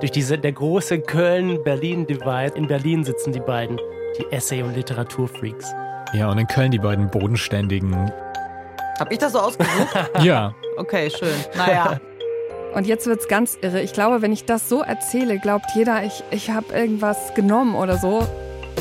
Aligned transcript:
Durch 0.00 0.10
diese, 0.10 0.36
der 0.36 0.50
große 0.50 0.98
Köln-Berlin-Divide. 0.98 2.56
In 2.56 2.66
Berlin 2.66 3.04
sitzen 3.04 3.32
die 3.32 3.38
beiden, 3.38 3.78
die 4.18 4.26
Essay- 4.34 4.60
und 4.60 4.74
Literaturfreaks. 4.74 5.72
Ja, 6.12 6.28
und 6.28 6.38
in 6.38 6.46
Köln 6.48 6.72
die 6.72 6.78
beiden 6.80 7.08
bodenständigen. 7.08 8.12
Hab 8.98 9.12
ich 9.12 9.18
das 9.18 9.32
so 9.32 9.38
ausgesucht? 9.38 9.96
ja. 10.22 10.52
Okay, 10.76 11.08
schön. 11.08 11.36
Naja. 11.56 12.00
Und 12.74 12.88
jetzt 12.88 13.06
wird's 13.06 13.28
ganz 13.28 13.56
irre. 13.62 13.80
Ich 13.80 13.92
glaube, 13.92 14.22
wenn 14.22 14.32
ich 14.32 14.44
das 14.44 14.68
so 14.68 14.82
erzähle, 14.82 15.38
glaubt 15.38 15.66
jeder, 15.76 16.02
ich, 16.02 16.24
ich 16.32 16.50
habe 16.50 16.74
irgendwas 16.74 17.32
genommen 17.34 17.76
oder 17.76 17.96
so. 17.96 18.26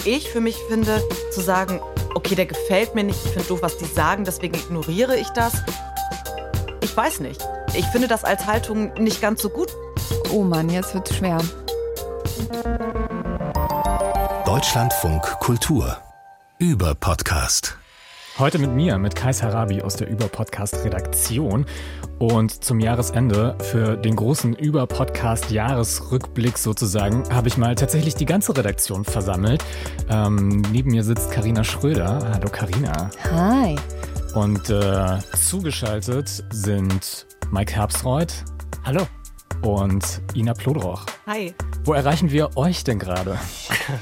Ich 0.06 0.28
für 0.30 0.42
mich 0.42 0.58
finde, 0.68 1.04
zu 1.32 1.40
sagen, 1.40 1.82
okay, 2.16 2.34
der 2.34 2.48
gefällt 2.48 2.96
mir 2.96 3.04
nicht, 3.04 3.24
ich 3.24 3.32
finde 3.32 3.48
doof, 3.48 3.62
was 3.62 3.78
die 3.78 3.86
sagen, 3.86 4.24
deswegen 4.26 4.56
ignoriere 4.56 5.16
ich 5.18 5.30
das. 5.30 5.54
Ich 6.82 6.98
weiß 6.98 7.20
nicht. 7.20 7.48
Ich 7.76 7.86
finde 7.86 8.08
das 8.08 8.24
als 8.24 8.48
Haltung 8.48 8.92
nicht 8.96 9.22
ganz 9.22 9.44
so 9.44 9.50
gut. 9.50 9.70
Oh 10.32 10.44
Mann, 10.44 10.70
jetzt 10.70 10.94
wird's 10.94 11.16
schwer. 11.16 11.39
Deutschlandfunk 14.45 15.23
Kultur 15.40 15.98
über 16.59 16.94
Podcast. 16.95 17.77
Heute 18.38 18.59
mit 18.59 18.72
mir, 18.72 18.98
mit 18.98 19.16
Kais 19.16 19.41
Harabi 19.44 19.82
aus 19.82 19.96
der 19.96 20.09
Über-Podcast-Redaktion. 20.09 21.66
Und 22.20 22.63
zum 22.63 22.82
Jahresende 22.82 23.55
für 23.59 23.96
den 23.96 24.18
großen 24.18 24.54
Über-Podcast-Jahresrückblick 24.55 26.57
sozusagen 26.57 27.23
habe 27.34 27.48
ich 27.48 27.55
mal 27.57 27.76
tatsächlich 27.76 28.16
die 28.16 28.26
ganze 28.26 28.57
Redaktion 28.57 29.05
versammelt. 29.05 29.63
Ähm, 30.10 30.62
neben 30.71 30.91
mir 30.91 31.04
sitzt 31.04 31.32
Karina 31.32 31.63
Schröder. 31.63 32.20
Hallo 32.34 32.49
Karina. 32.49 33.10
Hi. 33.32 33.77
Und 34.34 34.70
äh, 34.70 35.18
zugeschaltet 35.38 36.44
sind 36.52 37.26
Mike 37.52 37.73
Herbstreuth. 37.73 38.44
Hallo. 38.84 39.07
Und 39.66 40.22
Ina 40.36 40.54
Plodroch. 40.54 41.08
Hi. 41.26 41.55
Wo 41.86 41.94
erreichen 41.94 42.30
wir 42.30 42.55
euch 42.55 42.84
denn 42.84 43.00
gerade? 43.00 43.40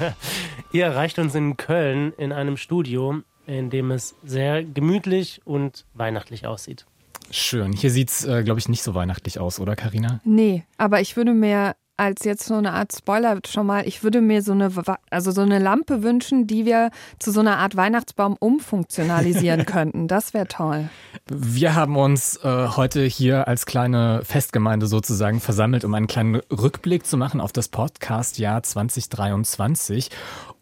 Ihr 0.73 0.83
erreicht 0.83 1.19
uns 1.19 1.35
in 1.35 1.55
Köln 1.55 2.11
in 2.17 2.33
einem 2.33 2.57
Studio, 2.57 3.21
in 3.47 3.69
dem 3.69 3.89
es 3.91 4.13
sehr 4.23 4.65
gemütlich 4.65 5.39
und 5.45 5.85
weihnachtlich 5.93 6.45
aussieht. 6.45 6.85
Schön. 7.31 7.71
Hier 7.71 7.91
sieht 7.91 8.09
es, 8.09 8.25
äh, 8.25 8.43
glaube 8.43 8.59
ich, 8.59 8.67
nicht 8.67 8.83
so 8.83 8.93
weihnachtlich 8.93 9.39
aus, 9.39 9.61
oder 9.61 9.77
Karina? 9.77 10.19
Nee, 10.25 10.65
aber 10.77 10.99
ich 10.99 11.15
würde 11.15 11.33
mir 11.33 11.77
als 11.97 12.23
jetzt 12.23 12.45
so 12.45 12.55
eine 12.55 12.73
Art 12.73 12.91
Spoiler 12.95 13.39
schon 13.47 13.67
mal, 13.67 13.87
ich 13.87 14.03
würde 14.03 14.21
mir 14.21 14.41
so 14.41 14.51
eine, 14.51 14.71
also 15.09 15.31
so 15.31 15.41
eine 15.41 15.59
Lampe 15.59 16.01
wünschen, 16.01 16.47
die 16.47 16.65
wir 16.65 16.89
zu 17.19 17.31
so 17.31 17.39
einer 17.39 17.57
Art 17.57 17.75
Weihnachtsbaum 17.75 18.35
umfunktionalisieren 18.39 19.65
könnten. 19.67 20.07
Das 20.07 20.33
wäre 20.33 20.47
toll. 20.47 20.89
Wir 21.27 21.75
haben 21.75 21.95
uns 21.95 22.37
äh, 22.43 22.67
heute 22.75 23.03
hier 23.03 23.47
als 23.47 23.65
kleine 23.65 24.21
Festgemeinde 24.23 24.87
sozusagen 24.87 25.39
versammelt, 25.39 25.85
um 25.85 25.93
einen 25.93 26.07
kleinen 26.07 26.35
Rückblick 26.51 27.05
zu 27.05 27.17
machen 27.17 27.39
auf 27.39 27.51
das 27.51 27.67
Podcast-Jahr 27.67 28.63
2023. 28.63 30.09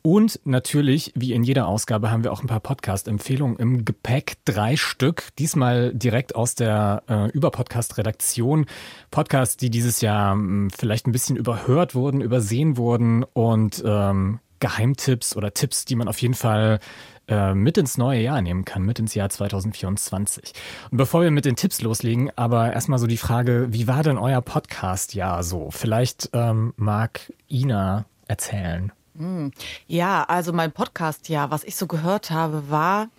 Und 0.04 0.40
natürlich, 0.46 1.12
wie 1.16 1.34
in 1.34 1.44
jeder 1.44 1.68
Ausgabe, 1.68 2.10
haben 2.10 2.24
wir 2.24 2.32
auch 2.32 2.42
ein 2.42 2.48
paar 2.48 2.60
Podcast-Empfehlungen 2.60 3.58
im 3.58 3.86
Gepäck. 3.86 4.38
Drei 4.46 4.76
Stück, 4.76 5.30
diesmal 5.38 5.94
direkt 5.94 6.36
aus 6.36 6.56
der 6.56 7.04
äh, 7.08 7.30
Über-Podcast-Redaktion. 7.30 8.66
Podcasts, 9.12 9.58
die 9.58 9.70
dieses 9.70 10.02
Jahr 10.02 10.36
mh, 10.36 10.42
hm, 10.42 10.70
vielleicht 10.72 11.06
ein 11.06 11.12
bisschen 11.12 11.36
überhört 11.36 11.94
wurden, 11.94 12.22
übersehen 12.22 12.78
wurden 12.78 13.24
und 13.34 13.84
ähm, 13.86 14.40
Geheimtipps 14.60 15.36
oder 15.36 15.54
Tipps, 15.54 15.86
die 15.86 15.96
man 15.96 16.08
auf 16.08 16.22
jeden 16.22 16.36
Fall 16.36 16.80
äh, 17.28 17.54
mit 17.54 17.78
ins 17.78 17.98
neue 17.98 18.22
Jahr 18.22 18.42
nehmen 18.42 18.66
kann, 18.66 18.84
mit 18.84 18.98
ins 18.98 19.14
Jahr 19.14 19.30
2024. 19.30 20.54
Und 20.90 20.98
bevor 20.98 21.22
wir 21.22 21.32
mit 21.32 21.46
den 21.46 21.56
Tipps 21.56 21.82
loslegen, 21.82 22.32
aber 22.36 22.74
erstmal 22.74 23.00
so 23.00 23.08
die 23.08 23.18
Frage, 23.18 23.68
wie 23.70 23.88
war 23.88 24.02
denn 24.02 24.18
euer 24.18 24.42
Podcast-Jahr 24.42 25.44
so? 25.44 25.70
Vielleicht 25.70 26.30
ähm, 26.34 26.74
mag 26.78 27.32
Ina 27.50 28.06
erzählen. 28.28 28.92
Hm. 29.18 29.52
Ja, 29.88 30.24
also 30.24 30.54
mein 30.54 30.72
Podcast, 30.72 31.30
ja, 31.30 31.52
was 31.52 31.64
ich 31.64 31.76
so 31.76 31.88
gehört 31.88 32.32
habe, 32.32 32.70
war 32.70 33.10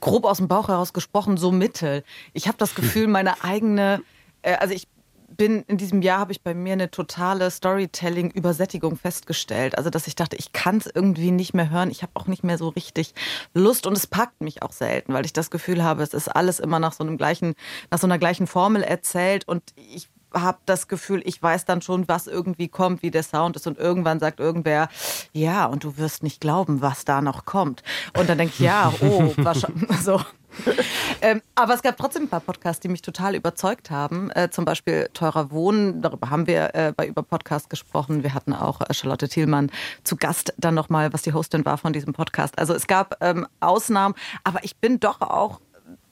grob 0.00 0.24
aus 0.24 0.38
dem 0.38 0.48
Bauch 0.48 0.68
heraus 0.68 0.92
gesprochen 0.92 1.36
so 1.36 1.52
mittel. 1.52 2.04
Ich 2.32 2.48
habe 2.48 2.58
das 2.58 2.74
Gefühl, 2.74 3.06
meine 3.06 3.42
eigene, 3.42 4.02
äh, 4.42 4.54
also 4.54 4.74
ich 4.74 4.88
bin 5.28 5.64
in 5.66 5.76
diesem 5.76 6.02
Jahr 6.02 6.20
habe 6.20 6.32
ich 6.32 6.42
bei 6.42 6.54
mir 6.54 6.72
eine 6.72 6.90
totale 6.90 7.50
Storytelling-Übersättigung 7.50 8.96
festgestellt. 8.96 9.76
Also 9.76 9.90
dass 9.90 10.06
ich 10.06 10.14
dachte, 10.14 10.36
ich 10.36 10.52
kann 10.52 10.78
es 10.78 10.86
irgendwie 10.86 11.30
nicht 11.30 11.52
mehr 11.52 11.70
hören. 11.70 11.90
Ich 11.90 12.02
habe 12.02 12.12
auch 12.14 12.26
nicht 12.26 12.44
mehr 12.44 12.58
so 12.58 12.68
richtig 12.68 13.12
Lust 13.52 13.86
und 13.86 13.94
es 13.94 14.06
packt 14.06 14.40
mich 14.40 14.62
auch 14.62 14.72
selten, 14.72 15.12
weil 15.12 15.24
ich 15.24 15.32
das 15.32 15.50
Gefühl 15.50 15.82
habe, 15.82 16.02
es 16.02 16.14
ist 16.14 16.28
alles 16.28 16.60
immer 16.60 16.78
nach 16.78 16.92
so 16.92 17.04
einem 17.04 17.18
gleichen, 17.18 17.54
nach 17.90 17.98
so 17.98 18.06
einer 18.06 18.18
gleichen 18.18 18.46
Formel 18.46 18.82
erzählt 18.82 19.46
und 19.46 19.62
ich 19.76 20.08
habe 20.42 20.58
das 20.66 20.88
Gefühl, 20.88 21.22
ich 21.24 21.42
weiß 21.42 21.64
dann 21.64 21.82
schon, 21.82 22.08
was 22.08 22.26
irgendwie 22.26 22.68
kommt, 22.68 23.02
wie 23.02 23.10
der 23.10 23.22
Sound 23.22 23.56
ist 23.56 23.66
und 23.66 23.78
irgendwann 23.78 24.20
sagt 24.20 24.40
irgendwer, 24.40 24.88
ja, 25.32 25.66
und 25.66 25.84
du 25.84 25.96
wirst 25.96 26.22
nicht 26.22 26.40
glauben, 26.40 26.80
was 26.80 27.04
da 27.04 27.20
noch 27.20 27.44
kommt. 27.44 27.82
Und 28.16 28.28
dann 28.28 28.38
denke 28.38 28.54
ich, 28.54 28.60
ja, 28.60 28.92
oh, 29.00 29.32
wahrscheinlich 29.36 30.00
so. 30.00 30.20
ähm, 31.20 31.42
aber 31.54 31.74
es 31.74 31.82
gab 31.82 31.96
trotzdem 31.96 32.24
ein 32.24 32.28
paar 32.28 32.40
Podcasts, 32.40 32.80
die 32.80 32.88
mich 32.88 33.02
total 33.02 33.34
überzeugt 33.34 33.90
haben. 33.90 34.30
Äh, 34.30 34.50
zum 34.50 34.64
Beispiel 34.64 35.10
Teurer 35.12 35.50
Wohnen, 35.50 36.02
darüber 36.02 36.30
haben 36.30 36.46
wir 36.46 36.74
äh, 36.74 36.92
bei 36.96 37.06
Über 37.06 37.22
Podcast 37.22 37.70
gesprochen. 37.70 38.22
Wir 38.22 38.34
hatten 38.34 38.52
auch 38.52 38.80
äh, 38.80 38.94
Charlotte 38.94 39.28
Thielmann 39.28 39.70
zu 40.04 40.16
Gast 40.16 40.54
dann 40.56 40.74
nochmal, 40.74 41.12
was 41.12 41.22
die 41.22 41.32
Hostin 41.32 41.64
war 41.64 41.78
von 41.78 41.92
diesem 41.92 42.12
Podcast. 42.12 42.58
Also 42.58 42.74
es 42.74 42.86
gab 42.86 43.16
ähm, 43.20 43.46
Ausnahmen, 43.60 44.14
aber 44.44 44.64
ich 44.64 44.76
bin 44.76 45.00
doch 45.00 45.20
auch 45.20 45.60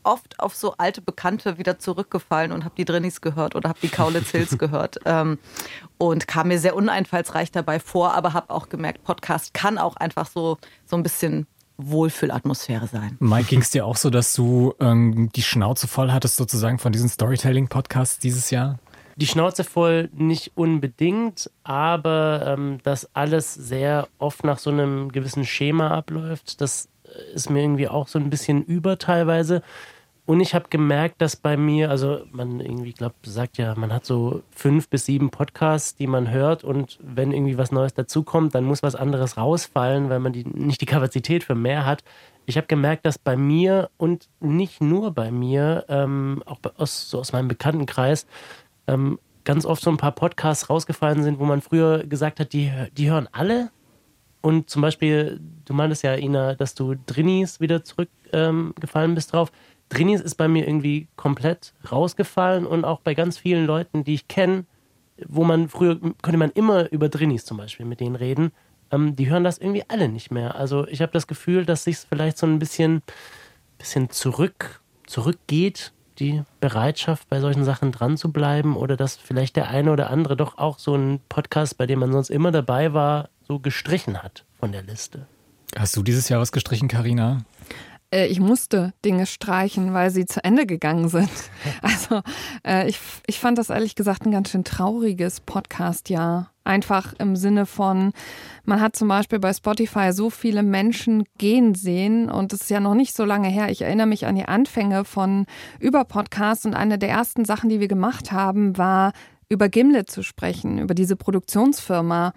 oft 0.05 0.39
auf 0.41 0.55
so 0.55 0.75
alte 0.79 1.01
Bekannte 1.01 1.59
wieder 1.59 1.79
zurückgefallen 1.79 2.53
und 2.53 2.65
habe 2.65 2.75
die 2.77 2.85
Drinnies 2.85 3.21
gehört 3.21 3.55
oder 3.55 3.69
habe 3.69 3.79
die 3.83 3.89
Kaulitz 3.89 4.31
Hills 4.31 4.59
gehört 4.59 4.99
ähm, 5.05 5.39
und 5.99 6.29
kam 6.29 6.49
mir 6.49 6.59
sehr 6.59 6.77
uneinfallsreich 6.77 7.51
dabei 7.51 7.81
vor, 7.81 8.15
aber 8.15 8.33
habe 8.33 8.51
auch 8.51 8.69
gemerkt, 8.69 9.05
Podcast 9.05 9.55
kann 9.55 9.79
auch 9.79 9.97
einfach 9.97 10.29
so, 10.29 10.59
so 10.87 10.97
ein 10.97 11.03
bisschen 11.03 11.47
Wohlfühlatmosphäre 11.77 12.87
sein. 12.87 13.17
Mike, 13.19 13.49
ging 13.49 13.61
es 13.61 13.71
dir 13.71 13.85
auch 13.85 13.97
so, 13.97 14.11
dass 14.11 14.33
du 14.35 14.75
ähm, 14.81 15.31
die 15.35 15.43
Schnauze 15.43 15.89
voll 15.89 16.13
hattest 16.13 16.37
sozusagen 16.37 16.79
von 16.79 16.93
diesen 16.93 17.09
Storytelling-Podcasts 17.09 18.19
dieses 18.19 18.51
Jahr? 18.51 18.79
Die 19.17 19.27
Schnauze 19.27 19.65
voll 19.65 20.09
nicht 20.13 20.53
unbedingt, 20.57 21.51
aber 21.63 22.57
ähm, 22.57 22.79
dass 22.83 23.15
alles 23.15 23.55
sehr 23.55 24.09
oft 24.19 24.45
nach 24.45 24.59
so 24.59 24.71
einem 24.71 25.13
gewissen 25.13 25.45
Schema 25.45 25.91
abläuft, 25.91 26.61
das 26.61 26.89
ist 27.35 27.51
mir 27.51 27.63
irgendwie 27.63 27.89
auch 27.89 28.09
so 28.09 28.19
ein 28.19 28.31
bisschen 28.31 28.65
über 28.65 28.99
teilweise. 28.99 29.63
Und 30.27 30.41
ich 30.41 30.55
habe 30.55 30.71
gemerkt, 30.71 31.21
dass 31.21 31.37
bei 31.37 31.59
mir, 31.59 31.91
also 31.91 32.23
man 32.33 32.59
irgendwie, 32.59 32.93
glaube 32.93 33.15
sagt 33.25 33.59
ja, 33.59 33.75
man 33.75 33.93
hat 33.93 34.07
so 34.07 34.43
fünf 34.51 34.89
bis 34.89 35.05
sieben 35.05 35.31
Podcasts, 35.31 35.97
die 35.97 36.07
man 36.07 36.31
hört 36.31 36.65
und 36.65 36.99
wenn 37.03 37.31
irgendwie 37.31 37.59
was 37.59 37.73
Neues 37.73 37.93
dazukommt, 37.93 38.55
dann 38.55 38.65
muss 38.65 38.83
was 38.83 38.95
anderes 38.95 39.37
rausfallen, 39.37 40.09
weil 40.09 40.21
man 40.21 40.33
die, 40.33 40.45
nicht 40.45 40.81
die 40.81 40.87
Kapazität 40.87 41.45
für 41.45 41.55
mehr 41.55 41.85
hat. 41.85 42.05
Ich 42.47 42.57
habe 42.57 42.67
gemerkt, 42.67 43.05
dass 43.05 43.19
bei 43.19 43.37
mir 43.37 43.91
und 43.99 44.31
nicht 44.41 44.81
nur 44.81 45.13
bei 45.13 45.31
mir, 45.31 45.85
ähm, 45.89 46.43
auch 46.47 46.61
aus, 46.79 47.11
so 47.11 47.19
aus 47.19 47.33
meinem 47.35 47.49
Bekanntenkreis, 47.49 48.27
ähm, 48.87 49.19
ganz 49.45 49.67
oft 49.67 49.83
so 49.83 49.91
ein 49.91 49.99
paar 49.99 50.13
Podcasts 50.13 50.71
rausgefallen 50.71 51.23
sind, 51.23 51.39
wo 51.39 51.45
man 51.45 51.61
früher 51.61 52.05
gesagt 52.07 52.41
hat, 52.41 52.55
die, 52.55 52.73
die 52.97 53.11
hören 53.11 53.29
alle. 53.33 53.71
Und 54.41 54.69
zum 54.69 54.83
Beispiel, 54.83 55.41
du 55.65 55.75
meintest 55.75 56.03
ja, 56.03 56.17
Ina, 56.17 56.55
dass 56.55 56.75
du 56.75 56.95
Drinis 57.07 57.61
wieder 57.61 57.85
zurückgefallen 57.85 58.75
ähm, 59.11 59.15
bist 59.15 59.33
drauf. 59.33 59.51
Drinis 59.95 60.21
ist 60.21 60.35
bei 60.35 60.49
mir 60.49 60.67
irgendwie 60.67 61.07
komplett 61.17 61.73
rausgefallen 61.91 62.67
und 62.67 62.85
auch 62.85 63.01
bei 63.01 63.15
ganz 63.15 63.39
vielen 63.39 63.67
Leuten, 63.67 64.05
die 64.05 64.15
ich 64.15 64.29
kenne, 64.29 64.65
wo 65.27 65.45
man 65.45 65.69
früher 65.69 65.99
konnte 66.23 66.37
man 66.37 66.51
immer 66.51 66.91
über 66.91 67.09
Drinis 67.09 67.45
zum 67.45 67.57
Beispiel 67.57 67.87
mit 67.87 68.01
denen 68.01 68.17
reden, 68.17 68.53
ähm, 68.91 69.15
die 69.17 69.31
hören 69.31 69.45
das 69.45 69.59
irgendwie 69.59 69.85
alle 69.89 70.09
nicht 70.09 70.31
mehr. 70.31 70.57
Also 70.57 70.87
ich 70.89 71.01
habe 71.01 71.13
das 71.13 71.27
Gefühl, 71.27 71.65
dass 71.65 71.85
sich 71.85 71.99
vielleicht 71.99 72.39
so 72.39 72.47
ein 72.47 72.59
bisschen, 72.59 73.03
bisschen 73.79 74.11
zurück, 74.11 74.81
zurückgeht, 75.07 75.93
die 76.19 76.43
Bereitschaft, 76.61 77.29
bei 77.29 77.41
solchen 77.41 77.65
Sachen 77.65 77.93
dran 77.93 78.17
zu 78.17 78.33
bleiben 78.33 78.77
oder 78.77 78.97
dass 78.97 79.17
vielleicht 79.17 79.57
der 79.57 79.69
eine 79.69 79.93
oder 79.93 80.11
andere 80.11 80.37
doch 80.37 80.59
auch 80.59 80.79
so 80.79 80.95
einen 80.95 81.21
Podcast, 81.29 81.79
bei 81.79 81.87
dem 81.87 82.01
man 82.01 82.13
sonst 82.13 82.31
immer 82.31 82.53
dabei 82.53 82.93
war, 82.93 83.29
so 83.47 83.59
gestrichen 83.59 84.23
hat 84.23 84.45
von 84.59 84.73
der 84.73 84.83
Liste. 84.83 85.27
Hast 85.77 85.97
du 85.97 86.03
dieses 86.03 86.29
Jahr 86.29 86.41
was 86.41 86.53
gestrichen, 86.53 86.89
Karina? 86.89 87.45
Äh, 88.15 88.27
ich 88.27 88.41
musste 88.41 88.93
Dinge 89.05 89.27
streichen, 89.27 89.93
weil 89.93 90.11
sie 90.11 90.27
zu 90.27 90.43
Ende 90.43 90.67
gegangen 90.67 91.09
sind. 91.09 91.31
Also 91.83 92.23
äh, 92.67 92.89
ich, 92.89 92.99
ich 93.27 93.41
fand 93.41 93.59
das 93.59 93.71
ehrlich 93.71 93.95
gesagt 93.95 94.25
ein 94.25 94.31
ganz 94.31 94.51
schön 94.51 94.65
trauriges 94.65 95.41
Podcast-Jahr. 95.41 96.51
Einfach 96.63 97.15
im 97.19 97.37
Sinne 97.37 97.67
von, 97.67 98.13
man 98.65 98.81
hat 98.81 98.97
zum 98.97 99.09
Beispiel 99.09 99.39
bei 99.39 99.53
Spotify 99.53 100.13
so 100.13 100.31
viele 100.31 100.63
Menschen 100.63 101.25
gehen 101.39 101.75
sehen 101.75 102.31
und 102.31 102.53
es 102.53 102.63
ist 102.63 102.71
ja 102.71 102.81
noch 102.81 102.95
nicht 102.95 103.15
so 103.15 103.25
lange 103.25 103.49
her. 103.49 103.71
Ich 103.71 103.83
erinnere 103.83 104.07
mich 104.07 104.27
an 104.27 104.37
die 104.37 104.47
Anfänge 104.47 105.05
von 105.05 105.47
Über-Podcasts 105.79 106.65
und 106.65 106.75
eine 106.75 106.99
der 106.99 107.11
ersten 107.11 107.45
Sachen, 107.45 107.69
die 107.69 107.81
wir 107.81 107.89
gemacht 107.89 108.33
haben, 108.33 108.79
war 108.79 109.13
über 109.49 109.69
Gimlet 109.69 110.11
zu 110.11 110.23
sprechen, 110.23 110.79
über 110.79 110.95
diese 110.95 111.17
Produktionsfirma. 111.17 112.33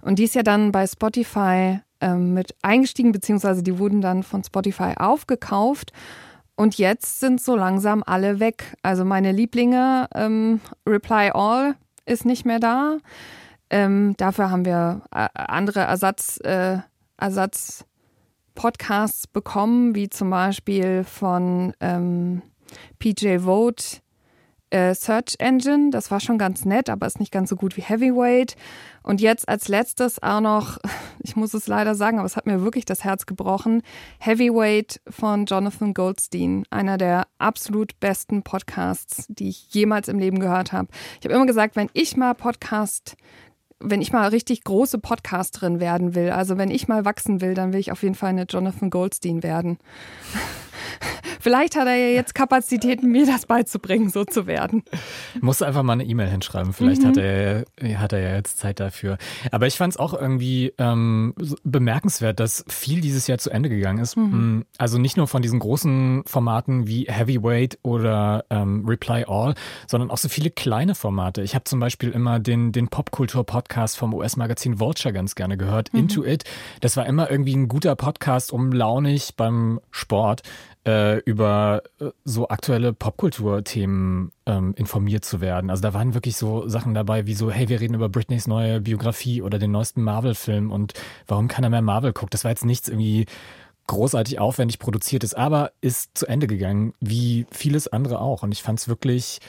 Und 0.00 0.18
die 0.18 0.24
ist 0.24 0.34
ja 0.34 0.42
dann 0.42 0.72
bei 0.72 0.86
Spotify 0.86 1.80
ähm, 2.02 2.34
mit 2.34 2.54
eingestiegen, 2.60 3.12
beziehungsweise 3.12 3.62
die 3.62 3.78
wurden 3.78 4.02
dann 4.02 4.22
von 4.22 4.44
Spotify 4.44 4.92
aufgekauft. 4.96 5.94
Und 6.54 6.76
jetzt 6.76 7.20
sind 7.20 7.40
so 7.40 7.56
langsam 7.56 8.02
alle 8.04 8.38
weg. 8.38 8.76
Also 8.82 9.06
meine 9.06 9.32
Lieblinge, 9.32 10.06
ähm, 10.14 10.60
Reply 10.86 11.30
All, 11.32 11.76
ist 12.04 12.26
nicht 12.26 12.44
mehr 12.44 12.60
da. 12.60 12.98
Ähm, 13.70 14.12
dafür 14.18 14.50
haben 14.50 14.66
wir 14.66 15.00
äh, 15.14 15.28
andere 15.34 15.80
Ersatz, 15.80 16.38
äh, 16.44 16.76
Ersatz-Podcasts 17.16 19.28
bekommen, 19.28 19.94
wie 19.94 20.10
zum 20.10 20.28
Beispiel 20.28 21.04
von 21.04 21.72
ähm, 21.80 22.42
PJ 22.98 23.38
Vote 23.38 24.01
äh, 24.72 24.94
Search 24.94 25.36
Engine. 25.38 25.90
Das 25.90 26.10
war 26.10 26.20
schon 26.20 26.38
ganz 26.38 26.64
nett, 26.64 26.88
aber 26.88 27.06
ist 27.06 27.20
nicht 27.20 27.32
ganz 27.32 27.50
so 27.50 27.56
gut 27.56 27.76
wie 27.76 27.82
Heavyweight. 27.82 28.56
Und 29.02 29.20
jetzt 29.20 29.48
als 29.48 29.68
letztes 29.68 30.22
auch 30.22 30.40
noch, 30.40 30.78
ich 31.20 31.36
muss 31.36 31.54
es 31.54 31.66
leider 31.66 31.94
sagen, 31.94 32.18
aber 32.18 32.26
es 32.26 32.36
hat 32.36 32.46
mir 32.46 32.62
wirklich 32.62 32.84
das 32.84 33.04
Herz 33.04 33.26
gebrochen, 33.26 33.82
Heavyweight 34.18 35.00
von 35.08 35.46
Jonathan 35.46 35.94
Goldstein, 35.94 36.64
einer 36.70 36.98
der 36.98 37.26
absolut 37.38 37.98
besten 38.00 38.42
Podcasts, 38.42 39.26
die 39.28 39.48
ich 39.48 39.72
jemals 39.74 40.08
im 40.08 40.18
Leben 40.18 40.38
gehört 40.38 40.72
habe. 40.72 40.88
Ich 41.20 41.26
habe 41.26 41.34
immer 41.34 41.46
gesagt, 41.46 41.76
wenn 41.76 41.90
ich 41.92 42.16
mal 42.16 42.34
Podcast 42.34 43.16
wenn 43.84 44.02
ich 44.02 44.12
mal 44.12 44.28
richtig 44.28 44.64
große 44.64 44.98
Podcasterin 44.98 45.80
werden 45.80 46.14
will, 46.14 46.30
also 46.30 46.58
wenn 46.58 46.70
ich 46.70 46.88
mal 46.88 47.04
wachsen 47.04 47.40
will, 47.40 47.54
dann 47.54 47.72
will 47.72 47.80
ich 47.80 47.92
auf 47.92 48.02
jeden 48.02 48.14
Fall 48.14 48.30
eine 48.30 48.44
Jonathan 48.44 48.90
Goldstein 48.90 49.42
werden. 49.42 49.78
Vielleicht 51.40 51.76
hat 51.76 51.88
er 51.88 51.96
ja 51.96 52.14
jetzt 52.14 52.36
Kapazitäten, 52.36 53.10
mir 53.10 53.26
das 53.26 53.46
beizubringen, 53.46 54.10
so 54.10 54.24
zu 54.24 54.46
werden. 54.46 54.84
Muss 55.40 55.60
einfach 55.60 55.82
mal 55.82 55.94
eine 55.94 56.04
E-Mail 56.04 56.28
hinschreiben. 56.28 56.72
Vielleicht 56.72 57.02
mhm. 57.02 57.06
hat, 57.08 57.16
er, 57.16 57.64
hat 57.96 58.12
er 58.12 58.20
ja 58.20 58.36
jetzt 58.36 58.58
Zeit 58.58 58.78
dafür. 58.78 59.18
Aber 59.50 59.66
ich 59.66 59.76
fand 59.76 59.94
es 59.94 59.98
auch 59.98 60.14
irgendwie 60.14 60.72
ähm, 60.78 61.34
bemerkenswert, 61.64 62.38
dass 62.38 62.64
viel 62.68 63.00
dieses 63.00 63.26
Jahr 63.26 63.38
zu 63.38 63.50
Ende 63.50 63.68
gegangen 63.68 63.98
ist. 63.98 64.16
Mhm. 64.16 64.22
Mm, 64.22 64.64
also 64.78 64.98
nicht 64.98 65.16
nur 65.16 65.26
von 65.26 65.42
diesen 65.42 65.58
großen 65.58 66.22
Formaten 66.26 66.86
wie 66.86 67.06
Heavyweight 67.08 67.78
oder 67.82 68.44
ähm, 68.50 68.86
Reply 68.86 69.24
All, 69.26 69.54
sondern 69.88 70.12
auch 70.12 70.18
so 70.18 70.28
viele 70.28 70.50
kleine 70.50 70.94
Formate. 70.94 71.42
Ich 71.42 71.56
habe 71.56 71.64
zum 71.64 71.80
Beispiel 71.80 72.10
immer 72.10 72.38
den, 72.38 72.70
den 72.70 72.86
Popkultur-Podcast 72.86 73.71
vom 73.96 74.14
US-Magazin 74.14 74.80
Vulture 74.80 75.12
ganz 75.12 75.34
gerne 75.34 75.56
gehört, 75.56 75.92
mhm. 75.92 76.00
Into 76.00 76.24
It. 76.24 76.44
Das 76.80 76.96
war 76.96 77.06
immer 77.06 77.30
irgendwie 77.30 77.56
ein 77.56 77.68
guter 77.68 77.96
Podcast, 77.96 78.52
um 78.52 78.72
launig 78.72 79.34
beim 79.36 79.80
Sport 79.90 80.42
äh, 80.86 81.18
über 81.20 81.82
äh, 82.00 82.10
so 82.24 82.48
aktuelle 82.48 82.92
Popkulturthemen 82.92 84.32
ähm, 84.46 84.74
informiert 84.76 85.24
zu 85.24 85.40
werden. 85.40 85.70
Also 85.70 85.82
da 85.82 85.94
waren 85.94 86.14
wirklich 86.14 86.36
so 86.36 86.68
Sachen 86.68 86.94
dabei, 86.94 87.26
wie 87.26 87.34
so, 87.34 87.50
hey, 87.50 87.68
wir 87.68 87.80
reden 87.80 87.94
über 87.94 88.08
Britneys 88.08 88.46
neue 88.46 88.80
Biografie 88.80 89.42
oder 89.42 89.58
den 89.58 89.70
neuesten 89.70 90.02
Marvel-Film 90.02 90.70
und 90.70 90.94
warum 91.26 91.48
keiner 91.48 91.70
mehr 91.70 91.82
Marvel 91.82 92.12
guckt. 92.12 92.34
Das 92.34 92.44
war 92.44 92.50
jetzt 92.50 92.64
nichts 92.64 92.88
irgendwie 92.88 93.26
großartig 93.86 94.38
aufwendig 94.38 94.78
produziert 94.78 95.24
ist, 95.24 95.36
aber 95.36 95.72
ist 95.80 96.16
zu 96.16 96.26
Ende 96.26 96.46
gegangen, 96.46 96.94
wie 97.00 97.46
vieles 97.50 97.88
andere 97.88 98.20
auch. 98.20 98.42
Und 98.42 98.52
ich 98.52 98.62
fand 98.62 98.78
es 98.78 98.88
wirklich 98.88 99.40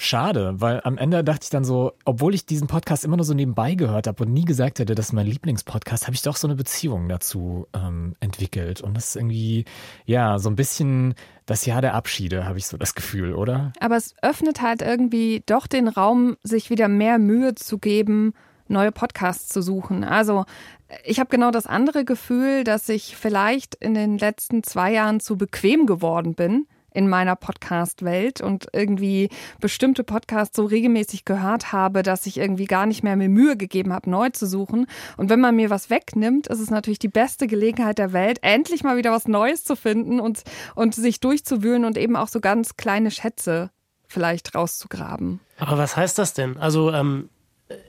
schade, 0.00 0.54
weil 0.60 0.80
am 0.84 0.98
Ende 0.98 1.22
dachte 1.24 1.44
ich 1.44 1.50
dann 1.50 1.64
so, 1.64 1.92
obwohl 2.04 2.34
ich 2.34 2.46
diesen 2.46 2.66
Podcast 2.66 3.04
immer 3.04 3.16
nur 3.16 3.24
so 3.24 3.34
nebenbei 3.34 3.74
gehört 3.74 4.06
habe 4.06 4.24
und 4.24 4.32
nie 4.32 4.44
gesagt 4.44 4.78
hätte, 4.78 4.94
das 4.94 5.06
ist 5.06 5.12
mein 5.12 5.26
Lieblingspodcast, 5.26 6.06
habe 6.06 6.14
ich 6.14 6.22
doch 6.22 6.36
so 6.36 6.46
eine 6.46 6.56
Beziehung 6.56 7.08
dazu 7.08 7.66
ähm, 7.74 8.14
entwickelt. 8.20 8.80
Und 8.80 8.94
das 8.94 9.08
ist 9.08 9.16
irgendwie, 9.16 9.64
ja, 10.06 10.38
so 10.38 10.48
ein 10.50 10.56
bisschen 10.56 11.14
das 11.46 11.66
Jahr 11.66 11.80
der 11.80 11.94
Abschiede, 11.94 12.44
habe 12.44 12.58
ich 12.58 12.66
so 12.66 12.76
das 12.76 12.94
Gefühl, 12.94 13.34
oder? 13.34 13.72
Aber 13.80 13.96
es 13.96 14.14
öffnet 14.22 14.62
halt 14.62 14.82
irgendwie 14.82 15.42
doch 15.46 15.66
den 15.66 15.88
Raum, 15.88 16.36
sich 16.42 16.70
wieder 16.70 16.88
mehr 16.88 17.18
Mühe 17.18 17.54
zu 17.54 17.78
geben, 17.78 18.34
neue 18.68 18.92
Podcasts 18.92 19.48
zu 19.48 19.62
suchen. 19.62 20.04
Also 20.04 20.44
ich 21.04 21.20
habe 21.20 21.30
genau 21.30 21.50
das 21.50 21.66
andere 21.66 22.04
Gefühl, 22.04 22.64
dass 22.64 22.88
ich 22.88 23.16
vielleicht 23.16 23.74
in 23.76 23.94
den 23.94 24.18
letzten 24.18 24.62
zwei 24.62 24.92
Jahren 24.92 25.20
zu 25.20 25.36
bequem 25.36 25.86
geworden 25.86 26.34
bin 26.34 26.66
in 26.92 27.08
meiner 27.08 27.36
Podcast-Welt 27.36 28.40
und 28.40 28.68
irgendwie 28.72 29.28
bestimmte 29.60 30.04
Podcasts 30.04 30.56
so 30.56 30.64
regelmäßig 30.64 31.24
gehört 31.24 31.72
habe, 31.72 32.02
dass 32.02 32.26
ich 32.26 32.38
irgendwie 32.38 32.66
gar 32.66 32.86
nicht 32.86 33.02
mehr 33.02 33.16
mir 33.16 33.28
Mühe 33.28 33.56
gegeben 33.56 33.92
habe, 33.92 34.10
neu 34.10 34.30
zu 34.30 34.46
suchen. 34.46 34.86
Und 35.16 35.30
wenn 35.30 35.40
man 35.40 35.56
mir 35.56 35.70
was 35.70 35.90
wegnimmt, 35.90 36.46
ist 36.46 36.60
es 36.60 36.70
natürlich 36.70 36.98
die 36.98 37.08
beste 37.08 37.46
Gelegenheit 37.46 37.98
der 37.98 38.12
Welt, 38.12 38.38
endlich 38.42 38.82
mal 38.82 38.96
wieder 38.96 39.12
was 39.12 39.28
Neues 39.28 39.64
zu 39.64 39.76
finden 39.76 40.20
und, 40.20 40.42
und 40.74 40.94
sich 40.94 41.20
durchzuwühlen 41.20 41.84
und 41.84 41.96
eben 41.96 42.16
auch 42.16 42.28
so 42.28 42.40
ganz 42.40 42.76
kleine 42.76 43.10
Schätze 43.10 43.70
vielleicht 44.06 44.54
rauszugraben. 44.54 45.40
Aber 45.58 45.78
was 45.78 45.96
heißt 45.96 46.18
das 46.18 46.34
denn? 46.34 46.56
Also, 46.56 46.92
ähm, 46.92 47.28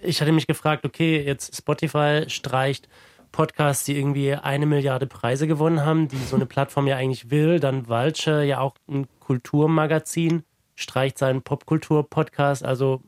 ich 0.03 0.21
hatte 0.21 0.31
mich 0.31 0.47
gefragt, 0.47 0.85
okay, 0.85 1.21
jetzt 1.21 1.55
Spotify 1.55 2.25
streicht 2.27 2.87
Podcasts, 3.31 3.85
die 3.85 3.97
irgendwie 3.97 4.33
eine 4.33 4.65
Milliarde 4.65 5.07
Preise 5.07 5.47
gewonnen 5.47 5.85
haben, 5.85 6.07
die 6.07 6.17
so 6.17 6.35
eine 6.35 6.45
Plattform 6.45 6.87
ja 6.87 6.97
eigentlich 6.97 7.29
will. 7.29 7.59
Dann 7.59 7.87
Vulture, 7.87 8.43
ja 8.43 8.59
auch 8.59 8.75
ein 8.89 9.07
Kulturmagazin, 9.19 10.43
streicht 10.75 11.17
seinen 11.17 11.41
Popkultur-Podcast. 11.41 12.63
Also 12.63 13.01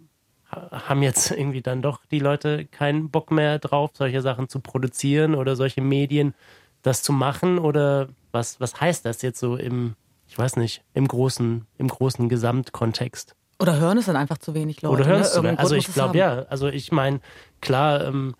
haben 0.71 1.01
jetzt 1.01 1.31
irgendwie 1.31 1.61
dann 1.61 1.81
doch 1.81 2.01
die 2.11 2.19
Leute 2.19 2.65
keinen 2.65 3.09
Bock 3.09 3.31
mehr 3.31 3.59
drauf, 3.59 3.91
solche 3.93 4.21
Sachen 4.21 4.49
zu 4.49 4.59
produzieren 4.59 5.35
oder 5.35 5.55
solche 5.55 5.81
Medien 5.81 6.33
das 6.81 7.01
zu 7.01 7.13
machen? 7.13 7.57
Oder 7.59 8.09
was, 8.31 8.59
was 8.59 8.79
heißt 8.79 9.05
das 9.05 9.21
jetzt 9.21 9.39
so 9.39 9.55
im, 9.55 9.95
ich 10.27 10.37
weiß 10.37 10.57
nicht, 10.57 10.83
im 10.93 11.07
großen, 11.07 11.65
im 11.77 11.87
großen 11.87 12.29
Gesamtkontext? 12.29 13.35
Oder 13.59 13.77
hören 13.79 13.97
es 13.97 14.05
dann 14.05 14.15
einfach 14.15 14.37
zu 14.37 14.53
wenig 14.53 14.81
Leute? 14.81 14.95
Oder 14.95 15.05
hören 15.05 15.19
ne? 15.19 15.25
es 15.25 15.33
zu 15.33 15.43
wenig. 15.43 15.59
Also 15.59 15.75
ich 15.75 15.87
glaube 15.93 16.17
ja. 16.17 16.43
Also 16.49 16.67
ich 16.67 16.91
meine, 16.91 17.21
klar, 17.61 18.05
ähm, 18.05 18.35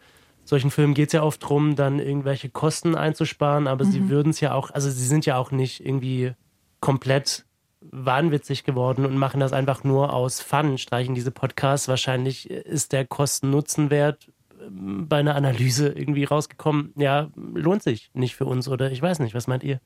solchen 0.46 0.72
Filmen 0.72 0.94
geht 0.94 1.08
es 1.08 1.14
ja 1.14 1.24
oft 1.24 1.44
darum, 1.44 1.76
dann 1.76 2.00
irgendwelche 2.00 2.50
Kosten 2.50 2.96
einzusparen, 2.96 3.68
aber 3.68 3.86
mhm. 3.86 3.92
sie 3.92 4.10
würden 4.10 4.30
es 4.32 4.40
ja 4.40 4.54
auch, 4.54 4.72
also 4.72 4.90
sie 4.90 5.06
sind 5.06 5.26
ja 5.26 5.38
auch 5.38 5.52
nicht 5.52 5.86
irgendwie 5.86 6.34
komplett 6.80 7.46
wahnwitzig 7.92 8.64
geworden 8.64 9.06
und 9.06 9.18
machen 9.18 9.40
das 9.40 9.54
einfach 9.54 9.84
nur 9.84 10.14
aus 10.14 10.42
Fun, 10.42 10.78
streichen 10.78 11.16
diese 11.16 11.32
Podcasts. 11.32 11.88
Wahrscheinlich 11.88 12.50
ist 12.50 12.92
der 12.94 13.06
Kosten-Nutzen-Wert 13.06 14.32
ähm, 14.62 15.08
bei 15.08 15.18
einer 15.18 15.36
Analyse 15.36 15.90
irgendwie 15.90 16.24
rausgekommen, 16.24 16.94
ja, 16.96 17.30
lohnt 17.36 17.84
sich 17.84 18.10
nicht 18.14 18.36
für 18.36 18.46
uns 18.46 18.68
oder 18.68 18.92
ich 18.92 19.02
weiß 19.02 19.20
nicht, 19.20 19.36
was 19.36 19.48
meint 19.48 19.64
ihr? 19.64 19.80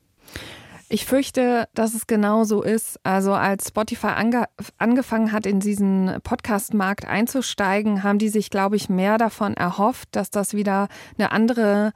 Ich 0.90 1.06
fürchte, 1.06 1.68
dass 1.74 1.94
es 1.94 2.08
genau 2.08 2.46
so 2.46 2.62
ist. 2.62 2.98
Also 3.04 3.34
als 3.34 3.68
Spotify 3.68 4.08
ange 4.08 4.46
angefangen 4.78 5.34
hat, 5.34 5.46
in 5.46 5.60
diesen 5.60 6.18
Podcast-Markt 6.24 7.06
einzusteigen, 7.06 8.04
haben 8.04 8.20
die 8.20 8.30
sich, 8.30 8.50
glaube 8.50 8.78
ich, 8.78 8.88
mehr 8.88 9.18
davon 9.18 9.56
erhofft, 9.56 10.10
dass 10.14 10.30
das 10.30 10.54
wieder 10.54 10.88
eine 11.18 11.32
andere 11.34 11.92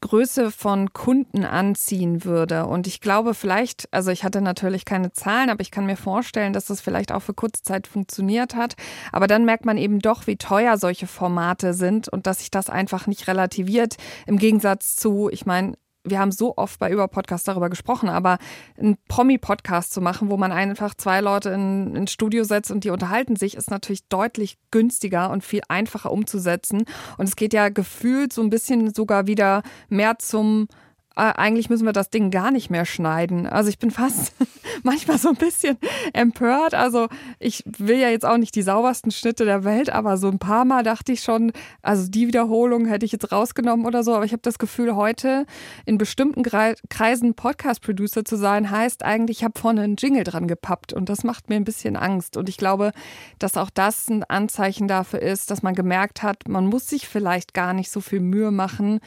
Größe 0.00 0.50
von 0.50 0.94
Kunden 0.94 1.44
anziehen 1.44 2.24
würde. 2.24 2.64
Und 2.64 2.86
ich 2.86 3.02
glaube 3.02 3.34
vielleicht, 3.34 3.92
also 3.92 4.10
ich 4.10 4.24
hatte 4.24 4.40
natürlich 4.40 4.86
keine 4.86 5.12
Zahlen, 5.12 5.50
aber 5.50 5.60
ich 5.60 5.70
kann 5.70 5.84
mir 5.84 5.96
vorstellen, 5.96 6.54
dass 6.54 6.66
das 6.66 6.80
vielleicht 6.80 7.12
auch 7.12 7.20
für 7.20 7.34
kurze 7.34 7.62
Zeit 7.62 7.86
funktioniert 7.86 8.54
hat. 8.54 8.74
Aber 9.12 9.26
dann 9.26 9.44
merkt 9.44 9.66
man 9.66 9.76
eben 9.76 9.98
doch, 9.98 10.26
wie 10.26 10.36
teuer 10.36 10.78
solche 10.78 11.06
Formate 11.06 11.74
sind 11.74 12.08
und 12.08 12.26
dass 12.26 12.38
sich 12.38 12.50
das 12.50 12.70
einfach 12.70 13.06
nicht 13.06 13.28
relativiert. 13.28 13.96
Im 14.26 14.38
Gegensatz 14.38 14.96
zu, 14.96 15.28
ich 15.30 15.44
meine, 15.44 15.74
wir 16.06 16.18
haben 16.18 16.32
so 16.32 16.56
oft 16.56 16.78
bei 16.78 16.90
Über-Podcast 16.90 17.46
darüber 17.48 17.68
gesprochen, 17.68 18.08
aber 18.08 18.38
einen 18.78 18.96
Promi-Podcast 19.08 19.92
zu 19.92 20.00
machen, 20.00 20.30
wo 20.30 20.36
man 20.36 20.52
einfach 20.52 20.94
zwei 20.94 21.20
Leute 21.20 21.50
in, 21.50 21.94
ins 21.94 22.12
Studio 22.12 22.44
setzt 22.44 22.70
und 22.70 22.84
die 22.84 22.90
unterhalten 22.90 23.36
sich, 23.36 23.56
ist 23.56 23.70
natürlich 23.70 24.08
deutlich 24.08 24.58
günstiger 24.70 25.30
und 25.30 25.44
viel 25.44 25.62
einfacher 25.68 26.12
umzusetzen. 26.12 26.84
Und 27.18 27.28
es 27.28 27.36
geht 27.36 27.52
ja 27.52 27.68
gefühlt 27.68 28.32
so 28.32 28.42
ein 28.42 28.50
bisschen 28.50 28.94
sogar 28.94 29.26
wieder 29.26 29.62
mehr 29.88 30.18
zum 30.18 30.68
eigentlich 31.16 31.70
müssen 31.70 31.86
wir 31.86 31.94
das 31.94 32.10
Ding 32.10 32.30
gar 32.30 32.50
nicht 32.50 32.68
mehr 32.68 32.84
schneiden. 32.84 33.46
Also 33.46 33.70
ich 33.70 33.78
bin 33.78 33.90
fast 33.90 34.34
manchmal 34.82 35.18
so 35.18 35.30
ein 35.30 35.36
bisschen 35.36 35.78
empört. 36.12 36.74
Also 36.74 37.08
ich 37.38 37.64
will 37.78 37.96
ja 37.96 38.10
jetzt 38.10 38.26
auch 38.26 38.36
nicht 38.36 38.54
die 38.54 38.62
saubersten 38.62 39.10
Schnitte 39.10 39.46
der 39.46 39.64
Welt, 39.64 39.88
aber 39.88 40.18
so 40.18 40.28
ein 40.28 40.38
paar 40.38 40.66
Mal 40.66 40.82
dachte 40.82 41.12
ich 41.12 41.22
schon, 41.22 41.52
also 41.82 42.10
die 42.10 42.26
Wiederholung 42.26 42.84
hätte 42.84 43.06
ich 43.06 43.12
jetzt 43.12 43.32
rausgenommen 43.32 43.86
oder 43.86 44.02
so. 44.04 44.14
Aber 44.14 44.26
ich 44.26 44.32
habe 44.32 44.42
das 44.42 44.58
Gefühl, 44.58 44.94
heute 44.94 45.46
in 45.86 45.96
bestimmten 45.96 46.42
Kreisen 46.42 47.34
Podcast-Producer 47.34 48.24
zu 48.24 48.36
sein, 48.36 48.70
heißt 48.70 49.02
eigentlich, 49.02 49.38
ich 49.38 49.44
habe 49.44 49.58
vorne 49.58 49.82
einen 49.82 49.96
Jingle 49.96 50.24
dran 50.24 50.46
gepappt 50.46 50.92
und 50.92 51.08
das 51.08 51.24
macht 51.24 51.48
mir 51.48 51.56
ein 51.56 51.64
bisschen 51.64 51.96
Angst. 51.96 52.36
Und 52.36 52.50
ich 52.50 52.58
glaube, 52.58 52.92
dass 53.38 53.56
auch 53.56 53.70
das 53.70 54.08
ein 54.08 54.22
Anzeichen 54.24 54.86
dafür 54.86 55.22
ist, 55.22 55.50
dass 55.50 55.62
man 55.62 55.74
gemerkt 55.74 56.22
hat, 56.22 56.46
man 56.46 56.66
muss 56.66 56.88
sich 56.88 57.08
vielleicht 57.08 57.54
gar 57.54 57.72
nicht 57.72 57.90
so 57.90 58.02
viel 58.02 58.20
Mühe 58.20 58.50
machen, 58.50 59.00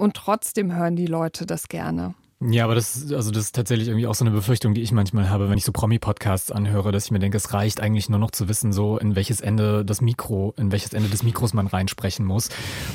und 0.00 0.14
trotzdem 0.14 0.74
hören 0.74 0.96
die 0.96 1.06
Leute 1.06 1.46
das 1.46 1.68
gerne. 1.68 2.14
Ja, 2.42 2.64
aber 2.64 2.74
das, 2.74 3.12
also 3.12 3.30
das 3.30 3.44
ist 3.44 3.54
tatsächlich 3.54 3.88
irgendwie 3.88 4.06
auch 4.06 4.14
so 4.14 4.24
eine 4.24 4.32
Befürchtung, 4.32 4.72
die 4.72 4.80
ich 4.80 4.92
manchmal 4.92 5.28
habe, 5.28 5.50
wenn 5.50 5.58
ich 5.58 5.64
so 5.66 5.72
Promi-Podcasts 5.72 6.50
anhöre, 6.50 6.90
dass 6.90 7.04
ich 7.04 7.10
mir 7.10 7.18
denke, 7.18 7.36
es 7.36 7.52
reicht 7.52 7.82
eigentlich 7.82 8.08
nur 8.08 8.18
noch 8.18 8.30
zu 8.30 8.48
wissen, 8.48 8.72
so 8.72 8.96
in 8.96 9.14
welches 9.14 9.42
Ende 9.42 9.84
das 9.84 10.00
Mikro, 10.00 10.54
in 10.56 10.72
welches 10.72 10.94
Ende 10.94 11.10
des 11.10 11.22
Mikros 11.22 11.52
man 11.52 11.66
reinsprechen 11.66 12.24
muss. 12.24 12.48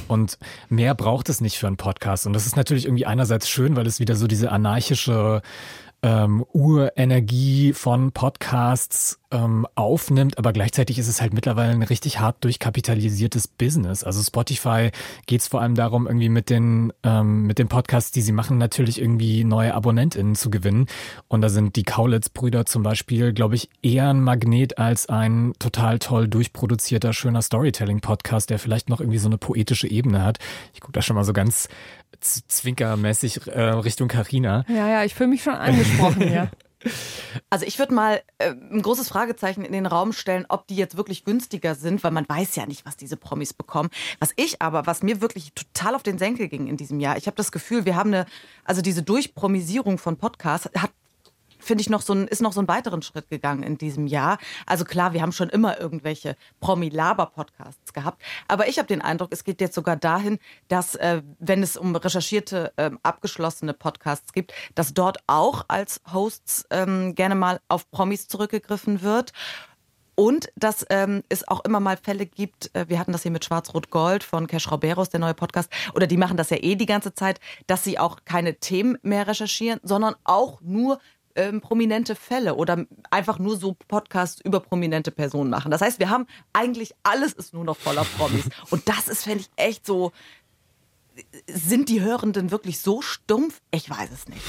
Und 0.07 0.39
mehr 0.67 0.95
braucht 0.95 1.29
es 1.29 1.41
nicht 1.41 1.59
für 1.59 1.67
einen 1.67 1.77
Podcast. 1.77 2.25
Und 2.25 2.33
das 2.33 2.47
ist 2.47 2.55
natürlich 2.55 2.85
irgendwie 2.85 3.05
einerseits 3.05 3.47
schön, 3.47 3.75
weil 3.75 3.85
es 3.85 3.99
wieder 3.99 4.15
so 4.15 4.25
diese 4.25 4.51
anarchische 4.51 5.43
ähm, 6.05 6.45
Urenergie 6.53 7.73
von 7.73 8.11
Podcasts 8.11 9.19
ähm, 9.31 9.65
aufnimmt, 9.73 10.37
aber 10.37 10.53
gleichzeitig 10.53 10.99
ist 10.99 11.07
es 11.07 11.19
halt 11.19 11.33
mittlerweile 11.33 11.71
ein 11.71 11.81
richtig 11.81 12.19
hart 12.19 12.43
durchkapitalisiertes 12.43 13.47
Business. 13.47 14.03
Also 14.03 14.21
Spotify 14.21 14.91
geht 15.25 15.41
es 15.41 15.47
vor 15.47 15.61
allem 15.61 15.73
darum, 15.73 16.05
irgendwie 16.05 16.29
mit 16.29 16.51
den, 16.51 16.93
ähm, 17.01 17.47
mit 17.47 17.57
den 17.57 17.69
Podcasts, 17.69 18.11
die 18.11 18.21
sie 18.21 18.33
machen, 18.33 18.59
natürlich 18.59 19.01
irgendwie 19.01 19.43
neue 19.43 19.73
AbonnentInnen 19.73 20.35
zu 20.35 20.51
gewinnen. 20.51 20.85
Und 21.27 21.41
da 21.41 21.49
sind 21.49 21.75
die 21.75 21.83
Kaulitz-Brüder 21.83 22.67
zum 22.67 22.83
Beispiel, 22.83 23.33
glaube 23.33 23.55
ich, 23.55 23.67
eher 23.81 24.07
ein 24.11 24.21
Magnet 24.21 24.77
als 24.77 25.09
ein 25.09 25.53
total 25.57 25.97
toll 25.97 26.27
durchproduzierter, 26.27 27.13
schöner 27.13 27.41
Storytelling-Podcast, 27.41 28.51
der 28.51 28.59
vielleicht 28.59 28.89
noch 28.89 28.99
irgendwie 28.99 29.17
so 29.17 29.27
eine 29.27 29.39
poetische 29.39 29.87
Ebene 29.87 30.23
hat. 30.23 30.37
Ich 30.75 30.81
gucke 30.81 30.93
da 30.93 31.01
schon 31.01 31.15
mal 31.15 31.23
so 31.23 31.33
ganz 31.33 31.67
zwinkermäßig 32.19 33.47
äh, 33.47 33.61
Richtung 33.61 34.07
Karina. 34.07 34.65
Ja, 34.67 34.87
ja, 34.87 35.03
ich 35.03 35.15
fühle 35.15 35.29
mich 35.29 35.43
schon 35.43 35.55
angesprochen, 35.55 36.31
ja. 36.31 36.49
Also 37.49 37.65
ich 37.65 37.79
würde 37.79 37.93
mal 37.93 38.21
äh, 38.37 38.51
ein 38.51 38.81
großes 38.81 39.07
Fragezeichen 39.07 39.65
in 39.65 39.71
den 39.71 39.85
Raum 39.85 40.13
stellen, 40.13 40.45
ob 40.49 40.67
die 40.67 40.75
jetzt 40.75 40.97
wirklich 40.97 41.25
günstiger 41.25 41.73
sind, 41.73 42.03
weil 42.03 42.11
man 42.11 42.25
weiß 42.27 42.55
ja 42.55 42.65
nicht, 42.65 42.85
was 42.85 42.95
diese 42.95 43.17
Promis 43.17 43.53
bekommen. 43.53 43.89
Was 44.19 44.33
ich 44.35 44.61
aber, 44.61 44.85
was 44.85 45.01
mir 45.01 45.21
wirklich 45.21 45.53
total 45.53 45.95
auf 45.95 46.03
den 46.03 46.17
Senkel 46.19 46.47
ging 46.47 46.67
in 46.67 46.77
diesem 46.77 46.99
Jahr, 46.99 47.17
ich 47.17 47.27
habe 47.27 47.37
das 47.37 47.51
Gefühl, 47.51 47.85
wir 47.85 47.95
haben 47.95 48.13
eine, 48.13 48.25
also 48.65 48.81
diese 48.81 49.01
Durchpromisierung 49.01 49.97
von 49.97 50.17
Podcasts 50.17 50.69
hat 50.77 50.91
finde 51.65 51.81
ich, 51.81 51.89
noch 51.89 52.01
so 52.01 52.13
ein, 52.13 52.27
ist 52.27 52.41
noch 52.41 52.53
so 52.53 52.59
einen 52.59 52.67
weiteren 52.67 53.01
Schritt 53.01 53.29
gegangen 53.29 53.63
in 53.63 53.77
diesem 53.77 54.07
Jahr. 54.07 54.37
Also 54.65 54.85
klar, 54.85 55.13
wir 55.13 55.21
haben 55.21 55.31
schon 55.31 55.49
immer 55.49 55.79
irgendwelche 55.79 56.35
Promi-Laber-Podcasts 56.59 57.93
gehabt. 57.93 58.21
Aber 58.47 58.67
ich 58.67 58.77
habe 58.77 58.87
den 58.87 59.01
Eindruck, 59.01 59.29
es 59.31 59.43
geht 59.43 59.61
jetzt 59.61 59.75
sogar 59.75 59.95
dahin, 59.95 60.39
dass, 60.67 60.95
äh, 60.95 61.21
wenn 61.39 61.63
es 61.63 61.77
um 61.77 61.95
recherchierte, 61.95 62.73
äh, 62.77 62.91
abgeschlossene 63.03 63.73
Podcasts 63.73 64.33
gibt, 64.33 64.53
dass 64.75 64.93
dort 64.93 65.17
auch 65.27 65.65
als 65.67 66.01
Hosts 66.13 66.65
ähm, 66.69 67.15
gerne 67.15 67.35
mal 67.35 67.59
auf 67.67 67.89
Promis 67.91 68.27
zurückgegriffen 68.27 69.01
wird. 69.01 69.33
Und 70.15 70.49
dass 70.55 70.85
ähm, 70.89 71.23
es 71.27 71.45
auch 71.47 71.65
immer 71.65 71.81
mal 71.81 71.97
Fälle 71.97 72.25
gibt, 72.25 72.73
äh, 72.73 72.85
wir 72.87 72.99
hatten 72.99 73.11
das 73.11 73.23
hier 73.23 73.31
mit 73.31 73.43
Schwarz-Rot-Gold 73.43 74.23
von 74.23 74.47
Cash 74.47 74.71
Roberos, 74.71 75.09
der 75.09 75.19
neue 75.19 75.33
Podcast, 75.33 75.69
oder 75.93 76.07
die 76.07 76.15
machen 76.15 76.37
das 76.37 76.49
ja 76.49 76.57
eh 76.61 76.75
die 76.75 76.85
ganze 76.85 77.13
Zeit, 77.13 77.41
dass 77.67 77.83
sie 77.83 77.99
auch 77.99 78.19
keine 78.23 78.55
Themen 78.55 78.97
mehr 79.01 79.27
recherchieren, 79.27 79.81
sondern 79.83 80.15
auch 80.23 80.61
nur 80.61 80.99
ähm, 81.35 81.61
prominente 81.61 82.15
Fälle 82.15 82.55
oder 82.55 82.85
einfach 83.11 83.39
nur 83.39 83.57
so 83.57 83.75
Podcasts 83.87 84.41
über 84.41 84.59
prominente 84.59 85.11
Personen 85.11 85.49
machen. 85.49 85.71
Das 85.71 85.81
heißt, 85.81 85.99
wir 85.99 86.09
haben 86.09 86.27
eigentlich 86.53 86.93
alles 87.03 87.33
ist 87.33 87.53
nur 87.53 87.63
noch 87.63 87.77
voller 87.77 88.05
Promis. 88.17 88.45
Und 88.69 88.87
das 88.87 89.07
ist, 89.07 89.23
fände 89.23 89.41
ich, 89.41 89.49
echt 89.63 89.85
so. 89.85 90.11
Sind 91.47 91.87
die 91.89 92.01
Hörenden 92.01 92.51
wirklich 92.51 92.79
so 92.79 93.01
stumpf? 93.01 93.61
Ich 93.71 93.89
weiß 93.89 94.09
es 94.11 94.27
nicht. 94.27 94.41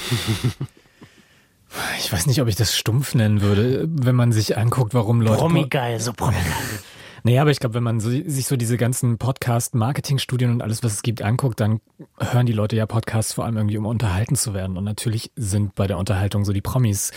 Ich 1.99 2.11
weiß 2.11 2.27
nicht, 2.27 2.41
ob 2.41 2.47
ich 2.47 2.55
das 2.55 2.77
stumpf 2.77 3.13
nennen 3.13 3.41
würde, 3.41 3.87
wenn 3.89 4.15
man 4.15 4.31
sich 4.31 4.57
anguckt, 4.57 4.93
warum 4.93 5.21
Leute. 5.21 5.37
Promi-geil, 5.37 5.99
so 5.99 6.13
promi-geil. 6.13 6.79
Naja, 7.27 7.41
aber 7.41 7.51
ich 7.51 7.59
glaube, 7.59 7.75
wenn 7.75 7.83
man 7.83 7.99
so, 7.99 8.09
sich 8.09 8.47
so 8.47 8.55
diese 8.55 8.77
ganzen 8.77 9.17
Podcast-Marketing-Studien 9.17 10.49
und 10.49 10.61
alles, 10.61 10.81
was 10.81 10.93
es 10.93 11.01
gibt, 11.01 11.21
anguckt, 11.21 11.59
dann 11.59 11.81
hören 12.17 12.45
die 12.45 12.53
Leute 12.53 12.77
ja 12.77 12.85
Podcasts 12.85 13.33
vor 13.33 13.43
allem 13.43 13.57
irgendwie, 13.57 13.77
um 13.77 13.85
unterhalten 13.85 14.37
zu 14.37 14.53
werden. 14.53 14.77
Und 14.77 14.85
natürlich 14.85 15.33
sind 15.35 15.75
bei 15.75 15.87
der 15.87 15.97
Unterhaltung 15.97 16.45
so 16.45 16.53
die 16.53 16.61
Promis 16.61 17.11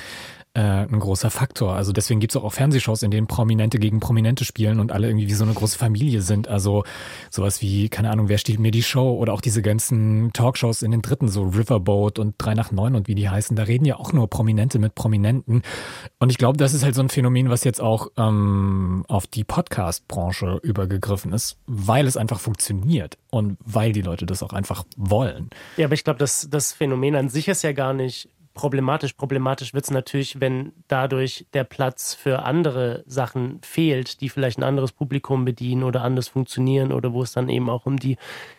äh, 0.61 0.83
ein 0.83 1.01
großer 1.01 1.31
Faktor. 1.31 1.75
Also 1.75 1.93
deswegen 1.93 2.21
gibt 2.21 2.33
es 2.33 2.37
auch, 2.37 2.45
auch 2.45 2.53
Fernsehshows, 2.53 3.03
in 3.03 3.11
denen 3.11 3.27
Prominente 3.27 3.79
gegen 3.79 3.99
Prominente 3.99 4.45
spielen 4.45 4.79
und 4.79 4.93
alle 4.93 5.09
irgendwie 5.09 5.29
wie 5.29 5.35
so 5.35 5.45
eine 5.45 5.55
große 5.55 5.79
Familie 5.79 6.21
sind. 6.21 6.49
Also 6.49 6.85
sowas 7.31 7.63
wie, 7.63 7.89
keine 7.89 8.11
Ahnung, 8.11 8.29
wer 8.29 8.37
stiehlt 8.37 8.61
mir 8.61 8.71
die 8.71 8.83
Show 8.83 9.17
oder 9.17 9.33
auch 9.33 9.41
diese 9.41 9.63
ganzen 9.63 10.33
Talkshows 10.35 10.83
in 10.83 10.91
den 10.91 11.01
dritten, 11.01 11.29
so 11.29 11.45
Riverboat 11.45 12.19
und 12.19 12.35
3 12.37 12.55
nach 12.55 12.73
9 12.73 12.95
und 12.95 13.09
wie 13.09 13.15
die 13.15 13.31
heißen, 13.31 13.57
da 13.57 13.63
reden 13.63 13.87
ja 13.87 13.97
auch 13.97 14.13
nur 14.13 14.29
Prominente 14.29 14.79
mit 14.79 14.95
Prominenten. 14.95 15.63
Und 16.19 16.31
ich 16.31 16.37
glaube, 16.37 16.59
das 16.59 16.75
ist 16.75 16.85
halt 16.85 16.95
so 16.95 17.01
ein 17.01 17.09
Phänomen, 17.09 17.49
was 17.49 17.65
jetzt 17.65 17.81
auch 17.81 18.09
ähm, 18.19 19.05
auf 19.09 19.27
die 19.27 19.45
Podcast-Branche 19.45 20.61
übergegriffen 20.63 21.33
ist, 21.33 21.57
weil 21.67 22.07
es 22.07 22.19
einfach 22.19 22.41
funktioniert 22.41 23.17
und 23.31 23.57
weil 23.65 23.93
die 23.93 24.03
Leute 24.03 24.27
das 24.27 24.43
auch 24.43 24.53
einfach 24.53 24.85
wollen. 24.97 25.49
Ja, 25.79 25.87
aber 25.87 25.95
ich 25.95 26.05
glaube, 26.05 26.19
das, 26.19 26.49
das 26.51 26.73
Phänomen 26.73 27.17
an 27.17 27.31
sich 27.31 27.49
ist 27.49 27.63
ja 27.63 27.73
gar 27.73 27.95
nicht 27.95 28.29
problematisch. 28.61 29.15
Problematisch 29.15 29.73
wird 29.73 29.85
es 29.85 29.91
natürlich, 29.91 30.39
wenn 30.39 30.73
dadurch 30.87 31.47
der 31.55 31.65
Platz 31.65 32.13
für 32.13 32.43
andere 32.43 33.03
Sachen 33.07 33.59
fehlt, 33.63 34.21
die 34.21 34.29
vielleicht 34.29 34.59
ein 34.59 34.65
anderes 34.65 34.93
Publikum 34.93 35.47
bedienen 35.47 35.83
oder 35.83 36.03
anders 36.03 36.29
funktionieren 36.29 36.93
oder 36.93 37.15
wo 37.15 37.23
es 37.23 37.33
dann 37.33 37.49
eben 37.49 37.71
auch 37.71 37.87
um 37.87 37.99
die 37.99 38.19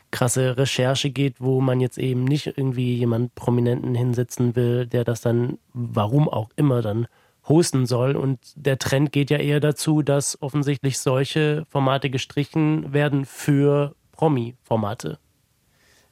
krasse 0.10 0.58
Recherche 0.58 1.12
geht, 1.12 1.36
wo 1.40 1.62
man 1.62 1.80
jetzt 1.80 2.00
eben 2.00 2.24
nicht 2.24 2.48
irgendwie 2.48 2.96
jemand 2.96 3.36
Prominenten 3.36 3.94
hinsetzen 3.94 4.56
will, 4.56 4.88
der 4.88 5.04
das 5.04 5.22
dann, 5.22 5.60
warum 5.72 6.28
auch 6.28 6.50
immer, 6.56 6.82
dann 6.82 7.06
hosten 7.48 7.86
soll. 7.86 8.16
Und 8.16 8.40
der 8.56 8.80
Trend 8.80 9.12
geht 9.12 9.30
ja 9.30 9.38
eher 9.38 9.60
dazu, 9.60 10.02
dass 10.02 10.42
offensichtlich 10.42 10.98
solche 10.98 11.68
Formate 11.70 12.10
gestrichen 12.10 12.92
werden 12.92 13.26
für 13.26 13.94
Promi-Formate. 14.14 15.20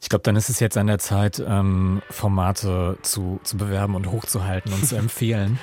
Ich 0.02 0.10
glaube, 0.10 0.24
dann 0.24 0.36
ist 0.36 0.50
es 0.50 0.60
jetzt 0.60 0.78
an 0.78 0.88
der 0.88 1.00
Zeit, 1.00 1.44
ähm, 1.46 2.02
Formate 2.10 2.98
zu, 3.02 3.40
zu 3.44 3.58
bewerben 3.58 3.96
und 3.96 4.12
hochzuhalten 4.12 4.72
und 4.74 4.86
zu 4.86 4.96
empfehlen, 4.98 5.60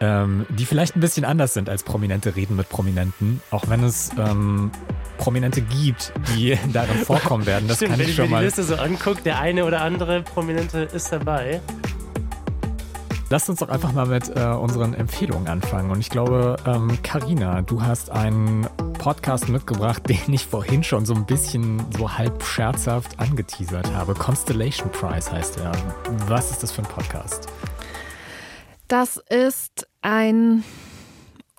ähm, 0.00 0.44
die 0.50 0.66
vielleicht 0.66 0.96
ein 0.96 1.00
bisschen 1.00 1.24
anders 1.24 1.54
sind 1.54 1.70
als 1.70 1.82
prominente 1.82 2.36
Reden 2.36 2.56
mit 2.56 2.68
Prominenten, 2.68 3.40
auch 3.50 3.68
wenn 3.68 3.82
es 3.84 4.10
ähm, 4.18 4.70
Prominente 5.18 5.62
gibt, 5.62 6.12
die 6.34 6.58
darin 6.72 6.98
vorkommen 6.98 7.46
werden. 7.46 7.68
Das 7.68 7.78
Stimmt, 7.78 7.92
kann 7.92 8.00
wenn 8.00 8.08
ich 8.08 8.16
schon 8.16 8.26
mir 8.26 8.32
mal. 8.32 8.38
die 8.40 8.46
Liste 8.46 8.64
so 8.64 8.74
anguckt, 8.76 9.24
der 9.24 9.38
eine 9.38 9.64
oder 9.64 9.80
andere 9.80 10.22
Prominente 10.22 10.80
ist 10.80 11.12
dabei. 11.12 11.60
Lasst 13.28 13.50
uns 13.50 13.58
doch 13.58 13.68
einfach 13.68 13.92
mal 13.92 14.06
mit 14.06 14.36
äh, 14.36 14.44
unseren 14.44 14.94
Empfehlungen 14.94 15.48
anfangen. 15.48 15.90
Und 15.90 15.98
ich 15.98 16.10
glaube, 16.10 16.56
Karina, 17.02 17.58
ähm, 17.58 17.66
du 17.66 17.82
hast 17.82 18.10
einen 18.10 18.68
Podcast 18.98 19.48
mitgebracht, 19.48 20.02
den 20.08 20.32
ich 20.32 20.46
vorhin 20.46 20.84
schon 20.84 21.04
so 21.04 21.14
ein 21.14 21.26
bisschen 21.26 21.84
so 21.98 22.16
halb 22.16 22.44
scherzhaft 22.44 23.18
angeteasert 23.18 23.92
habe. 23.92 24.14
Constellation 24.14 24.92
Prize 24.92 25.32
heißt 25.32 25.58
er. 25.58 25.72
Was 26.28 26.52
ist 26.52 26.62
das 26.62 26.70
für 26.70 26.82
ein 26.82 26.88
Podcast? 26.88 27.48
Das 28.86 29.16
ist 29.16 29.88
ein. 30.02 30.62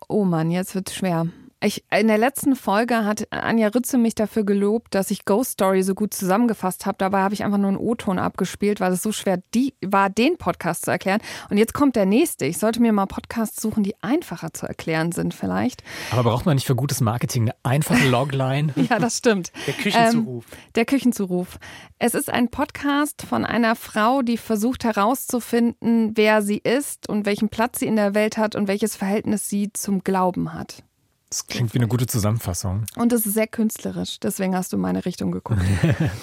Oh 0.08 0.24
Mann, 0.24 0.52
jetzt 0.52 0.74
wird's 0.74 0.96
schwer. 0.96 1.28
Ich, 1.60 1.84
in 1.90 2.08
der 2.08 2.20
letzten 2.20 2.56
Folge 2.56 3.04
hat 3.04 3.32
Anja 3.32 3.70
Ritze 3.70 3.98
mich 3.98 4.14
dafür 4.14 4.44
gelobt, 4.44 4.94
dass 4.94 5.10
ich 5.10 5.26
Ghost 5.26 5.54
Story 5.54 5.82
so 5.82 5.96
gut 5.96 6.14
zusammengefasst 6.14 6.86
habe. 6.86 7.00
Dabei 7.00 7.22
habe 7.22 7.34
ich 7.34 7.44
einfach 7.44 7.58
nur 7.58 7.70
einen 7.70 7.78
O-Ton 7.78 8.20
abgespielt, 8.20 8.80
weil 8.80 8.94
es 8.94 9.02
so 9.02 9.12
schwer 9.12 9.42
die, 9.56 9.74
war, 9.84 10.12
den 10.12 10.38
Podcast 10.38 10.86
zu 10.86 10.92
erklären. 10.92 11.20
Und 11.50 11.58
jetzt 11.58 11.74
kommt 11.74 11.96
der 11.96 12.06
nächste. 12.06 12.46
Ich 12.46 12.60
sollte 12.60 12.80
mir 12.80 12.94
mal 12.94 13.08
Podcasts 13.08 13.60
suchen, 13.60 13.82
die 13.82 13.96
einfacher 14.04 14.54
zu 14.54 14.68
erklären 14.68 15.12
sind 15.12 15.34
vielleicht. 15.34 15.82
Aber 16.12 16.30
braucht 16.30 16.46
man 16.46 16.54
nicht 16.58 16.68
für 16.68 16.76
gutes 16.76 17.02
Marketing 17.02 17.46
eine 17.46 17.56
einfache 17.64 18.08
Logline? 18.10 18.72
ja, 18.76 19.00
das 19.00 19.18
stimmt. 19.18 19.52
Der 19.66 19.74
Küchenzuruf. 19.74 20.46
Ähm, 20.46 20.58
der 20.76 20.86
Küchenzuruf. 20.86 21.58
Es 21.98 22.14
ist 22.14 22.30
ein 22.30 22.50
Podcast 22.50 23.24
von 23.24 23.44
einer 23.44 23.76
Frau, 23.76 24.22
die 24.22 24.38
versucht 24.38 24.84
herauszufinden, 24.84 26.12
wer 26.14 26.44
sie 26.44 26.60
ist 26.60 27.10
und 27.10 27.26
welchen 27.26 27.50
Platz 27.50 27.80
sie 27.80 27.88
in 27.88 27.96
der 27.96 28.14
Welt 28.14 28.38
hat 28.38 28.56
und 28.56 28.68
welches 28.68 28.96
Verhältnis 28.96 29.50
sie 29.50 29.74
zum 29.74 30.04
Glauben 30.04 30.54
hat. 30.54 30.84
Das 31.30 31.46
klingt 31.46 31.74
wie 31.74 31.80
eine 31.80 31.90
gute 31.90 32.08
Zusammenfassung. 32.08 32.86
Und 32.96 33.12
es 33.12 33.26
ist 33.26 33.34
sehr 33.34 33.48
künstlerisch, 33.48 34.20
deswegen 34.22 34.56
hast 34.56 34.72
du 34.72 34.78
in 34.78 34.82
meine 34.82 35.06
Richtung 35.06 35.32
geguckt. 35.32 35.62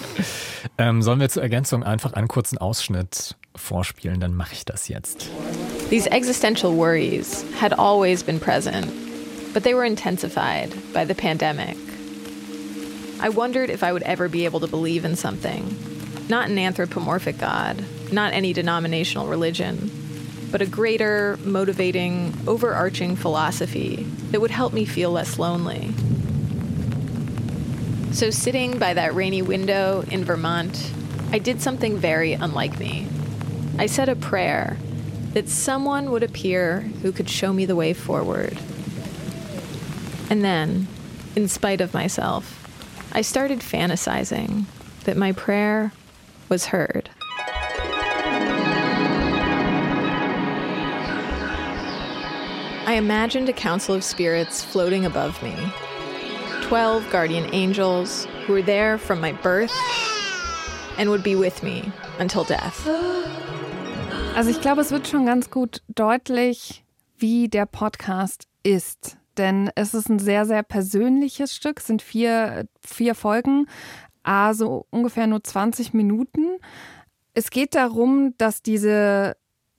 ähm, 0.79 1.03
sollen 1.03 1.19
wir 1.19 1.29
zur 1.29 1.43
Ergänzung 1.43 1.83
einfach 1.83 2.13
einen 2.13 2.27
kurzen 2.27 2.57
Ausschnitt 2.57 3.35
vorspielen, 3.55 4.19
dann 4.19 4.33
mache 4.33 4.53
ich 4.53 4.65
das 4.65 4.87
jetzt. 4.87 5.29
These 5.91 6.09
existential 6.11 6.75
worries 6.75 7.45
had 7.61 7.77
always 7.77 8.23
been 8.23 8.39
present, 8.39 8.87
but 9.53 9.63
they 9.63 9.75
were 9.75 9.85
intensified 9.85 10.71
by 10.91 11.05
the 11.05 11.13
pandemic. 11.13 11.77
I 13.23 13.29
wondered 13.29 13.69
if 13.69 13.83
I 13.83 13.91
would 13.91 14.03
ever 14.03 14.27
be 14.27 14.45
able 14.45 14.59
to 14.59 14.67
believe 14.67 15.05
in 15.05 15.15
something. 15.15 15.63
Not 16.27 16.49
an 16.49 16.57
anthropomorphic 16.57 17.37
God, 17.37 17.83
not 18.11 18.33
any 18.33 18.53
denominational 18.53 19.27
religion 19.27 20.04
but 20.55 20.61
a 20.61 20.65
greater, 20.65 21.37
motivating, 21.43 22.33
overarching 22.47 23.17
philosophy 23.17 24.03
that 24.31 24.39
would 24.39 24.51
help 24.51 24.71
me 24.71 24.85
feel 24.85 25.11
less 25.11 25.37
lonely. 25.37 25.93
So, 28.13 28.29
sitting 28.29 28.79
by 28.79 28.93
that 28.93 29.13
rainy 29.13 29.41
window 29.41 30.05
in 30.09 30.23
Vermont, 30.23 30.93
I 31.33 31.39
did 31.39 31.61
something 31.61 31.97
very 31.97 32.31
unlike 32.31 32.79
me. 32.79 33.05
I 33.77 33.87
said 33.87 34.07
a 34.07 34.15
prayer 34.15 34.77
that 35.33 35.49
someone 35.49 36.09
would 36.11 36.23
appear 36.23 36.79
who 37.01 37.11
could 37.11 37.29
show 37.29 37.51
me 37.51 37.65
the 37.65 37.75
way 37.75 37.91
forward. 37.91 38.57
And 40.29 40.41
then, 40.41 40.87
in 41.35 41.49
spite 41.49 41.81
of 41.81 41.93
myself, 41.93 42.65
I 43.11 43.23
started 43.23 43.59
fantasizing 43.59 44.67
that 45.03 45.17
my 45.17 45.33
prayer 45.33 45.91
was 46.47 46.67
heard. 46.67 47.09
I 52.95 52.97
imagined 52.97 53.49
a 53.49 53.53
council 53.53 53.93
of 53.93 54.05
spirits 54.05 54.63
floating 54.63 55.05
above 55.05 55.43
me. 55.43 55.53
Twelve 56.61 57.03
guardian 57.11 57.53
angels 57.53 58.25
who 58.45 58.53
were 58.53 58.61
there 58.61 58.97
from 58.97 59.19
my 59.19 59.33
birth 59.33 59.73
and 60.97 61.09
would 61.09 61.21
be 61.21 61.35
with 61.35 61.61
me 61.61 61.91
until 62.19 62.45
death. 62.45 62.87
Also 64.37 64.49
ich 64.49 64.61
glaube, 64.61 64.79
es 64.79 64.91
wird 64.91 65.09
schon 65.09 65.25
ganz 65.25 65.49
gut 65.49 65.81
deutlich, 65.89 66.85
wie 67.17 67.49
der 67.49 67.65
Podcast 67.65 68.47
ist. 68.63 69.17
Denn 69.35 69.69
es 69.75 69.93
ist 69.93 70.07
ein 70.07 70.19
sehr, 70.19 70.45
sehr 70.45 70.63
persönliches 70.63 71.53
Stück, 71.53 71.79
es 71.79 71.87
sind 71.87 72.01
vier, 72.01 72.65
vier 72.79 73.13
Folgen, 73.13 73.67
also 74.23 74.85
ungefähr 74.89 75.27
nur 75.27 75.43
20 75.43 75.93
Minuten. 75.93 76.59
Es 77.33 77.49
geht 77.49 77.75
darum, 77.75 78.35
dass 78.37 78.61
diese 78.61 79.35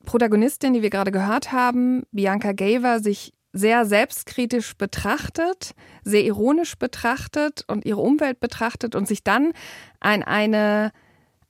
Protagonistin, 0.06 0.72
die 0.72 0.82
wir 0.82 0.90
gerade 0.90 1.12
gehört 1.12 1.52
haben, 1.52 2.04
Bianca 2.10 2.52
Gaver, 2.52 3.00
sich 3.00 3.34
sehr 3.52 3.84
selbstkritisch 3.84 4.76
betrachtet, 4.76 5.72
sehr 6.04 6.24
ironisch 6.24 6.76
betrachtet 6.76 7.64
und 7.68 7.84
ihre 7.84 8.00
Umwelt 8.00 8.40
betrachtet 8.40 8.94
und 8.94 9.08
sich 9.08 9.24
dann 9.24 9.52
an 10.00 10.22
eine, 10.22 10.92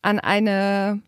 an 0.02 0.18
eine 0.18 1.02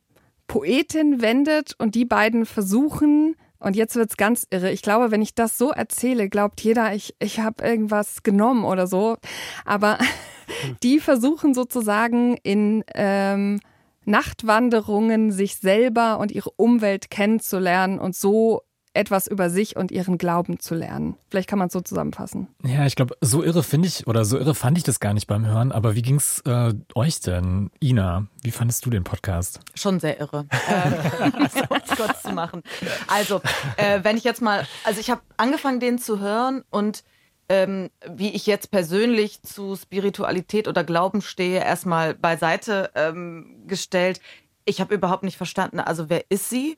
Poetin 0.47 1.21
wendet 1.21 1.75
und 1.79 1.95
die 1.95 2.05
beiden 2.05 2.47
versuchen, 2.47 3.37
und 3.61 3.75
jetzt 3.75 3.97
wird's 3.97 4.17
ganz 4.17 4.47
irre. 4.51 4.71
Ich 4.71 4.83
glaube, 4.83 5.11
wenn 5.11 5.23
ich 5.23 5.35
das 5.35 5.59
so 5.59 5.71
erzähle, 5.71 6.29
glaubt 6.29 6.61
jeder, 6.61 6.95
ich, 6.95 7.15
ich 7.19 7.41
habe 7.41 7.65
irgendwas 7.65 8.23
genommen 8.23 8.65
oder 8.65 8.87
so. 8.87 9.17
Aber 9.65 9.99
die 10.83 11.01
versuchen 11.01 11.55
sozusagen 11.55 12.37
in 12.43 12.85
ähm, 12.95 13.61
Nachtwanderungen 14.09 15.31
sich 15.31 15.57
selber 15.57 16.19
und 16.19 16.33
ihre 16.33 16.51
Umwelt 16.51 17.11
kennenzulernen 17.11 17.99
und 17.99 18.17
so 18.17 18.63
etwas 18.95 19.29
über 19.29 19.49
sich 19.51 19.77
und 19.77 19.93
ihren 19.93 20.19
Glauben 20.19 20.59
zu 20.59 20.75
lernen. 20.75 21.17
Vielleicht 21.31 21.49
kann 21.49 21.59
man 21.59 21.69
es 21.69 21.73
so 21.73 21.81
zusammenfassen. 21.81 22.49
Ja, 22.65 22.85
ich 22.87 22.97
glaube, 22.97 23.17
so 23.21 23.45
irre 23.45 23.63
finde 23.63 23.87
ich 23.87 24.07
oder 24.07 24.25
so 24.25 24.39
irre 24.39 24.55
fand 24.55 24.77
ich 24.77 24.83
das 24.83 24.99
gar 24.99 25.15
nicht 25.15 25.27
beim 25.27 25.47
Hören. 25.47 25.71
Aber 25.71 25.95
wie 25.95 26.03
ging's 26.03 26.41
äh, 26.47 26.75
euch 26.95 27.21
denn, 27.21 27.71
Ina? 27.81 28.27
Wie 28.43 28.51
fandest 28.51 28.85
du 28.87 28.91
den 28.91 29.05
Podcast? 29.05 29.61
Schon 29.75 30.01
sehr 30.01 30.19
irre, 30.19 30.47
äh, 30.69 31.49
so 31.49 31.63
kurz 31.97 32.23
zu 32.23 32.33
machen. 32.33 32.63
Also, 33.07 33.41
äh, 33.77 34.01
wenn 34.03 34.17
ich 34.17 34.25
jetzt 34.25 34.43
mal, 34.43 34.67
also 34.85 35.01
ich 35.01 35.11
habe 35.11 35.21
angefangen, 35.37 35.81
den 35.81 35.99
zu 35.99 36.19
hören 36.19 36.65
und 36.71 37.05
ähm, 37.49 37.91
wie 38.07 38.31
ich 38.31 38.47
jetzt 38.47 38.71
persönlich 38.71 39.43
zu 39.43 39.77
Spiritualität 39.77 40.69
oder 40.69 40.85
Glauben 40.85 41.23
stehe, 41.23 41.61
erstmal 41.61 42.15
beiseite 42.15 42.91
ähm, 42.95 43.65
gestellt. 43.67 44.21
Ich 44.65 44.81
habe 44.81 44.95
überhaupt 44.95 45.23
nicht 45.23 45.37
verstanden, 45.37 45.81
also 45.81 46.11
wer 46.11 46.31
ist 46.31 46.51
sie? 46.51 46.77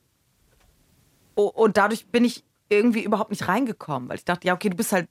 und 1.33 1.77
dadurch 1.77 2.07
bin 2.07 2.23
ich 2.23 2.43
irgendwie 2.69 3.03
überhaupt 3.03 3.31
nicht 3.31 3.47
reingekommen, 3.47 4.09
weil 4.09 4.17
ich 4.17 4.25
dachte, 4.25 4.47
ja, 4.47 4.53
okay, 4.53 4.69
du 4.69 4.75
bist 4.77 4.91
halt 4.91 5.07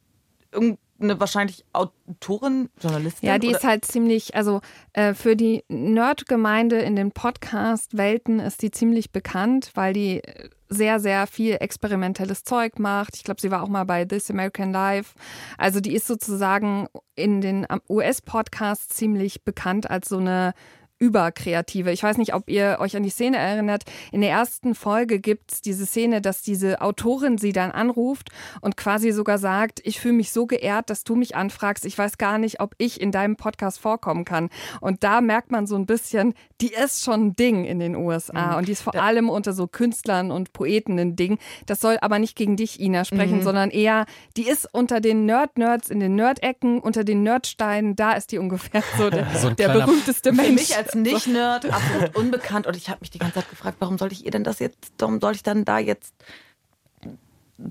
irgendeine 1.00 1.20
wahrscheinlich 1.20 1.64
Autorin, 1.72 2.68
Journalistin. 2.80 3.28
Ja, 3.28 3.38
die 3.38 3.48
oder? 3.48 3.56
ist 3.56 3.64
halt 3.64 3.84
ziemlich, 3.86 4.34
also 4.34 4.60
äh, 4.92 5.14
für 5.14 5.34
die 5.34 5.64
Nerd-Gemeinde 5.68 6.78
in 6.78 6.94
den 6.94 7.10
Podcast-Welten 7.10 8.38
ist 8.38 8.60
die 8.62 8.70
ziemlich 8.70 9.10
bekannt, 9.10 9.70
weil 9.74 9.94
die 9.94 10.20
sehr, 10.68 11.00
sehr 11.00 11.26
viel 11.26 11.56
experimentelles 11.58 12.44
Zeug 12.44 12.78
macht. 12.78 13.16
Ich 13.16 13.24
glaube, 13.24 13.40
sie 13.40 13.50
war 13.50 13.62
auch 13.62 13.68
mal 13.68 13.84
bei 13.84 14.04
This 14.04 14.30
American 14.30 14.72
Life. 14.72 15.14
Also 15.58 15.80
die 15.80 15.94
ist 15.94 16.06
sozusagen 16.06 16.86
in 17.16 17.40
den 17.40 17.66
US-Podcasts 17.88 18.94
ziemlich 18.94 19.42
bekannt 19.42 19.90
als 19.90 20.08
so 20.08 20.18
eine 20.18 20.52
überkreative. 21.00 21.90
Ich 21.90 22.02
weiß 22.02 22.18
nicht, 22.18 22.34
ob 22.34 22.48
ihr 22.48 22.76
euch 22.78 22.94
an 22.94 23.02
die 23.02 23.10
Szene 23.10 23.38
erinnert. 23.38 23.84
In 24.12 24.20
der 24.20 24.30
ersten 24.30 24.74
Folge 24.74 25.18
gibt 25.18 25.52
es 25.52 25.62
diese 25.62 25.86
Szene, 25.86 26.20
dass 26.20 26.42
diese 26.42 26.82
Autorin 26.82 27.38
sie 27.38 27.52
dann 27.52 27.72
anruft 27.72 28.28
und 28.60 28.76
quasi 28.76 29.10
sogar 29.10 29.38
sagt, 29.38 29.80
ich 29.84 29.98
fühle 29.98 30.14
mich 30.14 30.30
so 30.30 30.46
geehrt, 30.46 30.90
dass 30.90 31.02
du 31.02 31.16
mich 31.16 31.34
anfragst. 31.34 31.86
Ich 31.86 31.96
weiß 31.96 32.18
gar 32.18 32.38
nicht, 32.38 32.60
ob 32.60 32.74
ich 32.76 33.00
in 33.00 33.12
deinem 33.12 33.36
Podcast 33.36 33.80
vorkommen 33.80 34.26
kann. 34.26 34.50
Und 34.82 35.02
da 35.02 35.22
merkt 35.22 35.50
man 35.50 35.66
so 35.66 35.74
ein 35.74 35.86
bisschen, 35.86 36.34
die 36.60 36.72
ist 36.72 37.02
schon 37.02 37.28
ein 37.28 37.36
Ding 37.36 37.64
in 37.64 37.78
den 37.78 37.96
USA. 37.96 38.52
Mhm. 38.52 38.56
Und 38.58 38.68
die 38.68 38.72
ist 38.72 38.82
vor 38.82 38.94
ja. 38.94 39.00
allem 39.00 39.30
unter 39.30 39.54
so 39.54 39.66
Künstlern 39.66 40.30
und 40.30 40.52
Poeten 40.52 40.98
ein 40.98 41.16
Ding. 41.16 41.38
Das 41.64 41.80
soll 41.80 41.96
aber 42.02 42.18
nicht 42.18 42.36
gegen 42.36 42.56
dich, 42.56 42.78
Ina, 42.78 43.06
sprechen, 43.06 43.38
mhm. 43.38 43.42
sondern 43.42 43.70
eher, 43.70 44.04
die 44.36 44.46
ist 44.46 44.68
unter 44.70 45.00
den 45.00 45.24
Nerd-Nerds, 45.24 45.88
in 45.88 46.00
den 46.00 46.14
Nerd-Ecken, 46.14 46.80
unter 46.80 47.04
den 47.04 47.22
Nerdsteinen, 47.22 47.96
da 47.96 48.12
ist 48.12 48.32
die 48.32 48.38
ungefähr 48.38 48.82
so 48.98 49.08
der, 49.08 49.26
so 49.40 49.48
der 49.48 49.70
berühmteste 49.70 50.32
Mensch 50.32 50.70
als 50.90 50.94
Nicht-Nerd 50.94 51.66
absolut 51.66 52.14
unbekannt 52.16 52.66
und 52.66 52.76
ich 52.76 52.88
habe 52.88 53.00
mich 53.00 53.10
die 53.10 53.18
ganze 53.18 53.34
Zeit 53.34 53.50
gefragt, 53.50 53.76
warum 53.80 53.98
soll 53.98 54.12
ich 54.12 54.24
ihr 54.24 54.30
denn 54.30 54.44
das 54.44 54.58
jetzt, 54.58 54.92
warum 54.98 55.20
soll 55.20 55.34
ich 55.34 55.42
dann 55.42 55.64
da 55.64 55.78
jetzt 55.78 56.14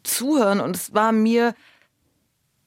zuhören? 0.04 0.60
Und 0.60 0.76
es 0.76 0.94
war 0.94 1.12
mir 1.12 1.56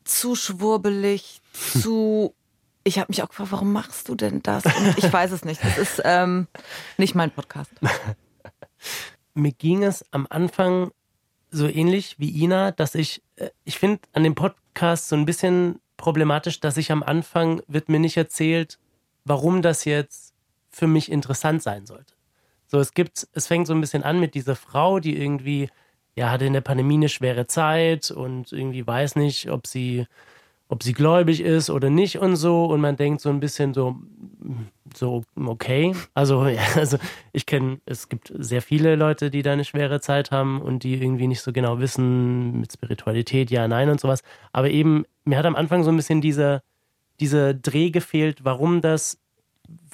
zu 0.05 0.35
schwurbelig, 0.35 1.41
zu. 1.53 2.35
Ich 2.85 2.99
habe 2.99 3.07
mich 3.11 3.23
auch 3.23 3.29
gefragt, 3.29 3.53
warum 3.53 3.73
machst 3.73 4.09
du 4.09 4.17
denn 4.17 4.43
das? 4.43 4.65
Und 4.65 4.99
ich 4.99 5.13
weiß 5.13 5.31
es 5.31 5.45
nicht. 5.45 5.63
Das 5.63 5.79
ist 5.79 6.03
ähm, 6.05 6.49
nicht 6.97 7.15
mein 7.15 7.31
Podcast. 7.31 7.71
Mir 9.35 9.53
ging 9.53 9.85
es 9.85 10.05
am 10.11 10.27
Anfang 10.29 10.91
so 11.53 11.69
ähnlich 11.69 12.17
wie 12.19 12.43
Ina, 12.43 12.73
dass 12.73 12.97
ich, 12.97 13.23
äh, 13.37 13.51
ich 13.63 13.79
finde 13.79 14.01
an 14.15 14.25
dem 14.25 14.35
Podcast 14.35 15.09
so 15.09 15.15
ein 15.15 15.27
bisschen 15.27 15.79
problematisch, 15.97 16.59
dass 16.59 16.77
ich 16.77 16.91
am 16.91 17.05
Anfang 17.05 17.63
wird 17.69 17.89
mir 17.89 18.01
nicht 18.01 18.17
erzählt, 18.17 18.81
warum 19.25 19.63
das 19.63 19.85
jetzt 19.85 20.32
für 20.73 20.87
mich 20.87 21.11
interessant 21.11 21.63
sein 21.63 21.87
sollte. 21.87 22.15
So, 22.67 22.79
es 22.81 22.95
gibt, 22.95 23.29
es 23.35 23.47
fängt 23.47 23.67
so 23.67 23.75
ein 23.75 23.81
bisschen 23.83 24.03
an 24.03 24.19
mit 24.19 24.35
dieser 24.35 24.57
Frau, 24.57 24.99
die 24.99 25.17
irgendwie, 25.17 25.69
ja, 26.17 26.31
hatte 26.31 26.47
in 26.47 26.55
der 26.55 26.63
Pandemie 26.63 26.95
eine 26.95 27.11
schwere 27.11 27.47
Zeit 27.47 28.11
und 28.11 28.51
irgendwie 28.53 28.87
weiß 28.87 29.17
nicht, 29.17 29.51
ob 29.51 29.67
sie, 29.67 30.07
ob 30.69 30.83
sie 30.83 30.95
gläubig 30.95 31.43
ist 31.43 31.69
oder 31.69 31.91
nicht 31.91 32.19
und 32.19 32.37
so. 32.37 32.65
Und 32.65 32.81
man 32.81 32.97
denkt 32.97 33.21
so 33.21 33.29
ein 33.29 33.41
bisschen 33.41 33.75
so, 33.75 33.97
so, 34.97 35.23
okay. 35.37 35.95
Also, 36.15 36.47
ja, 36.49 36.63
also 36.75 36.97
ich 37.33 37.45
kenne, 37.45 37.79
es 37.85 38.09
gibt 38.09 38.33
sehr 38.39 38.63
viele 38.63 38.97
Leute, 38.97 39.31
die 39.31 39.43
da 39.43 39.53
eine 39.53 39.67
schwere 39.67 40.01
Zeit 40.01 40.31
haben 40.31 40.63
und 40.63 40.83
die 40.83 40.95
irgendwie 40.95 41.27
nicht 41.27 41.43
so 41.43 41.53
genau 41.53 41.79
wissen 41.79 42.59
mit 42.59 42.73
Spiritualität, 42.73 43.51
ja, 43.51 43.69
nein 43.69 43.91
und 43.91 44.01
sowas. 44.01 44.23
Aber 44.53 44.71
eben, 44.71 45.05
mir 45.25 45.37
hat 45.37 45.45
am 45.45 45.57
Anfang 45.57 45.85
so 45.85 45.91
ein 45.91 45.97
bisschen 45.97 46.23
dieser, 46.23 46.63
dieser 47.21 47.53
Dreh 47.53 47.91
gefehlt, 47.91 48.45
warum 48.45 48.81
das 48.81 49.22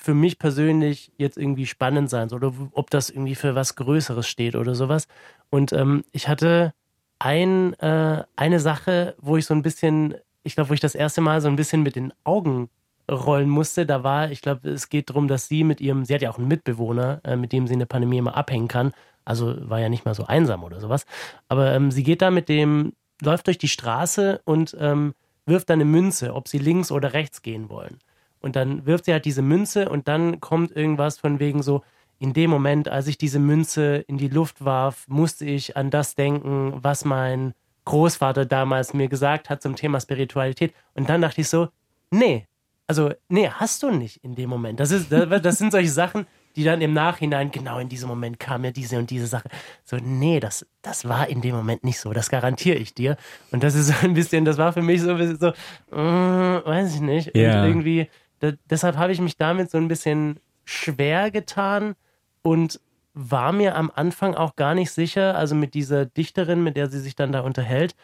für 0.01 0.15
mich 0.15 0.39
persönlich 0.39 1.13
jetzt 1.19 1.37
irgendwie 1.37 1.67
spannend 1.67 2.09
sein 2.09 2.29
soll 2.29 2.45
oder 2.45 2.55
ob 2.73 2.91
das 2.91 3.11
irgendwie 3.11 3.35
für 3.35 3.55
was 3.55 3.75
Größeres 3.77 4.27
steht 4.27 4.55
oder 4.55 4.75
sowas. 4.75 5.09
Und 5.51 5.73
ähm, 5.73 6.05
ich 6.13 6.29
hatte 6.29 6.73
ein, 7.19 7.75
äh, 7.75 8.23
eine 8.37 8.61
Sache, 8.61 9.17
wo 9.19 9.37
ich 9.37 9.47
so 9.47 9.55
ein 9.55 9.63
bisschen, 9.63 10.15
ich 10.45 10.55
glaube, 10.55 10.71
wo 10.71 10.75
ich 10.75 10.81
das 10.81 10.95
erste 10.95 11.21
Mal 11.21 11.41
so 11.41 11.49
ein 11.49 11.57
bisschen 11.57 11.83
mit 11.83 11.97
den 11.97 12.13
Augen 12.25 12.71
rollen 13.11 13.49
musste. 13.49 13.87
Da 13.87 14.05
war, 14.05 14.31
ich 14.31 14.41
glaube, 14.41 14.71
es 14.71 14.89
geht 14.89 15.11
darum, 15.11 15.29
dass 15.29 15.49
sie 15.49 15.65
mit 15.65 15.81
ihrem, 15.81 16.05
sie 16.05 16.15
hat 16.15 16.23
ja 16.23 16.31
auch 16.31 16.39
einen 16.39 16.49
Mitbewohner, 16.49 17.21
äh, 17.25 17.37
mit 17.37 17.53
dem 17.53 17.67
sie 17.67 17.73
in 17.73 17.81
der 17.81 17.87
Pandemie 17.87 18.19
immer 18.19 18.37
abhängen 18.37 18.69
kann. 18.69 18.93
Also 19.25 19.57
war 19.69 19.81
ja 19.81 19.89
nicht 19.89 20.05
mal 20.05 20.15
so 20.15 20.25
einsam 20.25 20.63
oder 20.63 20.81
sowas. 20.81 21.07
Aber 21.49 21.73
ähm, 21.73 21.91
sie 21.91 22.03
geht 22.03 22.23
da 22.23 22.31
mit 22.31 22.49
dem, 22.49 22.93
läuft 23.21 23.47
durch 23.47 23.59
die 23.59 23.69
Straße 23.69 24.41
und 24.45 24.77
ähm, 24.79 25.15
wirft 25.45 25.71
dann 25.71 25.81
eine 25.81 25.91
Münze, 25.91 26.35
ob 26.35 26.47
sie 26.49 26.59
links 26.59 26.93
oder 26.93 27.13
rechts 27.15 27.43
gehen 27.43 27.69
wollen. 27.69 27.99
Und 28.41 28.57
dann 28.57 28.87
wirft 28.87 29.07
sie 29.07 29.13
halt 29.13 29.25
diese 29.25 29.43
Münze 29.43 29.89
und 29.89 30.09
dann 30.09 30.41
kommt 30.41 30.75
irgendwas 30.75 31.19
von 31.19 31.41
wegen 31.41 31.63
so, 31.63 31.83
in 32.21 32.33
dem 32.33 32.51
Moment, 32.51 32.89
als 32.89 33.07
ich 33.07 33.17
diese 33.17 33.39
Münze 33.39 33.97
in 34.09 34.19
die 34.19 34.29
Luft 34.29 34.65
warf, 34.65 35.07
musste 35.09 35.45
ich 35.45 35.77
an 35.77 35.91
das 35.91 36.15
denken, 36.15 36.75
was 36.83 37.05
mein 37.05 37.55
Großvater 37.85 38.45
damals 38.45 38.93
mir 38.93 39.09
gesagt 39.09 39.49
hat 39.49 39.63
zum 39.63 39.77
Thema 39.77 40.01
Spiritualität. 40.01 40.75
Und 40.95 41.09
dann 41.09 41.23
dachte 41.23 41.41
ich 41.41 41.49
so, 41.49 41.69
nee, 42.11 42.47
also 42.89 43.13
nee, 43.29 43.49
hast 43.49 43.83
du 43.83 43.91
nicht 43.91 44.23
in 44.25 44.35
dem 44.35 44.51
Moment. 44.51 44.81
Das, 44.81 44.91
ist, 44.91 45.13
das 45.13 45.59
sind 45.59 45.71
solche 45.73 45.91
Sachen, 45.91 46.27
die 46.57 46.65
dann 46.65 46.81
im 46.81 46.93
Nachhinein, 46.93 47.51
genau 47.53 47.79
in 47.79 47.89
diesem 47.89 48.09
Moment 48.09 48.41
kam 48.41 48.63
mir 48.63 48.73
diese 48.73 48.99
und 48.99 49.11
diese 49.11 49.27
Sache. 49.27 49.49
So, 49.85 49.97
nee, 50.03 50.41
das, 50.41 50.67
das 50.83 51.07
war 51.09 51.29
in 51.29 51.41
dem 51.41 51.55
Moment 51.55 51.85
nicht 51.85 52.01
so, 52.01 52.13
das 52.13 52.31
garantiere 52.31 52.77
ich 52.77 52.95
dir. 52.95 53.17
Und 53.53 53.63
das 53.63 53.75
ist 53.75 53.89
so 53.89 53.95
ein 54.03 54.15
bisschen, 54.15 54.45
das 54.45 54.59
war 54.59 54.73
für 54.73 54.83
mich 54.83 55.03
so 55.03 55.11
ein 55.11 55.19
bisschen 55.19 55.39
so, 55.39 55.49
äh, 55.95 56.65
weiß 56.67 56.95
ich 56.95 57.01
nicht. 57.01 57.37
Yeah. 57.37 57.67
Irgendwie, 57.67 58.09
da, 58.41 58.53
deshalb 58.71 58.97
habe 58.97 59.13
ich 59.13 59.21
mich 59.21 59.37
damit 59.37 59.71
so 59.71 59.79
ein 59.79 59.89
bisschen 59.89 60.41
schwer 60.65 61.31
getan 61.31 61.95
und 62.43 62.81
war 63.15 63.53
mir 63.53 63.75
am 63.75 63.91
Anfang 63.95 64.35
auch 64.35 64.55
gar 64.55 64.75
nicht 64.75 64.93
sicher, 64.93 65.37
also 65.37 65.55
mit 65.55 65.75
dieser 65.75 66.07
Dichterin, 66.07 66.63
mit 66.63 66.77
der 66.77 66.89
sie 66.89 67.01
sich 67.01 67.17
dann 67.17 67.33
da 67.33 67.41
unterhält, 67.41 67.97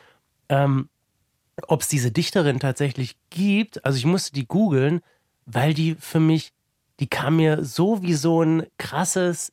ähm, 0.49 0.89
ob 1.69 1.83
es 1.83 1.89
diese 1.89 2.11
Dichterin 2.11 2.59
tatsächlich 2.59 3.17
gibt. 3.31 3.85
Also 3.85 3.99
ich 3.99 4.07
musste 4.07 4.33
die 4.33 4.47
googeln, 4.47 5.03
weil 5.47 5.73
die 5.73 5.95
für 5.95 6.21
mich, 6.21 6.53
die 7.01 7.07
kam 7.07 7.37
mir 7.37 7.65
so 7.65 8.03
wie 8.03 8.15
so 8.15 8.43
ein 8.43 8.67
krasses 8.77 9.53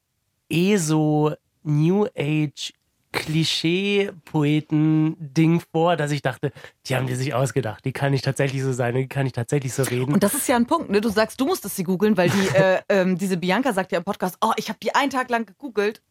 ESO 0.50 1.36
New 1.64 2.08
Age 2.18 2.74
Klischee-Poeten-Ding 3.12 5.62
vor, 5.72 5.98
dass 5.98 6.12
ich 6.12 6.22
dachte, 6.22 6.52
die 6.86 6.96
haben 6.96 7.08
die 7.08 7.16
sich 7.16 7.34
ausgedacht. 7.34 7.84
Die 7.84 7.92
kann 7.92 8.12
nicht 8.12 8.24
tatsächlich 8.24 8.62
so 8.64 8.72
sein, 8.72 8.96
die 8.96 9.08
kann 9.08 9.24
nicht 9.24 9.36
tatsächlich 9.36 9.74
so 9.74 9.84
reden. 9.84 10.14
Und 10.14 10.24
das 10.24 10.34
ist 10.34 10.48
ja 10.48 10.56
ein 10.56 10.66
Punkt, 10.66 10.90
ne? 10.90 11.02
Du 11.02 11.10
sagst, 11.10 11.42
du 11.42 11.46
musstest 11.46 11.76
sie 11.76 11.84
googeln, 11.84 12.16
weil 12.16 12.30
die, 12.30 12.48
äh, 12.56 12.80
ähm, 12.90 13.18
diese 13.18 13.36
Bianca 13.38 13.74
sagt 13.74 13.92
ja 13.92 13.98
im 13.98 14.06
Podcast, 14.06 14.38
oh, 14.42 14.54
ich 14.56 14.70
habe 14.70 14.80
die 14.82 14.96
einen 14.96 15.10
Tag 15.10 15.30
lang 15.30 15.46
gegoogelt 15.46 16.02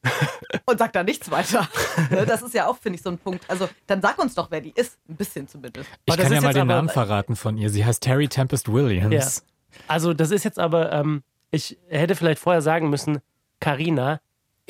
und 0.66 0.78
sagt 0.78 0.94
da 0.94 1.02
nichts 1.02 1.30
weiter. 1.30 1.66
Ne, 2.10 2.26
das 2.26 2.42
ist 2.42 2.54
ja 2.54 2.66
auch, 2.66 2.78
finde 2.78 2.96
ich, 2.96 3.02
so 3.02 3.10
ein 3.10 3.18
Punkt. 3.18 3.44
Also, 3.48 3.68
dann 3.86 4.00
sag 4.00 4.18
uns 4.18 4.34
doch, 4.34 4.50
wer 4.50 4.60
die 4.60 4.72
ist. 4.74 4.98
Ein 5.08 5.14
bisschen 5.16 5.46
zumindest. 5.46 5.88
Ich 6.06 6.16
kann 6.16 6.32
ja 6.32 6.40
mal 6.40 6.54
den 6.54 6.66
Namen 6.66 6.88
verraten 6.88 7.36
von 7.36 7.56
ihr. 7.58 7.70
Sie 7.70 7.84
heißt 7.84 8.02
Terry 8.02 8.26
Tempest 8.26 8.72
Williams. 8.72 9.44
Ja. 9.44 9.78
Also, 9.86 10.14
das 10.14 10.30
ist 10.30 10.44
jetzt 10.44 10.58
aber, 10.58 10.92
ähm, 10.92 11.22
ich 11.50 11.78
hätte 11.88 12.16
vielleicht 12.16 12.40
vorher 12.40 12.62
sagen 12.62 12.90
müssen, 12.90 13.20
Carina, 13.60 14.20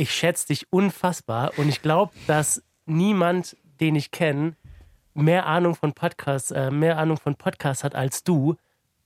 ich 0.00 0.12
schätze 0.12 0.46
dich 0.46 0.72
unfassbar 0.72 1.52
und 1.58 1.68
ich 1.68 1.82
glaube, 1.82 2.12
dass 2.26 2.62
niemand, 2.86 3.56
den 3.80 3.96
ich 3.96 4.10
kenne, 4.10 4.56
mehr 5.12 5.44
Ahnung 5.44 5.74
von 5.74 5.92
Podcasts, 5.92 6.50
äh, 6.50 6.70
mehr 6.70 6.96
Ahnung 6.96 7.18
von 7.18 7.36
Podcasts 7.36 7.84
hat 7.84 7.94
als 7.94 8.24
du. 8.24 8.56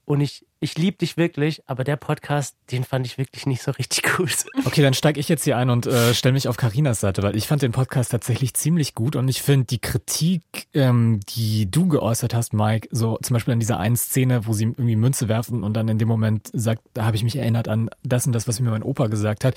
Und 0.05 0.21
ich, 0.21 0.45
ich 0.59 0.77
liebe 0.77 0.97
dich 0.97 1.17
wirklich, 1.17 1.63
aber 1.65 1.83
der 1.83 1.95
Podcast, 1.95 2.55
den 2.71 2.83
fand 2.83 3.07
ich 3.07 3.17
wirklich 3.17 3.47
nicht 3.47 3.63
so 3.63 3.71
richtig 3.71 4.03
gut. 4.15 4.45
Okay, 4.63 4.83
dann 4.83 4.93
steige 4.93 5.19
ich 5.19 5.27
jetzt 5.27 5.43
hier 5.43 5.57
ein 5.57 5.71
und 5.71 5.87
äh, 5.87 6.13
stelle 6.13 6.33
mich 6.33 6.47
auf 6.47 6.57
Karinas 6.57 6.99
Seite, 6.99 7.23
weil 7.23 7.35
ich 7.35 7.47
fand 7.47 7.63
den 7.63 7.71
Podcast 7.71 8.11
tatsächlich 8.11 8.53
ziemlich 8.53 8.93
gut 8.93 9.15
und 9.15 9.27
ich 9.27 9.41
finde 9.41 9.65
die 9.65 9.79
Kritik, 9.79 10.43
ähm, 10.75 11.19
die 11.29 11.69
du 11.69 11.87
geäußert 11.87 12.35
hast, 12.35 12.53
Mike, 12.53 12.87
so 12.91 13.17
zum 13.21 13.33
Beispiel 13.33 13.53
an 13.53 13.59
dieser 13.59 13.79
einen 13.79 13.97
Szene, 13.97 14.45
wo 14.45 14.53
sie 14.53 14.65
irgendwie 14.65 14.95
Münze 14.95 15.27
werfen 15.27 15.63
und 15.63 15.73
dann 15.73 15.87
in 15.87 15.97
dem 15.97 16.07
Moment 16.07 16.51
sagt, 16.53 16.83
da 16.93 17.05
habe 17.05 17.15
ich 17.15 17.23
mich 17.23 17.35
erinnert 17.35 17.67
an 17.67 17.89
das 18.03 18.27
und 18.27 18.33
das, 18.33 18.47
was 18.47 18.59
mir 18.59 18.69
mein 18.69 18.83
Opa 18.83 19.07
gesagt 19.07 19.43
hat. 19.43 19.55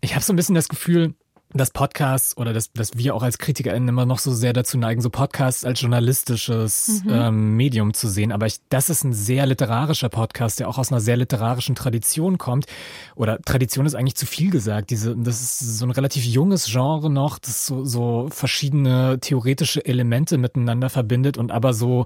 Ich 0.00 0.14
habe 0.14 0.24
so 0.24 0.32
ein 0.32 0.36
bisschen 0.36 0.54
das 0.54 0.68
Gefühl, 0.68 1.14
dass 1.54 1.70
Podcasts 1.70 2.36
oder 2.36 2.52
dass, 2.52 2.72
dass 2.72 2.98
wir 2.98 3.14
auch 3.14 3.22
als 3.22 3.38
KritikerInnen 3.38 3.88
immer 3.88 4.04
noch 4.04 4.18
so 4.18 4.32
sehr 4.32 4.52
dazu 4.52 4.76
neigen, 4.76 5.00
so 5.00 5.08
Podcasts 5.08 5.64
als 5.64 5.80
journalistisches 5.80 7.02
mhm. 7.04 7.10
ähm, 7.10 7.56
Medium 7.56 7.94
zu 7.94 8.08
sehen. 8.08 8.32
Aber 8.32 8.46
ich, 8.46 8.60
das 8.68 8.90
ist 8.90 9.04
ein 9.04 9.14
sehr 9.14 9.46
literarischer 9.46 10.10
Podcast, 10.10 10.60
der 10.60 10.68
auch 10.68 10.76
aus 10.76 10.92
einer 10.92 11.00
sehr 11.00 11.16
literarischen 11.16 11.74
Tradition 11.74 12.36
kommt. 12.36 12.66
Oder 13.14 13.40
Tradition 13.40 13.86
ist 13.86 13.94
eigentlich 13.94 14.16
zu 14.16 14.26
viel 14.26 14.50
gesagt. 14.50 14.90
Diese, 14.90 15.16
das 15.16 15.40
ist 15.40 15.78
so 15.78 15.86
ein 15.86 15.90
relativ 15.90 16.24
junges 16.24 16.66
Genre 16.66 17.08
noch, 17.08 17.38
das 17.38 17.66
so, 17.66 17.84
so 17.84 18.28
verschiedene 18.30 19.18
theoretische 19.20 19.84
Elemente 19.84 20.36
miteinander 20.36 20.90
verbindet 20.90 21.38
und 21.38 21.50
aber 21.50 21.72
so 21.72 22.04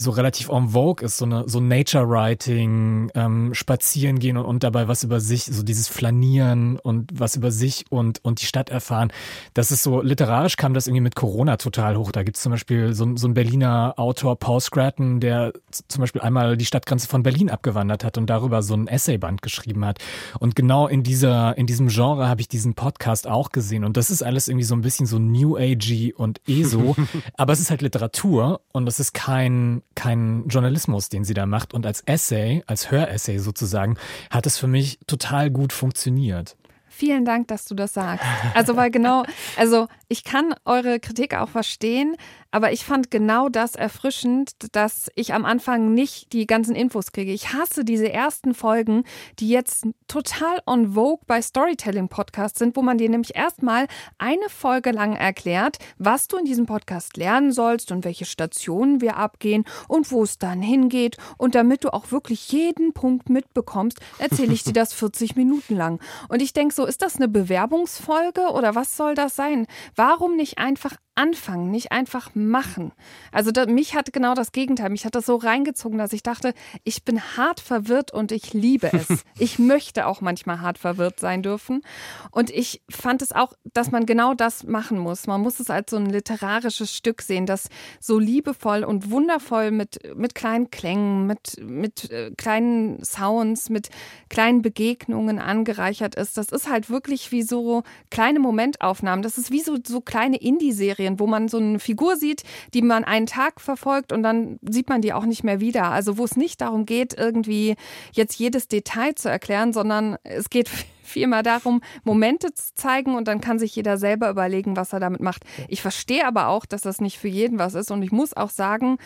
so 0.00 0.12
relativ 0.12 0.48
en 0.48 0.68
vogue 0.68 1.04
ist, 1.04 1.18
so 1.18 1.24
eine 1.24 1.48
so 1.48 1.58
Nature 1.58 2.08
Writing, 2.08 3.10
ähm, 3.16 3.52
spazieren 3.52 4.20
gehen 4.20 4.36
und, 4.36 4.44
und 4.46 4.62
dabei 4.62 4.86
was 4.86 5.02
über 5.02 5.18
sich, 5.18 5.44
so 5.44 5.64
dieses 5.64 5.88
Flanieren 5.88 6.78
und 6.78 7.10
was 7.18 7.34
über 7.34 7.50
sich 7.50 7.84
und 7.90 8.20
und 8.24 8.40
die 8.40 8.46
Stadt 8.46 8.70
erfahren. 8.78 9.12
Das 9.54 9.70
ist 9.70 9.82
so 9.82 10.00
literarisch 10.00 10.56
kam 10.56 10.74
das 10.74 10.86
irgendwie 10.86 11.02
mit 11.02 11.14
Corona 11.14 11.56
total 11.56 11.96
hoch. 11.96 12.12
Da 12.12 12.22
gibt's 12.22 12.42
zum 12.42 12.52
Beispiel 12.52 12.94
so, 12.94 13.16
so 13.16 13.28
ein 13.28 13.34
Berliner 13.34 13.94
Autor 13.96 14.36
Paul 14.36 14.60
Scratton, 14.60 15.20
der 15.20 15.52
zum 15.70 16.00
Beispiel 16.00 16.22
einmal 16.22 16.56
die 16.56 16.64
Stadtgrenze 16.64 17.08
von 17.08 17.22
Berlin 17.22 17.50
abgewandert 17.50 18.04
hat 18.04 18.18
und 18.18 18.28
darüber 18.30 18.62
so 18.62 18.74
ein 18.74 18.86
Essayband 18.86 19.42
geschrieben 19.42 19.84
hat. 19.84 19.98
Und 20.38 20.56
genau 20.56 20.86
in 20.86 21.02
dieser 21.02 21.56
in 21.58 21.66
diesem 21.66 21.88
Genre 21.88 22.28
habe 22.28 22.40
ich 22.40 22.48
diesen 22.48 22.74
Podcast 22.74 23.26
auch 23.26 23.50
gesehen 23.50 23.84
und 23.84 23.96
das 23.96 24.10
ist 24.10 24.22
alles 24.22 24.48
irgendwie 24.48 24.64
so 24.64 24.74
ein 24.74 24.82
bisschen 24.82 25.06
so 25.06 25.18
New 25.18 25.56
Agey 25.56 26.14
und 26.14 26.40
ESO, 26.46 26.96
aber 27.36 27.52
es 27.52 27.60
ist 27.60 27.70
halt 27.70 27.82
Literatur 27.82 28.60
und 28.72 28.88
es 28.88 29.00
ist 29.00 29.14
kein 29.14 29.82
kein 29.94 30.46
Journalismus, 30.48 31.08
den 31.08 31.24
sie 31.24 31.34
da 31.34 31.46
macht. 31.46 31.74
Und 31.74 31.86
als 31.86 32.02
Essay, 32.02 32.62
als 32.66 32.90
Höressay 32.90 33.38
sozusagen, 33.38 33.96
hat 34.30 34.46
es 34.46 34.58
für 34.58 34.68
mich 34.68 34.98
total 35.06 35.50
gut 35.50 35.72
funktioniert. 35.72 36.56
Vielen 36.98 37.24
Dank, 37.24 37.46
dass 37.46 37.64
du 37.64 37.76
das 37.76 37.94
sagst. 37.94 38.26
Also, 38.54 38.74
weil 38.74 38.90
genau, 38.90 39.22
also 39.56 39.86
ich 40.08 40.24
kann 40.24 40.52
eure 40.64 40.98
Kritik 40.98 41.32
auch 41.32 41.48
verstehen, 41.48 42.16
aber 42.50 42.72
ich 42.72 42.84
fand 42.84 43.10
genau 43.10 43.48
das 43.48 43.74
erfrischend, 43.74 44.52
dass 44.72 45.10
ich 45.14 45.34
am 45.34 45.44
Anfang 45.44 45.92
nicht 45.92 46.32
die 46.32 46.46
ganzen 46.46 46.74
Infos 46.74 47.12
kriege. 47.12 47.32
Ich 47.32 47.52
hasse 47.52 47.84
diese 47.84 48.10
ersten 48.10 48.54
Folgen, 48.54 49.04
die 49.38 49.48
jetzt 49.48 49.86
total 50.06 50.60
on 50.66 50.94
vogue 50.94 51.24
bei 51.26 51.42
Storytelling-Podcasts 51.42 52.58
sind, 52.58 52.76
wo 52.76 52.82
man 52.82 52.98
dir 52.98 53.10
nämlich 53.10 53.36
erstmal 53.36 53.86
eine 54.16 54.48
Folge 54.48 54.92
lang 54.92 55.14
erklärt, 55.14 55.78
was 55.98 56.28
du 56.28 56.38
in 56.38 56.46
diesem 56.46 56.66
Podcast 56.66 57.16
lernen 57.16 57.52
sollst 57.52 57.92
und 57.92 58.04
welche 58.04 58.24
Stationen 58.24 59.00
wir 59.00 59.16
abgehen 59.16 59.64
und 59.86 60.10
wo 60.10 60.22
es 60.22 60.38
dann 60.38 60.62
hingeht. 60.62 61.18
Und 61.36 61.54
damit 61.54 61.84
du 61.84 61.92
auch 61.92 62.12
wirklich 62.12 62.50
jeden 62.50 62.94
Punkt 62.94 63.28
mitbekommst, 63.28 63.98
erzähle 64.18 64.54
ich 64.54 64.64
dir 64.64 64.72
das 64.72 64.92
40 64.98 65.36
Minuten 65.36 65.76
lang. 65.76 66.00
Und 66.28 66.40
ich 66.40 66.54
denke 66.54 66.74
so, 66.74 66.86
ist 66.86 67.02
das 67.02 67.16
eine 67.16 67.28
Bewerbungsfolge 67.28 68.52
oder 68.52 68.74
was 68.74 68.96
soll 68.96 69.14
das 69.14 69.36
sein? 69.36 69.66
Warum 69.94 70.36
nicht 70.36 70.58
einfach 70.58 70.96
anfangen, 71.18 71.70
nicht 71.70 71.90
einfach 71.90 72.30
machen. 72.34 72.92
Also 73.32 73.50
da, 73.50 73.66
mich 73.66 73.96
hat 73.96 74.12
genau 74.12 74.34
das 74.34 74.52
Gegenteil. 74.52 74.88
Mich 74.88 75.04
hat 75.04 75.16
das 75.16 75.26
so 75.26 75.34
reingezogen, 75.34 75.98
dass 75.98 76.12
ich 76.12 76.22
dachte, 76.22 76.54
ich 76.84 77.04
bin 77.04 77.20
hart 77.36 77.58
verwirrt 77.58 78.12
und 78.12 78.30
ich 78.30 78.54
liebe 78.54 78.90
es. 78.92 79.08
ich 79.38 79.58
möchte 79.58 80.06
auch 80.06 80.20
manchmal 80.20 80.60
hart 80.60 80.78
verwirrt 80.78 81.18
sein 81.18 81.42
dürfen. 81.42 81.82
Und 82.30 82.50
ich 82.50 82.82
fand 82.88 83.20
es 83.20 83.32
auch, 83.32 83.52
dass 83.64 83.90
man 83.90 84.06
genau 84.06 84.32
das 84.32 84.62
machen 84.62 84.98
muss. 84.98 85.26
Man 85.26 85.40
muss 85.40 85.58
es 85.58 85.70
als 85.70 85.90
so 85.90 85.96
ein 85.96 86.06
literarisches 86.06 86.94
Stück 86.94 87.20
sehen, 87.22 87.46
das 87.46 87.68
so 87.98 88.20
liebevoll 88.20 88.84
und 88.84 89.10
wundervoll 89.10 89.72
mit, 89.72 89.98
mit 90.16 90.36
kleinen 90.36 90.70
Klängen, 90.70 91.26
mit, 91.26 91.60
mit 91.60 92.10
äh, 92.12 92.30
kleinen 92.36 93.04
Sounds, 93.04 93.70
mit 93.70 93.88
kleinen 94.28 94.62
Begegnungen 94.62 95.40
angereichert 95.40 96.14
ist. 96.14 96.36
Das 96.36 96.50
ist 96.50 96.70
halt 96.70 96.90
wirklich 96.90 97.32
wie 97.32 97.42
so 97.42 97.82
kleine 98.10 98.38
Momentaufnahmen. 98.38 99.22
Das 99.24 99.36
ist 99.36 99.50
wie 99.50 99.60
so, 99.60 99.78
so 99.84 100.00
kleine 100.00 100.36
Indie-Serien 100.36 101.07
Serien, 101.08 101.20
wo 101.20 101.26
man 101.26 101.48
so 101.48 101.58
eine 101.58 101.78
Figur 101.78 102.16
sieht, 102.16 102.42
die 102.74 102.82
man 102.82 103.04
einen 103.04 103.26
Tag 103.26 103.60
verfolgt 103.60 104.12
und 104.12 104.22
dann 104.22 104.58
sieht 104.62 104.88
man 104.88 105.00
die 105.00 105.12
auch 105.12 105.24
nicht 105.24 105.44
mehr 105.44 105.60
wieder. 105.60 105.90
Also 105.90 106.18
wo 106.18 106.24
es 106.24 106.36
nicht 106.36 106.60
darum 106.60 106.86
geht, 106.86 107.14
irgendwie 107.16 107.76
jetzt 108.12 108.38
jedes 108.38 108.68
Detail 108.68 109.14
zu 109.14 109.28
erklären, 109.28 109.72
sondern 109.72 110.16
es 110.24 110.50
geht 110.50 110.70
vielmehr 111.02 111.42
darum, 111.42 111.80
Momente 112.04 112.52
zu 112.52 112.74
zeigen 112.74 113.14
und 113.14 113.28
dann 113.28 113.40
kann 113.40 113.58
sich 113.58 113.74
jeder 113.74 113.96
selber 113.96 114.28
überlegen, 114.28 114.76
was 114.76 114.92
er 114.92 115.00
damit 115.00 115.20
macht. 115.20 115.42
Ich 115.68 115.80
verstehe 115.80 116.26
aber 116.26 116.48
auch, 116.48 116.66
dass 116.66 116.82
das 116.82 117.00
nicht 117.00 117.18
für 117.18 117.28
jeden 117.28 117.58
was 117.58 117.74
ist 117.74 117.90
und 117.90 118.02
ich 118.02 118.12
muss 118.12 118.36
auch 118.36 118.50
sagen, 118.50 118.98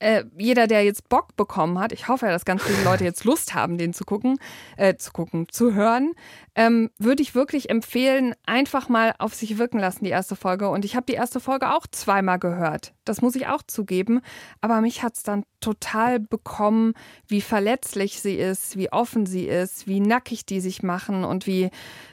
äh, 0.00 0.24
jeder, 0.36 0.66
der 0.66 0.84
jetzt 0.84 1.08
Bock 1.08 1.36
bekommen 1.36 1.78
hat, 1.78 1.92
ich 1.92 2.08
hoffe 2.08 2.26
ja, 2.26 2.32
dass 2.32 2.44
ganz 2.44 2.62
viele 2.62 2.84
Leute 2.84 3.04
jetzt 3.04 3.24
Lust 3.24 3.54
haben, 3.54 3.78
den 3.78 3.92
zu 3.92 4.04
gucken, 4.04 4.38
äh, 4.76 4.96
zu 4.96 5.12
gucken, 5.12 5.48
zu 5.50 5.74
hören, 5.74 6.12
ähm, 6.54 6.90
würde 6.98 7.22
ich 7.22 7.34
wirklich 7.34 7.70
empfehlen, 7.70 8.34
einfach 8.46 8.88
mal 8.88 9.14
auf 9.18 9.34
sich 9.34 9.58
wirken 9.58 9.78
lassen, 9.78 10.04
die 10.04 10.10
erste 10.10 10.36
Folge. 10.36 10.68
Und 10.68 10.84
ich 10.84 10.96
habe 10.96 11.06
die 11.06 11.14
erste 11.14 11.40
Folge 11.40 11.72
auch 11.74 11.86
zweimal 11.90 12.38
gehört. 12.38 12.94
Das 13.04 13.22
muss 13.22 13.34
ich 13.34 13.46
auch 13.48 13.62
zugeben. 13.66 14.20
Aber 14.60 14.80
mich 14.80 15.02
hat 15.02 15.16
es 15.16 15.22
dann 15.22 15.44
total 15.60 16.20
bekommen, 16.20 16.94
wie 17.26 17.40
verletzlich 17.40 18.20
sie 18.20 18.36
ist, 18.36 18.76
wie 18.76 18.92
offen 18.92 19.26
sie 19.26 19.46
ist, 19.46 19.86
wie 19.86 20.00
nackig 20.00 20.46
die 20.46 20.60
sich 20.60 20.82
machen 20.82 21.24
und 21.24 21.46
wie, 21.46 21.70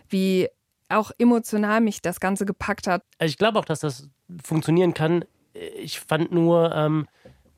wie 0.09 0.47
auch 0.89 1.11
emotional 1.17 1.81
mich 1.81 2.01
das 2.01 2.19
Ganze 2.19 2.45
gepackt 2.45 2.87
hat. 2.87 3.03
Also 3.17 3.29
ich 3.29 3.37
glaube 3.37 3.59
auch, 3.59 3.65
dass 3.65 3.79
das 3.79 4.09
funktionieren 4.43 4.93
kann. 4.93 5.25
Ich 5.53 5.99
fand 5.99 6.31
nur, 6.31 6.73
ähm, 6.75 7.07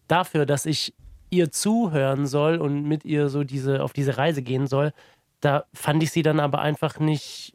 dafür, 0.07 0.45
dass 0.45 0.65
ich 0.65 0.93
ihr 1.29 1.51
zuhören 1.51 2.25
soll 2.25 2.57
und 2.57 2.83
mit 2.83 3.05
ihr 3.05 3.29
so 3.29 3.43
diese 3.43 3.83
auf 3.83 3.93
diese 3.93 4.17
Reise 4.17 4.41
gehen 4.41 4.67
soll, 4.67 4.93
da 5.41 5.65
fand 5.73 6.01
ich 6.03 6.11
sie 6.11 6.23
dann 6.23 6.39
aber 6.39 6.59
einfach 6.59 6.99
nicht 6.99 7.53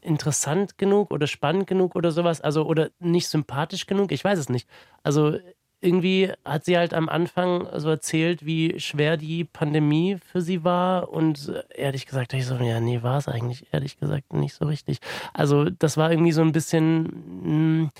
interessant 0.00 0.78
genug 0.78 1.10
oder 1.10 1.26
spannend 1.26 1.66
genug 1.66 1.96
oder 1.96 2.10
sowas, 2.12 2.40
also 2.40 2.64
oder 2.64 2.90
nicht 3.00 3.28
sympathisch 3.28 3.86
genug, 3.86 4.12
ich 4.12 4.24
weiß 4.24 4.38
es 4.38 4.48
nicht. 4.48 4.68
Also 5.02 5.36
irgendwie 5.82 6.32
hat 6.44 6.64
sie 6.64 6.76
halt 6.76 6.92
am 6.92 7.08
Anfang 7.08 7.66
so 7.76 7.88
erzählt, 7.88 8.44
wie 8.44 8.78
schwer 8.78 9.16
die 9.16 9.44
Pandemie 9.44 10.18
für 10.18 10.42
sie 10.42 10.62
war 10.62 11.10
und 11.10 11.52
ehrlich 11.74 12.06
gesagt, 12.06 12.34
ich 12.34 12.46
so, 12.46 12.56
ja, 12.56 12.80
nee, 12.80 13.02
war 13.02 13.18
es 13.18 13.28
eigentlich 13.28 13.66
ehrlich 13.72 13.98
gesagt 13.98 14.32
nicht 14.32 14.54
so 14.54 14.66
richtig. 14.66 14.98
Also 15.32 15.64
das 15.70 15.96
war 15.96 16.10
irgendwie 16.10 16.32
so 16.32 16.42
ein 16.42 16.52
bisschen 16.52 17.02
mh, 17.02 17.44
hm, 17.44 17.90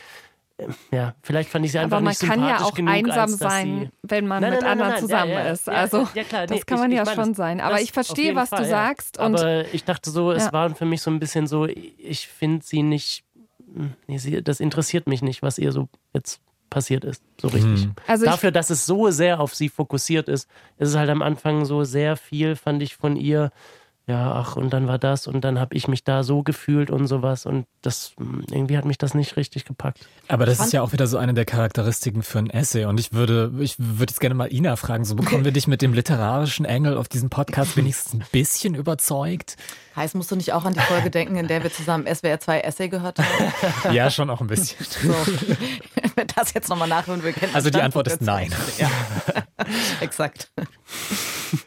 ja, 0.91 1.15
vielleicht 1.23 1.51
fand 1.51 1.65
ich 1.65 1.73
sie 1.73 1.79
einfach 1.79 1.99
Aber 1.99 2.05
man 2.05 2.11
nicht 2.11 2.23
kann 2.23 2.45
ja 2.45 2.61
auch 2.61 2.75
genug, 2.75 2.95
einsam 2.95 3.29
sein, 3.29 3.93
wenn 4.03 4.27
man 4.27 4.43
nein, 4.43 4.53
mit 4.53 4.63
nein, 4.63 4.71
anderen 4.71 4.93
nein, 4.93 5.01
zusammen 5.01 5.33
ja, 5.33 5.45
ja, 5.45 5.51
ist. 5.51 5.69
Also 5.69 6.09
ja, 6.15 6.25
klar, 6.25 6.47
das 6.47 6.57
nee, 6.57 6.63
kann 6.67 6.79
man 6.79 6.91
ich, 6.91 6.97
ja 6.97 7.03
ich 7.05 7.11
schon 7.11 7.35
sein. 7.35 7.61
Aber 7.61 7.75
das 7.75 7.83
ich 7.83 7.93
verstehe, 7.93 8.35
was 8.35 8.51
Fall, 8.51 8.63
du 8.63 8.69
sagst. 8.69 9.19
Und 9.19 9.37
Aber 9.37 9.73
ich 9.73 9.85
dachte 9.85 10.11
so, 10.11 10.33
es 10.33 10.53
waren 10.53 10.75
für 10.75 10.85
mich 10.85 11.03
so 11.03 11.11
ein 11.11 11.21
bisschen 11.21 11.47
so, 11.47 11.67
ich 11.67 12.29
finde 12.29 12.65
sie 12.65 12.83
nicht, 12.83 13.25
nee, 14.07 14.19
sie, 14.19 14.43
das 14.43 14.61
interessiert 14.61 15.07
mich 15.07 15.23
nicht, 15.23 15.43
was 15.43 15.59
ihr 15.59 15.73
so 15.73 15.89
jetzt 16.13 16.41
passiert 16.71 17.05
ist, 17.05 17.23
so 17.41 17.49
richtig. 17.49 17.87
Mhm. 17.87 17.95
Also 18.07 18.25
Dafür, 18.25 18.53
dass 18.53 18.71
es 18.71 18.87
so 18.87 19.11
sehr 19.11 19.41
auf 19.41 19.55
sie 19.55 19.69
fokussiert 19.69 20.29
ist, 20.29 20.49
ist 20.79 20.91
es 20.91 20.97
halt 20.97 21.11
am 21.11 21.21
Anfang 21.21 21.65
so 21.65 21.85
sehr 21.85 22.17
viel, 22.17 22.55
fand 22.57 22.83
ich 22.83 22.97
von 22.97 23.17
ihr 23.17 23.51
ja, 24.11 24.33
ach, 24.33 24.57
und 24.57 24.71
dann 24.71 24.89
war 24.89 24.99
das 24.99 25.29
und 25.29 25.43
dann 25.43 25.61
habe 25.61 25.77
ich 25.77 25.87
mich 25.87 26.03
da 26.03 26.25
so 26.25 26.43
gefühlt 26.43 26.91
und 26.91 27.07
sowas 27.07 27.47
und 27.47 27.67
das, 27.81 28.13
hm, 28.19 28.45
irgendwie 28.51 28.77
hat 28.77 28.85
mich 28.85 28.99
das 28.99 29.15
nicht 29.15 29.37
richtig 29.37 29.65
gepackt. 29.65 30.01
Aber 30.27 30.47
das 30.47 30.59
ist 30.59 30.73
ja 30.73 30.83
auch 30.83 30.93
wieder 30.93 31.07
so 31.07 31.17
eine 31.17 31.33
der 31.33 31.45
Charakteristiken 31.45 32.25
für 32.25 32.41
ein 32.41 32.51
Essay 32.51 32.87
und 32.87 32.99
ich 32.99 33.13
würde, 33.13 33.53
ich 33.61 33.77
würde 33.79 34.11
jetzt 34.11 34.19
gerne 34.19 34.35
mal 34.35 34.53
Ina 34.53 34.75
fragen, 34.75 35.05
so 35.05 35.15
bekommen 35.15 35.45
wir 35.45 35.53
dich 35.53 35.69
mit 35.69 35.81
dem 35.81 35.95
literarischen 35.95 36.65
Engel 36.65 36.97
auf 36.97 37.07
diesem 37.07 37.31
Podcast 37.31 37.77
wenigstens 37.77 38.15
ein 38.15 38.25
bisschen 38.33 38.75
überzeugt? 38.75 39.57
Heißt, 39.95 40.17
musst 40.17 40.33
du 40.33 40.37
nicht 40.37 40.53
auch 40.53 40.65
an 40.65 40.75
die 40.75 40.81
Folge 40.81 41.11
denken, 41.11 41.37
in 41.37 41.47
der 41.47 41.63
wir 41.63 41.73
zusammen 41.73 42.13
SWR 42.13 42.41
2 42.41 42.61
Essay 42.61 42.89
gehört 42.89 43.19
haben? 43.19 43.93
Ja, 43.93 44.11
schon 44.11 44.29
auch 44.31 44.41
ein 44.41 44.47
bisschen. 44.49 44.85
So. 44.85 45.09
Wenn 45.95 46.11
wir 46.17 46.25
das 46.25 46.53
jetzt 46.53 46.69
nochmal 46.69 46.89
nachhören, 46.89 47.23
wir 47.23 47.33
kennen 47.33 47.55
Also 47.55 47.71
die 47.71 47.81
Antwort 47.81 48.09
ist 48.09 48.21
nein. 48.23 48.53
Ja, 48.79 48.91
exakt. 50.01 50.51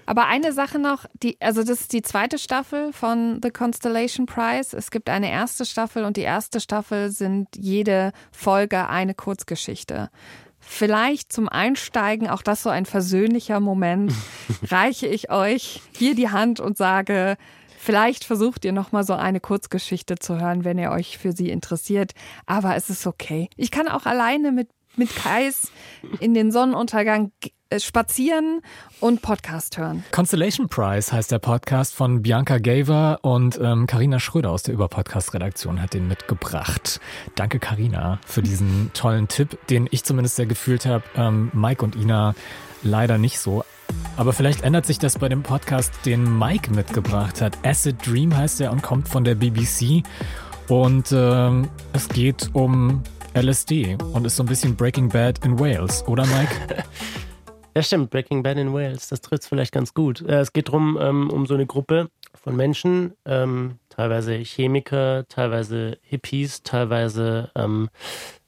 Aber 0.06 0.28
eine 0.28 0.54
Sache 0.54 0.80
noch, 0.80 1.06
die, 1.14 1.38
also 1.40 1.64
das 1.64 1.82
ist 1.82 1.94
die 1.94 2.02
zweite 2.02 2.38
Staffel 2.38 2.94
von 2.94 3.40
The 3.44 3.50
Constellation 3.50 4.26
Prize. 4.26 4.76
Es 4.76 4.92
gibt 4.92 5.10
eine 5.10 5.32
erste 5.32 5.66
Staffel 5.66 6.06
und 6.06 6.18
die 6.18 6.22
erste 6.22 6.60
Staffel 6.60 7.12
sind 7.12 7.48
jede 7.56 8.12
Folge 8.32 8.90
eine 8.90 9.14
Kurzgeschichte. 9.14 10.10
Vielleicht 10.60 11.34
zum 11.34 11.50
Einsteigen, 11.50 12.30
auch 12.30 12.42
das 12.42 12.64
so 12.64 12.70
ein 12.70 12.86
versöhnlicher 12.86 13.60
Moment, 13.60 14.14
reiche 14.70 15.08
ich 15.08 15.30
euch 15.30 15.82
hier 15.98 16.16
die 16.16 16.30
Hand 16.30 16.60
und 16.60 16.78
sage, 16.78 17.38
Vielleicht 17.84 18.24
versucht 18.24 18.64
ihr 18.64 18.72
nochmal 18.72 19.04
so 19.04 19.12
eine 19.12 19.42
Kurzgeschichte 19.42 20.16
zu 20.16 20.40
hören, 20.40 20.64
wenn 20.64 20.80
ihr 20.80 20.92
euch 20.92 21.18
für 21.18 21.34
sie 21.34 21.50
interessiert. 21.50 22.14
Aber 22.46 22.78
es 22.78 22.90
ist 22.90 23.06
okay. 23.06 23.50
Ich 23.58 23.72
kann 23.72 23.90
auch 23.90 24.06
alleine 24.06 24.54
mit, 24.54 24.70
mit 24.96 25.14
Kais 25.14 25.70
in 26.22 26.34
den 26.34 26.54
Sonnenuntergang 26.54 27.34
spazieren 27.80 28.62
und 29.00 29.22
Podcast 29.22 29.78
hören. 29.78 30.04
Constellation 30.12 30.70
Prize 30.70 31.12
heißt 31.12 31.32
der 31.32 31.40
Podcast 31.40 31.96
von 31.96 32.22
Bianca 32.22 32.58
Gaver 32.58 33.20
und 33.22 33.58
Karina 33.58 34.16
ähm, 34.16 34.20
Schröder 34.20 34.52
aus 34.52 34.64
der 34.64 34.74
Überpodcast-Redaktion 34.74 35.82
hat 35.82 35.94
den 35.94 36.08
mitgebracht. 36.08 37.00
Danke 37.36 37.60
Karina 37.60 38.20
für 38.26 38.42
diesen 38.42 38.92
tollen 38.94 39.28
Tipp, 39.28 39.58
den 39.70 39.88
ich 39.92 40.04
zumindest 40.04 40.36
sehr 40.36 40.46
gefühlt 40.46 40.86
habe. 40.86 41.04
Ähm, 41.16 41.50
Mike 41.54 41.84
und 41.84 41.96
Ina 41.96 42.36
leider 42.84 43.18
nicht 43.18 43.40
so. 43.40 43.64
Aber 44.18 44.34
vielleicht 44.34 44.62
ändert 44.64 44.86
sich 44.86 45.00
das 45.00 45.18
bei 45.18 45.30
dem 45.30 45.44
Podcast, 45.44 45.92
den 46.06 46.38
Mike 46.38 46.72
mitgebracht 46.72 47.42
hat. 47.42 47.58
Acid 47.66 47.96
Dream 48.06 48.36
heißt 48.36 48.62
er 48.62 48.72
und 48.72 48.82
kommt 48.82 49.08
von 49.08 49.24
der 49.24 49.36
BBC. 49.36 50.04
Und 50.68 51.12
ähm, 51.12 51.70
es 51.94 52.08
geht 52.10 52.50
um 52.54 53.04
LSD 53.36 53.98
und 54.14 54.26
ist 54.26 54.36
so 54.36 54.44
ein 54.44 54.46
bisschen 54.46 54.76
Breaking 54.76 55.10
Bad 55.10 55.44
in 55.44 55.60
Wales, 55.60 56.06
oder 56.08 56.26
Mike? 56.26 56.84
Ja, 57.76 57.82
stimmt. 57.82 58.12
Breaking 58.12 58.44
Bad 58.44 58.58
in 58.58 58.72
Wales, 58.72 59.10
das 59.10 59.22
trifft 59.22 59.44
es 59.44 59.48
vielleicht 59.48 59.72
ganz 59.72 59.96
gut. 59.96 60.22
Äh, 60.22 60.40
es 60.42 60.54
geht 60.54 60.68
darum, 60.68 60.98
ähm, 61.02 61.30
um 61.32 61.48
so 61.48 61.56
eine 61.56 61.66
Gruppe 61.66 62.10
von 62.36 62.56
Menschen, 62.56 63.14
ähm, 63.26 63.80
teilweise 63.90 64.34
Chemiker, 64.36 65.26
teilweise 65.28 65.98
Hippies, 66.04 66.62
teilweise 66.62 67.52
ähm, 67.56 67.90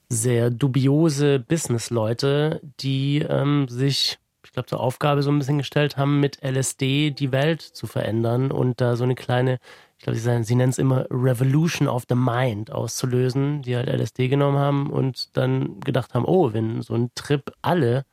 sehr 0.10 0.52
dubiose 0.52 1.40
Businessleute, 1.40 2.62
die 2.80 3.26
sich, 3.68 4.20
ich 4.44 4.52
glaube, 4.52 4.68
zur 4.68 4.80
Aufgabe 4.80 5.24
so 5.24 5.32
ein 5.32 5.40
bisschen 5.40 5.58
gestellt 5.58 5.98
haben, 5.98 6.20
mit 6.20 6.44
LSD 6.44 7.10
die 7.10 7.32
Welt 7.32 7.62
zu 7.62 7.88
verändern 7.88 8.52
und 8.52 8.82
da 8.82 8.96
so 8.96 9.04
eine 9.04 9.16
kleine, 9.16 9.58
ich 9.98 10.04
glaube, 10.04 10.20
sie 10.20 10.56
nennen 10.56 10.70
es 10.70 10.78
immer 10.78 11.08
Revolution 11.10 11.88
of 11.88 12.04
the 12.08 12.16
Mind 12.16 12.72
auszulösen, 12.72 13.64
die 13.64 13.76
halt 13.76 13.90
LSD 13.90 14.28
genommen 14.28 14.60
haben 14.60 14.92
und 14.92 15.36
dann 15.36 15.80
gedacht 15.80 16.14
haben, 16.14 16.26
oh, 16.26 16.54
wenn 16.54 16.84
so 16.84 16.94
ein 16.94 17.10
Trip 17.16 17.52
alle 17.64 18.06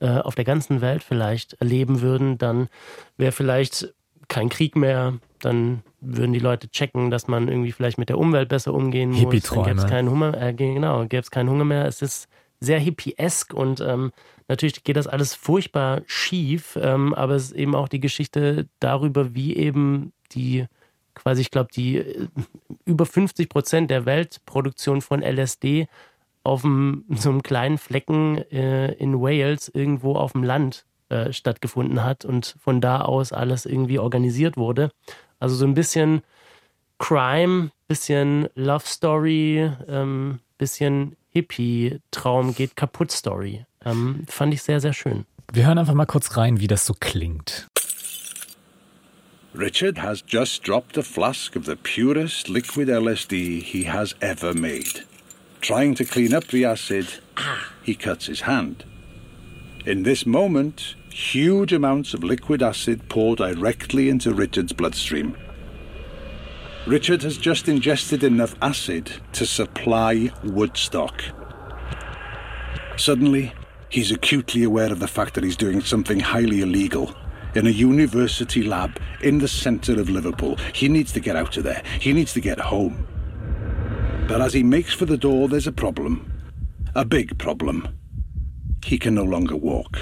äh, 0.00 0.18
auf 0.18 0.34
der 0.34 0.44
ganzen 0.44 0.80
Welt 0.80 1.02
vielleicht 1.02 1.54
erleben 1.54 2.00
würden, 2.00 2.38
dann 2.38 2.68
wäre 3.16 3.32
vielleicht 3.32 3.94
kein 4.28 4.48
Krieg 4.48 4.76
mehr, 4.76 5.18
dann 5.40 5.82
würden 6.00 6.32
die 6.32 6.38
Leute 6.38 6.70
checken, 6.70 7.10
dass 7.10 7.28
man 7.28 7.48
irgendwie 7.48 7.72
vielleicht 7.72 7.98
mit 7.98 8.08
der 8.08 8.18
Umwelt 8.18 8.48
besser 8.48 8.72
umgehen 8.72 9.10
muss. 9.10 9.20
Dann 9.20 9.64
gäbe 9.64 9.78
es 9.78 9.86
keinen 9.86 10.10
Hunger, 10.10 10.40
äh, 10.40 10.54
genau, 10.54 11.02
gäbe 11.02 11.22
es 11.22 11.30
keinen 11.30 11.50
Hunger 11.50 11.64
mehr. 11.64 11.84
Es 11.84 12.02
ist 12.02 12.28
sehr 12.60 12.78
hippiesk 12.78 13.54
und 13.54 13.80
ähm, 13.80 14.12
natürlich 14.48 14.84
geht 14.84 14.96
das 14.96 15.06
alles 15.06 15.34
furchtbar 15.34 16.02
schief, 16.06 16.78
ähm, 16.80 17.14
aber 17.14 17.34
es 17.34 17.44
ist 17.44 17.52
eben 17.52 17.74
auch 17.74 17.88
die 17.88 18.00
Geschichte 18.00 18.68
darüber, 18.80 19.34
wie 19.34 19.56
eben 19.56 20.12
die 20.32 20.66
quasi, 21.14 21.42
ich 21.42 21.50
glaube, 21.50 21.70
die 21.74 21.98
äh, 21.98 22.28
über 22.84 23.06
50 23.06 23.48
Prozent 23.48 23.90
der 23.90 24.06
Weltproduktion 24.06 25.00
von 25.00 25.22
LSD 25.22 25.88
auf 26.42 26.64
einem, 26.64 27.04
so 27.10 27.30
einem 27.30 27.42
kleinen 27.42 27.78
Flecken 27.78 28.38
äh, 28.50 28.92
in 28.92 29.20
Wales 29.20 29.68
irgendwo 29.68 30.14
auf 30.14 30.32
dem 30.32 30.42
Land 30.42 30.84
äh, 31.08 31.32
stattgefunden 31.32 32.02
hat 32.02 32.24
und 32.24 32.56
von 32.62 32.80
da 32.80 33.02
aus 33.02 33.32
alles 33.32 33.66
irgendwie 33.66 33.98
organisiert 33.98 34.56
wurde. 34.56 34.90
Also 35.38 35.56
so 35.56 35.64
ein 35.64 35.74
bisschen 35.74 36.22
Crime, 36.98 37.70
bisschen 37.88 38.48
Love 38.54 38.84
Story, 38.86 39.70
ähm, 39.88 40.40
bisschen 40.58 41.16
Hippie-Traum 41.30 42.54
geht 42.54 42.76
kaputt 42.76 43.10
Story. 43.10 43.64
Ähm, 43.84 44.24
fand 44.28 44.54
ich 44.54 44.62
sehr, 44.62 44.80
sehr 44.80 44.92
schön. 44.92 45.24
Wir 45.52 45.66
hören 45.66 45.78
einfach 45.78 45.94
mal 45.94 46.06
kurz 46.06 46.36
rein, 46.36 46.60
wie 46.60 46.66
das 46.66 46.86
so 46.86 46.94
klingt. 46.98 47.66
Richard 49.52 50.00
has 50.00 50.22
just 50.28 50.64
dropped 50.64 50.96
a 50.96 51.02
flask 51.02 51.56
of 51.56 51.66
the 51.66 51.74
purest 51.74 52.48
liquid 52.48 52.88
LSD 52.88 53.60
he 53.60 53.84
has 53.90 54.14
ever 54.20 54.54
made. 54.54 55.04
Trying 55.60 55.94
to 55.96 56.06
clean 56.06 56.32
up 56.32 56.46
the 56.46 56.64
acid, 56.64 57.06
ah. 57.36 57.72
he 57.82 57.94
cuts 57.94 58.26
his 58.26 58.42
hand. 58.42 58.84
In 59.84 60.04
this 60.04 60.24
moment, 60.24 60.94
huge 61.10 61.72
amounts 61.72 62.14
of 62.14 62.24
liquid 62.24 62.62
acid 62.62 63.08
pour 63.10 63.36
directly 63.36 64.08
into 64.08 64.32
Richard's 64.32 64.72
bloodstream. 64.72 65.36
Richard 66.86 67.22
has 67.22 67.36
just 67.36 67.68
ingested 67.68 68.24
enough 68.24 68.54
acid 68.62 69.12
to 69.32 69.44
supply 69.44 70.30
Woodstock. 70.42 71.22
Suddenly, 72.96 73.52
he's 73.90 74.10
acutely 74.10 74.64
aware 74.64 74.90
of 74.90 74.98
the 74.98 75.08
fact 75.08 75.34
that 75.34 75.44
he's 75.44 75.56
doing 75.56 75.82
something 75.82 76.20
highly 76.20 76.62
illegal 76.62 77.14
in 77.54 77.66
a 77.66 77.70
university 77.70 78.62
lab 78.62 78.98
in 79.20 79.38
the 79.38 79.48
centre 79.48 80.00
of 80.00 80.08
Liverpool. 80.08 80.56
He 80.72 80.88
needs 80.88 81.12
to 81.12 81.20
get 81.20 81.36
out 81.36 81.58
of 81.58 81.64
there. 81.64 81.82
He 82.00 82.14
needs 82.14 82.32
to 82.32 82.40
get 82.40 82.58
home. 82.58 83.06
But 84.30 84.40
as 84.40 84.52
he 84.52 84.62
makes 84.62 84.94
for 84.94 85.06
the 85.06 85.16
door, 85.16 85.48
there's 85.48 85.66
a 85.66 85.72
problem. 85.72 86.32
A 86.94 87.04
big 87.04 87.36
problem. 87.36 87.98
He 88.84 88.96
can 88.96 89.16
no 89.16 89.24
longer 89.24 89.56
walk. 89.56 89.98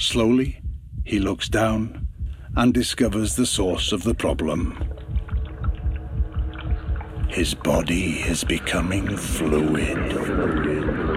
Slowly, 0.00 0.60
he 1.04 1.20
looks 1.20 1.48
down 1.48 2.08
and 2.56 2.74
discovers 2.74 3.36
the 3.36 3.46
source 3.46 3.92
of 3.92 4.02
the 4.02 4.16
problem. 4.16 4.76
His 7.28 7.54
body 7.54 8.18
is 8.22 8.42
becoming 8.42 9.16
fluid. 9.16 11.15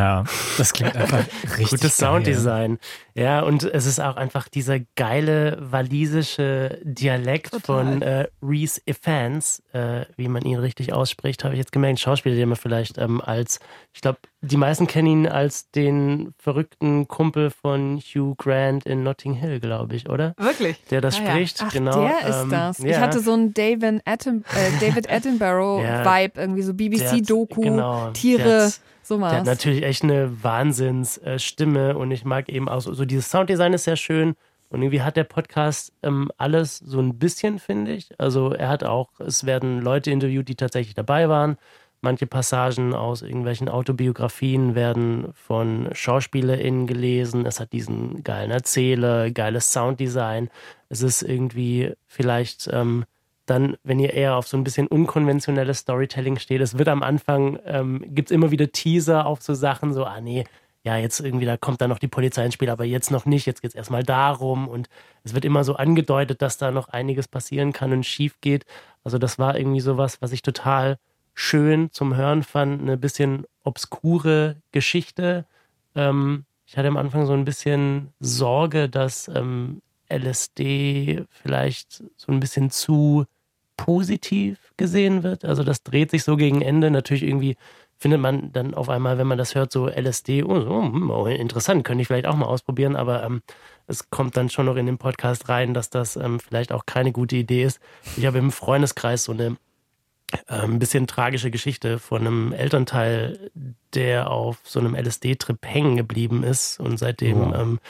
Ja, 0.00 0.24
das 0.56 0.72
klingt 0.72 0.96
einfach 0.96 1.18
richtig. 1.58 1.68
Gutes 1.68 1.98
geil. 1.98 2.08
Sounddesign. 2.08 2.78
Ja, 3.14 3.42
und 3.42 3.64
es 3.64 3.84
ist 3.84 4.00
auch 4.00 4.16
einfach 4.16 4.48
dieser 4.48 4.78
geile 4.96 5.58
walisische 5.60 6.78
Dialekt 6.82 7.50
Total. 7.50 7.84
von 7.84 8.02
äh, 8.02 8.28
Reese 8.42 8.80
Evans, 8.86 9.62
äh, 9.74 10.06
wie 10.16 10.28
man 10.28 10.42
ihn 10.42 10.58
richtig 10.58 10.94
ausspricht, 10.94 11.44
habe 11.44 11.52
ich 11.52 11.58
jetzt 11.58 11.72
gemerkt. 11.72 12.00
Schauspieler, 12.00 12.34
den 12.34 12.48
man 12.48 12.56
vielleicht 12.56 12.96
ähm, 12.96 13.20
als, 13.20 13.60
ich 13.92 14.00
glaube, 14.00 14.20
die 14.40 14.56
meisten 14.56 14.86
kennen 14.86 15.08
ihn 15.08 15.26
als 15.26 15.70
den 15.70 16.32
verrückten 16.38 17.06
Kumpel 17.06 17.50
von 17.50 17.98
Hugh 17.98 18.34
Grant 18.38 18.86
in 18.86 19.02
Notting 19.02 19.34
Hill, 19.34 19.60
glaube 19.60 19.96
ich, 19.96 20.08
oder? 20.08 20.34
Wirklich? 20.38 20.82
Der 20.90 21.02
das 21.02 21.20
ah, 21.20 21.26
spricht, 21.26 21.60
ja. 21.60 21.66
Ach, 21.68 21.72
genau. 21.74 22.00
Der 22.00 22.26
ist 22.26 22.42
ähm, 22.42 22.50
das. 22.50 22.78
Ja. 22.78 22.86
Ich 22.86 22.98
hatte 22.98 23.20
so 23.20 23.34
einen 23.34 23.52
David, 23.52 24.00
Atten, 24.06 24.46
äh, 24.54 24.80
David 24.80 25.10
Attenborough-Vibe, 25.12 26.32
ja. 26.36 26.42
irgendwie 26.42 26.62
so 26.62 26.72
BBC-Doku, 26.72 27.60
genau, 27.60 28.10
Tiere. 28.12 28.72
So 29.10 29.18
Der 29.18 29.32
hat 29.32 29.44
natürlich 29.44 29.82
echt 29.82 30.04
eine 30.04 30.44
Wahnsinnsstimme 30.44 31.98
und 31.98 32.12
ich 32.12 32.24
mag 32.24 32.48
eben 32.48 32.68
auch 32.68 32.78
so, 32.78 32.94
so 32.94 33.04
dieses 33.04 33.28
Sounddesign 33.28 33.72
ist 33.72 33.82
sehr 33.82 33.96
schön 33.96 34.36
und 34.68 34.82
irgendwie 34.82 35.02
hat 35.02 35.16
der 35.16 35.24
Podcast 35.24 35.92
ähm, 36.04 36.30
alles 36.38 36.78
so 36.78 37.00
ein 37.00 37.18
bisschen, 37.18 37.58
finde 37.58 37.90
ich. 37.90 38.10
Also 38.20 38.52
er 38.52 38.68
hat 38.68 38.84
auch, 38.84 39.08
es 39.18 39.44
werden 39.46 39.80
Leute 39.80 40.12
interviewt, 40.12 40.48
die 40.48 40.54
tatsächlich 40.54 40.94
dabei 40.94 41.28
waren. 41.28 41.56
Manche 42.02 42.28
Passagen 42.28 42.94
aus 42.94 43.22
irgendwelchen 43.22 43.68
Autobiografien 43.68 44.76
werden 44.76 45.32
von 45.34 45.88
SchauspielerInnen 45.92 46.86
gelesen. 46.86 47.46
Es 47.46 47.58
hat 47.58 47.72
diesen 47.72 48.22
geilen 48.22 48.52
Erzähler, 48.52 49.32
geiles 49.32 49.72
Sounddesign. 49.72 50.50
Es 50.88 51.02
ist 51.02 51.22
irgendwie 51.22 51.94
vielleicht 52.06 52.70
ähm, 52.72 53.06
dann, 53.50 53.76
wenn 53.82 53.98
ihr 53.98 54.14
eher 54.14 54.36
auf 54.36 54.46
so 54.46 54.56
ein 54.56 54.64
bisschen 54.64 54.86
unkonventionelles 54.86 55.78
Storytelling 55.78 56.38
steht, 56.38 56.60
es 56.60 56.78
wird 56.78 56.88
am 56.88 57.02
Anfang, 57.02 57.58
ähm, 57.64 58.04
gibt 58.14 58.30
es 58.30 58.34
immer 58.34 58.50
wieder 58.50 58.70
Teaser 58.70 59.26
auf 59.26 59.42
so 59.42 59.54
Sachen, 59.54 59.92
so, 59.92 60.04
ah 60.04 60.20
nee, 60.20 60.44
ja, 60.82 60.96
jetzt 60.96 61.20
irgendwie, 61.20 61.44
da 61.44 61.56
kommt 61.56 61.80
dann 61.80 61.90
noch 61.90 61.98
die 61.98 62.08
Polizei 62.08 62.44
ins 62.44 62.54
Spiel, 62.54 62.70
aber 62.70 62.84
jetzt 62.84 63.10
noch 63.10 63.26
nicht, 63.26 63.46
jetzt 63.46 63.60
geht 63.60 63.72
es 63.72 63.74
erstmal 63.74 64.02
darum 64.02 64.68
und 64.68 64.88
es 65.24 65.34
wird 65.34 65.44
immer 65.44 65.64
so 65.64 65.74
angedeutet, 65.74 66.40
dass 66.40 66.56
da 66.56 66.70
noch 66.70 66.88
einiges 66.88 67.28
passieren 67.28 67.72
kann 67.72 67.92
und 67.92 68.06
schief 68.06 68.40
geht. 68.40 68.64
Also 69.04 69.18
das 69.18 69.38
war 69.38 69.58
irgendwie 69.58 69.80
sowas, 69.80 70.22
was 70.22 70.32
ich 70.32 70.42
total 70.42 70.98
schön 71.34 71.90
zum 71.90 72.16
Hören 72.16 72.42
fand, 72.42 72.80
eine 72.80 72.96
bisschen 72.96 73.44
obskure 73.64 74.56
Geschichte. 74.72 75.44
Ähm, 75.94 76.44
ich 76.66 76.78
hatte 76.78 76.88
am 76.88 76.96
Anfang 76.96 77.26
so 77.26 77.32
ein 77.32 77.44
bisschen 77.44 78.12
Sorge, 78.20 78.88
dass 78.88 79.28
ähm, 79.28 79.82
LSD 80.08 81.24
vielleicht 81.30 82.04
so 82.16 82.32
ein 82.32 82.40
bisschen 82.40 82.70
zu 82.70 83.26
positiv 83.84 84.58
gesehen 84.76 85.22
wird. 85.22 85.44
Also 85.44 85.64
das 85.64 85.82
dreht 85.82 86.10
sich 86.10 86.22
so 86.22 86.36
gegen 86.36 86.60
Ende. 86.60 86.90
Natürlich 86.90 87.22
irgendwie 87.22 87.56
findet 87.96 88.20
man 88.20 88.52
dann 88.52 88.74
auf 88.74 88.90
einmal, 88.90 89.16
wenn 89.16 89.26
man 89.26 89.38
das 89.38 89.54
hört, 89.54 89.72
so 89.72 89.88
LSD, 89.88 90.42
oh, 90.44 90.54
hm, 90.54 91.10
oh 91.10 91.26
interessant, 91.26 91.84
könnte 91.84 92.02
ich 92.02 92.08
vielleicht 92.08 92.26
auch 92.26 92.36
mal 92.36 92.46
ausprobieren, 92.46 92.94
aber 92.94 93.24
ähm, 93.24 93.42
es 93.86 94.10
kommt 94.10 94.36
dann 94.36 94.50
schon 94.50 94.66
noch 94.66 94.76
in 94.76 94.86
den 94.86 94.98
Podcast 94.98 95.48
rein, 95.48 95.72
dass 95.74 95.88
das 95.88 96.16
ähm, 96.16 96.40
vielleicht 96.40 96.72
auch 96.72 96.84
keine 96.86 97.12
gute 97.12 97.36
Idee 97.36 97.64
ist. 97.64 97.80
Ich 98.16 98.26
habe 98.26 98.38
im 98.38 98.52
Freundeskreis 98.52 99.24
so 99.24 99.32
eine 99.32 99.56
ein 100.46 100.78
bisschen 100.78 101.08
tragische 101.08 101.50
Geschichte 101.50 101.98
von 101.98 102.20
einem 102.20 102.52
Elternteil, 102.52 103.50
der 103.94 104.30
auf 104.30 104.58
so 104.62 104.78
einem 104.78 104.94
LSD-Trip 104.94 105.58
hängen 105.66 105.96
geblieben 105.96 106.44
ist 106.44 106.78
und 106.78 106.98
seitdem 106.98 107.50
oh. 107.50 107.54
ähm, 107.54 107.80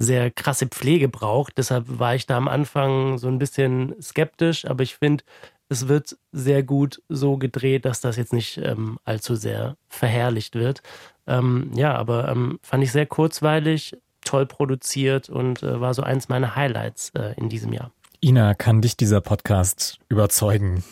sehr 0.00 0.30
krasse 0.30 0.66
Pflege 0.66 1.08
braucht. 1.08 1.58
Deshalb 1.58 1.84
war 1.86 2.14
ich 2.14 2.26
da 2.26 2.36
am 2.36 2.48
Anfang 2.48 3.18
so 3.18 3.28
ein 3.28 3.38
bisschen 3.38 3.94
skeptisch, 4.00 4.64
aber 4.64 4.82
ich 4.82 4.96
finde, 4.96 5.22
es 5.68 5.86
wird 5.86 6.16
sehr 6.32 6.62
gut 6.62 7.02
so 7.08 7.36
gedreht, 7.36 7.84
dass 7.84 8.00
das 8.00 8.16
jetzt 8.16 8.32
nicht 8.32 8.58
ähm, 8.58 8.98
allzu 9.04 9.36
sehr 9.36 9.76
verherrlicht 9.88 10.56
wird. 10.56 10.82
Ähm, 11.26 11.70
ja, 11.74 11.94
aber 11.94 12.28
ähm, 12.28 12.58
fand 12.62 12.82
ich 12.82 12.90
sehr 12.90 13.06
kurzweilig, 13.06 13.96
toll 14.24 14.46
produziert 14.46 15.28
und 15.28 15.62
äh, 15.62 15.80
war 15.80 15.94
so 15.94 16.02
eins 16.02 16.28
meiner 16.28 16.56
Highlights 16.56 17.10
äh, 17.10 17.34
in 17.36 17.48
diesem 17.48 17.72
Jahr. 17.72 17.92
Ina, 18.22 18.54
kann 18.54 18.80
dich 18.80 18.96
dieser 18.96 19.20
Podcast 19.20 19.98
überzeugen? 20.08 20.82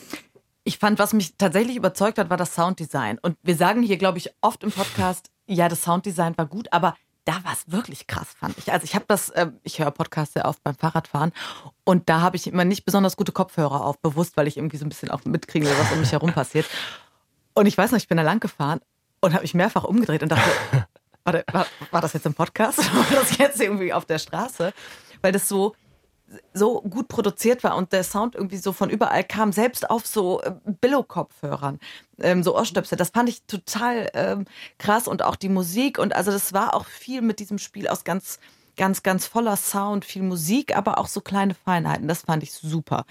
Ich 0.65 0.79
fand, 0.79 0.99
was 0.99 1.15
mich 1.15 1.37
tatsächlich 1.39 1.77
überzeugt 1.77 2.19
hat, 2.19 2.29
war 2.29 2.37
das 2.37 2.55
Sounddesign. 2.55 3.19
Und 3.23 3.37
wir 3.43 3.57
sagen 3.57 3.83
hier, 3.83 3.97
glaube 3.97 4.19
ich, 4.19 4.31
oft 4.43 4.63
im 4.63 4.71
Podcast, 4.71 5.31
ja, 5.47 5.69
das 5.69 5.83
Sounddesign 5.83 6.37
war 6.37 6.47
gut, 6.47 6.69
aber 6.73 6.95
da 7.29 7.45
war 7.45 7.53
es 7.53 7.71
wirklich 7.71 8.07
krass, 8.07 8.29
fand 8.41 8.57
ich. 8.57 8.73
Also 8.73 8.85
ich 8.85 8.95
habe 8.95 9.05
das, 9.07 9.29
äh, 9.29 9.49
ich 9.63 9.79
höre 9.79 9.91
Podcasts 9.91 10.33
sehr 10.33 10.47
oft 10.47 10.63
beim 10.65 10.75
Fahrradfahren 10.75 11.33
und 11.85 12.09
da 12.09 12.23
habe 12.23 12.37
ich 12.37 12.47
immer 12.47 12.65
nicht 12.65 12.87
besonders 12.87 13.19
gute 13.19 13.33
Kopfhörer 13.33 13.85
auf, 13.85 13.99
bewusst, 13.99 14.39
weil 14.39 14.47
ich 14.47 14.57
irgendwie 14.57 14.79
so 14.79 14.87
ein 14.87 14.89
bisschen 14.89 15.11
auch 15.11 15.23
mitkriege, 15.27 15.69
was 15.79 15.93
um 15.93 16.01
mich 16.01 16.13
herum 16.13 16.33
passiert. 16.33 16.65
Und 17.53 17.67
ich 17.67 17.77
weiß 17.77 17.91
noch, 17.91 17.99
ich 17.99 18.09
bin 18.09 18.17
da 18.17 18.23
lang 18.23 18.41
gefahren 18.41 18.81
und 19.21 19.35
habe 19.35 19.43
mich 19.43 19.53
mehrfach 19.53 19.85
umgedreht 19.85 20.23
und 20.23 20.31
dachte, 20.31 20.49
warte, 21.25 21.45
war, 21.53 21.67
war 21.91 22.01
das 22.01 22.15
jetzt 22.15 22.25
im 22.25 22.33
Podcast? 22.33 22.79
War 22.95 23.07
das 23.11 23.37
jetzt 23.37 23.61
irgendwie 23.61 23.93
auf 23.93 24.07
der 24.07 24.19
Straße? 24.19 24.73
Weil 25.21 25.33
das 25.33 25.49
so, 25.49 25.75
so 26.53 26.83
gut 26.83 27.09
produziert 27.09 27.65
war 27.65 27.77
und 27.77 27.93
der 27.93 28.05
Sound 28.05 28.35
irgendwie 28.35 28.59
so 28.59 28.73
von 28.73 28.91
überall 28.91 29.25
kam, 29.25 29.53
selbst 29.53 29.89
auf 29.89 30.07
so 30.07 30.43
äh, 30.43 30.53
Billo-Kopfhörern, 30.65 31.79
ähm, 32.21 32.43
so 32.43 32.57
Ohrstöpsel. 32.57 32.99
Das 32.99 33.11
fand 33.11 33.29
ich 33.29 33.43
total 33.45 34.11
ähm, 34.15 34.45
krass 34.79 35.09
und 35.09 35.23
auch 35.23 35.37
die 35.37 35.49
Musik 35.49 35.99
und 35.99 36.15
also 36.15 36.31
das 36.31 36.53
war 36.53 36.75
auch 36.75 36.87
viel 36.87 37.23
mit 37.23 37.41
diesem 37.41 37.59
Spiel 37.59 37.89
aus 37.89 38.05
ganz 38.05 38.39
ganz, 38.79 39.03
ganz 39.03 39.27
voller 39.27 39.57
Sound, 39.57 40.07
viel 40.07 40.23
Musik, 40.23 40.75
aber 40.75 40.99
auch 40.99 41.09
so 41.09 41.21
kleine 41.21 41.55
Feinheiten. 41.55 42.09
Das 42.09 42.23
fand 42.23 42.43
ich 42.43 42.53
super. 42.53 43.05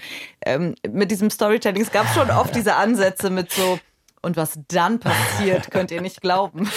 Ähm, 0.43 0.73
mit 0.89 1.11
diesem 1.11 1.29
Storytelling, 1.29 1.83
es 1.83 1.91
gab 1.91 2.07
schon 2.13 2.31
oft 2.31 2.55
diese 2.55 2.75
Ansätze 2.75 3.29
mit 3.29 3.51
so, 3.51 3.77
und 4.21 4.35
was 4.37 4.59
dann 4.67 4.99
passiert, 4.99 5.69
könnt 5.71 5.91
ihr 5.91 6.01
nicht 6.01 6.21
glauben. 6.21 6.69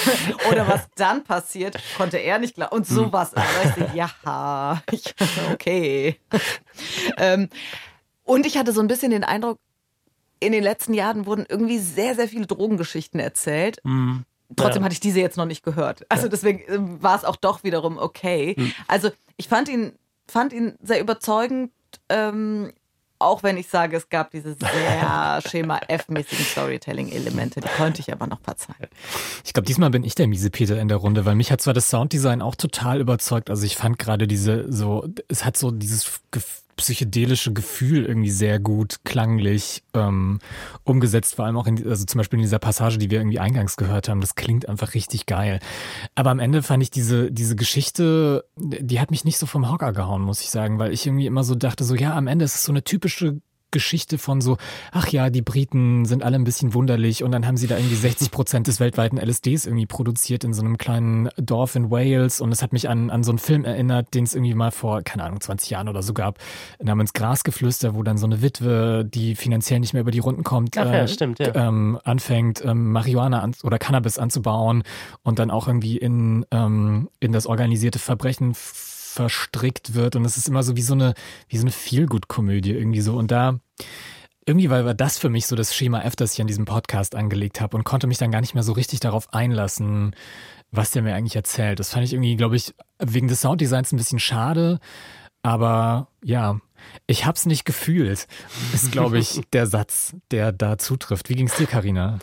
Oder 0.50 0.68
was 0.68 0.88
dann 0.96 1.24
passiert, 1.24 1.78
konnte 1.96 2.18
er 2.18 2.38
nicht 2.38 2.54
glauben. 2.54 2.74
Und 2.76 2.86
sowas. 2.86 3.32
Aber 3.34 3.46
ich 3.78 3.94
ja, 3.94 4.82
okay. 5.52 6.20
Ähm, 7.16 7.48
und 8.24 8.46
ich 8.46 8.56
hatte 8.56 8.72
so 8.72 8.80
ein 8.80 8.88
bisschen 8.88 9.10
den 9.10 9.24
Eindruck, 9.24 9.58
in 10.38 10.52
den 10.52 10.62
letzten 10.62 10.94
Jahren 10.94 11.26
wurden 11.26 11.44
irgendwie 11.48 11.78
sehr, 11.78 12.14
sehr 12.14 12.28
viele 12.28 12.46
Drogengeschichten 12.46 13.20
erzählt. 13.20 13.78
Mhm. 13.84 14.24
Trotzdem 14.56 14.82
Ja. 14.82 14.86
hatte 14.86 14.94
ich 14.94 15.00
diese 15.00 15.20
jetzt 15.20 15.36
noch 15.36 15.44
nicht 15.46 15.62
gehört. 15.62 16.04
Also 16.08 16.28
deswegen 16.28 16.62
ähm, 16.68 17.02
war 17.02 17.16
es 17.16 17.24
auch 17.24 17.36
doch 17.36 17.62
wiederum 17.62 17.98
okay. 17.98 18.54
Mhm. 18.56 18.72
Also 18.88 19.10
ich 19.36 19.48
fand 19.48 19.68
ihn, 19.68 19.92
fand 20.26 20.52
ihn 20.52 20.76
sehr 20.82 21.00
überzeugend, 21.00 21.72
ähm, 22.08 22.72
auch 23.20 23.42
wenn 23.42 23.56
ich 23.56 23.68
sage, 23.68 23.96
es 23.96 24.08
gab 24.08 24.30
diese 24.30 24.54
sehr 24.54 25.40
Schema 25.48 25.78
F-mäßigen 25.88 26.44
Storytelling-Elemente, 26.44 27.60
die 27.60 27.68
konnte 27.76 28.00
ich 28.00 28.12
aber 28.12 28.26
noch 28.26 28.40
verzeihen. 28.40 28.88
Ich 29.44 29.52
glaube, 29.52 29.66
diesmal 29.66 29.90
bin 29.90 30.04
ich 30.04 30.14
der 30.14 30.26
miese 30.26 30.50
Peter 30.50 30.80
in 30.80 30.88
der 30.88 30.96
Runde, 30.96 31.24
weil 31.26 31.34
mich 31.34 31.52
hat 31.52 31.60
zwar 31.60 31.74
das 31.74 31.88
Sounddesign 31.88 32.42
auch 32.42 32.54
total 32.56 33.00
überzeugt. 33.00 33.50
Also 33.50 33.64
ich 33.64 33.76
fand 33.76 33.98
gerade 33.98 34.26
diese 34.26 34.70
so, 34.72 35.06
es 35.28 35.44
hat 35.44 35.56
so 35.56 35.70
dieses 35.70 36.20
gef- 36.32 36.62
psychedelische 36.80 37.52
Gefühl 37.52 38.04
irgendwie 38.04 38.30
sehr 38.30 38.58
gut 38.58 38.96
klanglich 39.04 39.82
ähm, 39.94 40.38
umgesetzt, 40.84 41.36
vor 41.36 41.44
allem 41.44 41.56
auch 41.56 41.66
in, 41.66 41.86
also 41.86 42.04
zum 42.04 42.18
Beispiel 42.18 42.38
in 42.38 42.42
dieser 42.42 42.58
Passage, 42.58 42.98
die 42.98 43.10
wir 43.10 43.18
irgendwie 43.18 43.38
eingangs 43.38 43.76
gehört 43.76 44.08
haben. 44.08 44.20
Das 44.20 44.34
klingt 44.34 44.68
einfach 44.68 44.94
richtig 44.94 45.26
geil. 45.26 45.60
Aber 46.14 46.30
am 46.30 46.38
Ende 46.38 46.62
fand 46.62 46.82
ich 46.82 46.90
diese, 46.90 47.30
diese 47.30 47.54
Geschichte, 47.54 48.44
die 48.56 48.98
hat 48.98 49.10
mich 49.10 49.24
nicht 49.24 49.38
so 49.38 49.46
vom 49.46 49.70
Hocker 49.70 49.92
gehauen, 49.92 50.22
muss 50.22 50.40
ich 50.40 50.50
sagen, 50.50 50.78
weil 50.78 50.92
ich 50.92 51.06
irgendwie 51.06 51.26
immer 51.26 51.44
so 51.44 51.54
dachte, 51.54 51.84
so 51.84 51.94
ja, 51.94 52.16
am 52.16 52.26
Ende 52.26 52.44
ist 52.44 52.54
es 52.54 52.64
so 52.64 52.72
eine 52.72 52.82
typische 52.82 53.40
Geschichte 53.70 54.18
von 54.18 54.40
so, 54.40 54.56
ach 54.92 55.08
ja, 55.08 55.30
die 55.30 55.42
Briten 55.42 56.04
sind 56.04 56.22
alle 56.22 56.36
ein 56.36 56.44
bisschen 56.44 56.74
wunderlich 56.74 57.22
und 57.22 57.32
dann 57.32 57.46
haben 57.46 57.56
sie 57.56 57.66
da 57.66 57.76
irgendwie 57.76 57.96
60 57.96 58.30
Prozent 58.30 58.66
des 58.66 58.80
weltweiten 58.80 59.18
LSDs 59.18 59.66
irgendwie 59.66 59.86
produziert 59.86 60.44
in 60.44 60.52
so 60.52 60.62
einem 60.62 60.78
kleinen 60.78 61.28
Dorf 61.36 61.74
in 61.74 61.90
Wales 61.90 62.40
und 62.40 62.52
es 62.52 62.62
hat 62.62 62.72
mich 62.72 62.88
an, 62.88 63.10
an 63.10 63.22
so 63.22 63.32
einen 63.32 63.38
Film 63.38 63.64
erinnert, 63.64 64.14
den 64.14 64.24
es 64.24 64.34
irgendwie 64.34 64.54
mal 64.54 64.70
vor, 64.70 65.02
keine 65.02 65.24
Ahnung, 65.24 65.40
20 65.40 65.70
Jahren 65.70 65.88
oder 65.88 66.02
so 66.02 66.14
gab, 66.14 66.38
namens 66.82 67.12
Grasgeflüster, 67.12 67.94
wo 67.94 68.02
dann 68.02 68.18
so 68.18 68.26
eine 68.26 68.42
Witwe, 68.42 69.04
die 69.04 69.34
finanziell 69.34 69.80
nicht 69.80 69.92
mehr 69.92 70.02
über 70.02 70.10
die 70.10 70.18
Runden 70.18 70.44
kommt, 70.44 70.76
Ach 70.76 70.92
ja, 70.92 71.06
stimmt, 71.06 71.38
ja. 71.38 71.54
ähm, 71.54 71.98
anfängt, 72.04 72.64
ähm, 72.64 72.92
Marihuana 72.92 73.40
an, 73.40 73.54
oder 73.62 73.78
Cannabis 73.78 74.18
anzubauen 74.18 74.82
und 75.22 75.38
dann 75.38 75.50
auch 75.50 75.66
irgendwie 75.66 75.96
in, 75.96 76.46
ähm, 76.50 77.08
in 77.20 77.32
das 77.32 77.46
organisierte 77.46 77.98
Verbrechen 77.98 78.54
verstrickt 79.10 79.94
wird. 79.94 80.16
Und 80.16 80.24
es 80.24 80.36
ist 80.36 80.48
immer 80.48 80.62
so 80.62 80.76
wie 80.76 80.82
so 80.82 80.94
eine, 80.94 81.14
wie 81.48 81.56
so 81.56 81.64
eine 81.64 81.72
Feelgood-Komödie 81.72 82.72
irgendwie 82.72 83.00
so. 83.00 83.16
Und 83.16 83.30
da, 83.30 83.58
irgendwie 84.46 84.70
war, 84.70 84.84
war 84.84 84.94
das 84.94 85.18
für 85.18 85.28
mich 85.28 85.46
so 85.46 85.56
das 85.56 85.74
Schema 85.74 86.02
F, 86.02 86.16
das 86.16 86.34
ich 86.34 86.40
an 86.40 86.46
diesem 86.46 86.64
Podcast 86.64 87.14
angelegt 87.14 87.60
habe 87.60 87.76
und 87.76 87.84
konnte 87.84 88.06
mich 88.06 88.18
dann 88.18 88.30
gar 88.32 88.40
nicht 88.40 88.54
mehr 88.54 88.62
so 88.62 88.72
richtig 88.72 89.00
darauf 89.00 89.32
einlassen, 89.32 90.14
was 90.70 90.90
der 90.90 91.02
mir 91.02 91.14
eigentlich 91.14 91.36
erzählt. 91.36 91.78
Das 91.78 91.90
fand 91.90 92.04
ich 92.04 92.12
irgendwie, 92.12 92.36
glaube 92.36 92.56
ich, 92.56 92.74
wegen 92.98 93.28
des 93.28 93.40
Sounddesigns 93.42 93.92
ein 93.92 93.96
bisschen 93.96 94.18
schade. 94.18 94.78
Aber 95.42 96.08
ja, 96.22 96.60
ich 97.06 97.26
hab's 97.26 97.46
nicht 97.46 97.64
gefühlt, 97.64 98.26
ist, 98.72 98.92
glaube 98.92 99.18
ich, 99.18 99.40
der 99.52 99.66
Satz, 99.66 100.14
der 100.30 100.52
da 100.52 100.78
zutrifft. 100.78 101.28
Wie 101.28 101.34
ging's 101.34 101.56
dir, 101.56 101.66
Karina? 101.66 102.18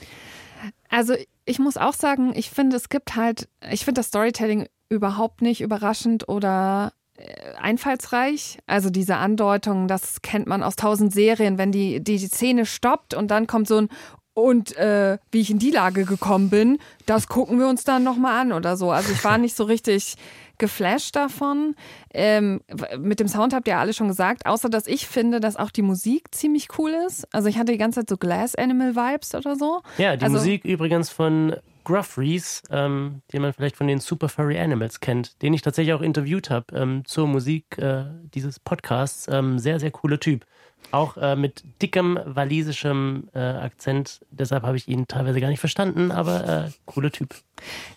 Also 0.90 1.14
ich 1.46 1.60
muss 1.60 1.78
auch 1.78 1.94
sagen, 1.94 2.34
ich 2.36 2.50
finde, 2.50 2.76
es 2.76 2.90
gibt 2.90 3.16
halt, 3.16 3.48
ich 3.70 3.86
finde 3.86 4.00
das 4.00 4.08
Storytelling 4.08 4.68
überhaupt 4.90 5.42
nicht 5.42 5.62
überraschend 5.62 6.30
oder 6.30 6.94
äh, 7.18 7.54
einfallsreich. 7.60 8.60
Also 8.68 8.90
diese 8.90 9.18
Andeutung, 9.18 9.88
das 9.88 10.22
kennt 10.22 10.48
man 10.48 10.64
aus 10.64 10.76
tausend 10.76 11.14
Serien, 11.14 11.58
wenn 11.58 11.72
die, 11.72 12.02
die, 12.02 12.18
die 12.18 12.28
Szene 12.28 12.66
stoppt 12.66 13.14
und 13.14 13.30
dann 13.30 13.48
kommt 13.48 13.68
so 13.68 13.82
ein 13.82 13.90
und 14.34 14.78
äh, 14.78 15.18
wie 15.32 15.40
ich 15.42 15.50
in 15.50 15.58
die 15.58 15.72
Lage 15.72 16.06
gekommen 16.06 16.52
bin, 16.52 16.78
das 17.08 17.28
gucken 17.28 17.58
wir 17.58 17.68
uns 17.68 17.86
dann 17.86 18.04
nochmal 18.04 18.40
an 18.40 18.54
oder 18.54 18.78
so. 18.78 18.92
Also 18.92 19.12
ich 19.12 19.24
war 19.24 19.38
nicht 19.40 19.56
so 19.56 19.64
richtig 19.64 20.14
geflasht 20.58 21.16
davon. 21.16 21.76
Ähm, 22.14 22.62
mit 23.00 23.20
dem 23.20 23.28
Sound 23.28 23.54
habt 23.54 23.68
ihr 23.68 23.78
alle 23.78 23.94
schon 23.94 24.08
gesagt, 24.08 24.46
außer 24.46 24.70
dass 24.70 24.88
ich 24.88 25.08
finde, 25.08 25.40
dass 25.40 25.56
auch 25.58 25.72
die 25.72 25.82
Musik 25.82 26.34
ziemlich 26.34 26.68
cool 26.78 26.92
ist. 27.08 27.28
Also 27.34 27.48
ich 27.50 27.58
hatte 27.58 27.72
die 27.72 27.78
ganze 27.78 28.00
Zeit 28.02 28.10
so 28.10 28.18
Glass 28.18 28.56
Animal 28.56 28.96
Vibes 28.96 29.36
oder 29.36 29.56
so. 29.56 29.82
Ja, 29.98 30.16
die 30.16 30.24
Also- 30.24 30.38
Musik 30.38 30.66
übrigens 30.66 31.10
von 31.10 31.56
Gruff 31.84 32.18
Reese, 32.18 32.64
ähm, 32.70 33.22
den 33.32 33.42
man 33.42 33.54
vielleicht 33.54 33.78
von 33.78 33.88
den 33.88 34.00
Super 34.00 34.28
Furry 34.28 34.60
Animals 34.60 35.00
kennt, 35.00 35.42
den 35.42 35.54
ich 35.54 35.62
tatsächlich 35.62 35.94
auch 35.94 36.02
interviewt 36.02 36.50
habe 36.50 36.76
ähm, 36.76 37.04
zur 37.06 37.28
Musik 37.28 37.78
äh, 37.78 38.04
dieses 38.34 38.60
Podcasts. 38.60 39.28
Ähm, 39.32 39.58
sehr, 39.58 39.80
sehr 39.80 39.92
cooler 39.92 40.20
Typ. 40.20 40.46
Auch 40.92 41.18
äh, 41.18 41.36
mit 41.36 41.64
dickem 41.82 42.18
walisischem 42.24 43.28
äh, 43.34 43.40
Akzent. 43.40 44.22
Deshalb 44.32 44.64
habe 44.64 44.78
ich 44.78 44.88
ihn 44.88 45.06
teilweise 45.06 45.42
gar 45.42 45.50
nicht 45.50 45.60
verstanden, 45.60 46.12
aber 46.12 46.68
äh, 46.68 46.72
cooler 46.86 47.12
Typ. 47.12 47.36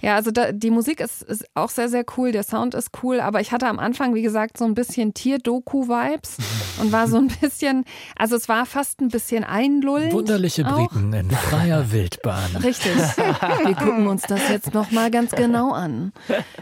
Ja, 0.01 0.17
also 0.17 0.33
da, 0.33 0.51
die 0.51 0.71
Musik 0.71 0.99
ist, 0.99 1.23
ist 1.23 1.45
auch 1.55 1.71
sehr, 1.71 1.89
sehr 1.89 2.05
cool, 2.17 2.33
der 2.33 2.43
Sound 2.43 2.75
ist 2.75 2.91
cool, 3.03 3.21
aber 3.21 3.41
ich 3.41 3.53
hatte 3.53 3.69
am 3.69 3.79
Anfang, 3.79 4.15
wie 4.15 4.23
gesagt, 4.23 4.59
so 4.59 4.65
ein 4.65 4.75
bisschen 4.75 5.15
Tier-Doku-Vibes 5.15 6.39
und 6.81 6.91
war 6.91 7.07
so 7.07 7.19
ein 7.19 7.29
bisschen, 7.41 7.85
also 8.17 8.35
es 8.35 8.49
war 8.49 8.67
fast 8.67 9.01
ein 9.01 9.09
bisschen 9.09 9.45
einlullend. 9.45 10.13
Wunderliche 10.13 10.67
auch. 10.67 10.91
Briten 10.91 11.13
in 11.13 11.31
freier 11.31 11.93
Wildbahn. 11.93 12.57
Richtig. 12.57 12.97
Wir 12.97 13.75
gucken 13.77 14.09
uns 14.09 14.23
das 14.23 14.49
jetzt 14.49 14.75
nochmal 14.75 15.13
ganz 15.13 15.31
genau 15.31 15.73
an. 15.73 16.13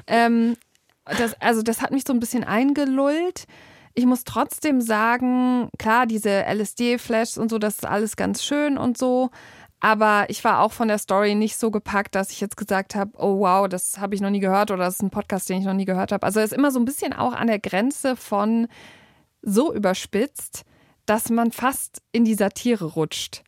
Ähm, 0.07 0.57
das, 1.07 1.41
also 1.41 1.63
das 1.63 1.81
hat 1.81 1.91
mich 1.91 2.03
so 2.07 2.13
ein 2.13 2.21
bisschen 2.21 2.45
eingelullt. 2.45 3.47
Ich 3.95 4.07
muss 4.07 4.25
trotzdem 4.25 4.81
sagen, 4.81 5.71
klar, 5.79 6.07
diese 6.07 6.45
LSD-Flashs 6.47 7.39
und 7.39 7.51
so, 7.51 7.59
das 7.59 7.75
ist 7.75 7.87
alles 7.87 8.17
ganz 8.17 8.43
schön 8.43 8.79
und 8.79 8.97
so. 8.97 9.31
Aber 9.81 10.27
ich 10.29 10.43
war 10.43 10.61
auch 10.61 10.73
von 10.73 10.89
der 10.89 10.99
Story 10.99 11.35
nicht 11.35 11.57
so 11.57 11.71
gepackt, 11.71 12.15
dass 12.15 12.31
ich 12.31 12.41
jetzt 12.41 12.57
gesagt 12.57 12.95
habe, 12.95 13.13
oh 13.17 13.39
wow, 13.41 13.69
das 13.69 13.99
habe 13.99 14.15
ich 14.15 14.21
noch 14.21 14.31
nie 14.31 14.41
gehört 14.41 14.71
oder 14.71 14.85
das 14.85 14.95
ist 14.95 15.03
ein 15.03 15.11
Podcast, 15.11 15.49
den 15.49 15.59
ich 15.59 15.65
noch 15.65 15.75
nie 15.75 15.85
gehört 15.85 16.11
habe. 16.11 16.27
Also 16.27 16.41
es 16.41 16.53
ist 16.53 16.59
immer 16.59 16.73
so 16.73 16.81
ein 16.81 16.85
bisschen 16.85 17.13
auch 17.13 17.33
an 17.33 17.47
der 17.47 17.61
Grenze 17.61 18.17
von 18.17 18.67
so 19.43 19.73
überspitzt, 19.73 20.65
dass 21.07 21.31
man 21.31 21.53
fast 21.53 22.03
in 22.13 22.25
die 22.25 22.35
Satire 22.35 22.85
rutscht. 22.85 23.45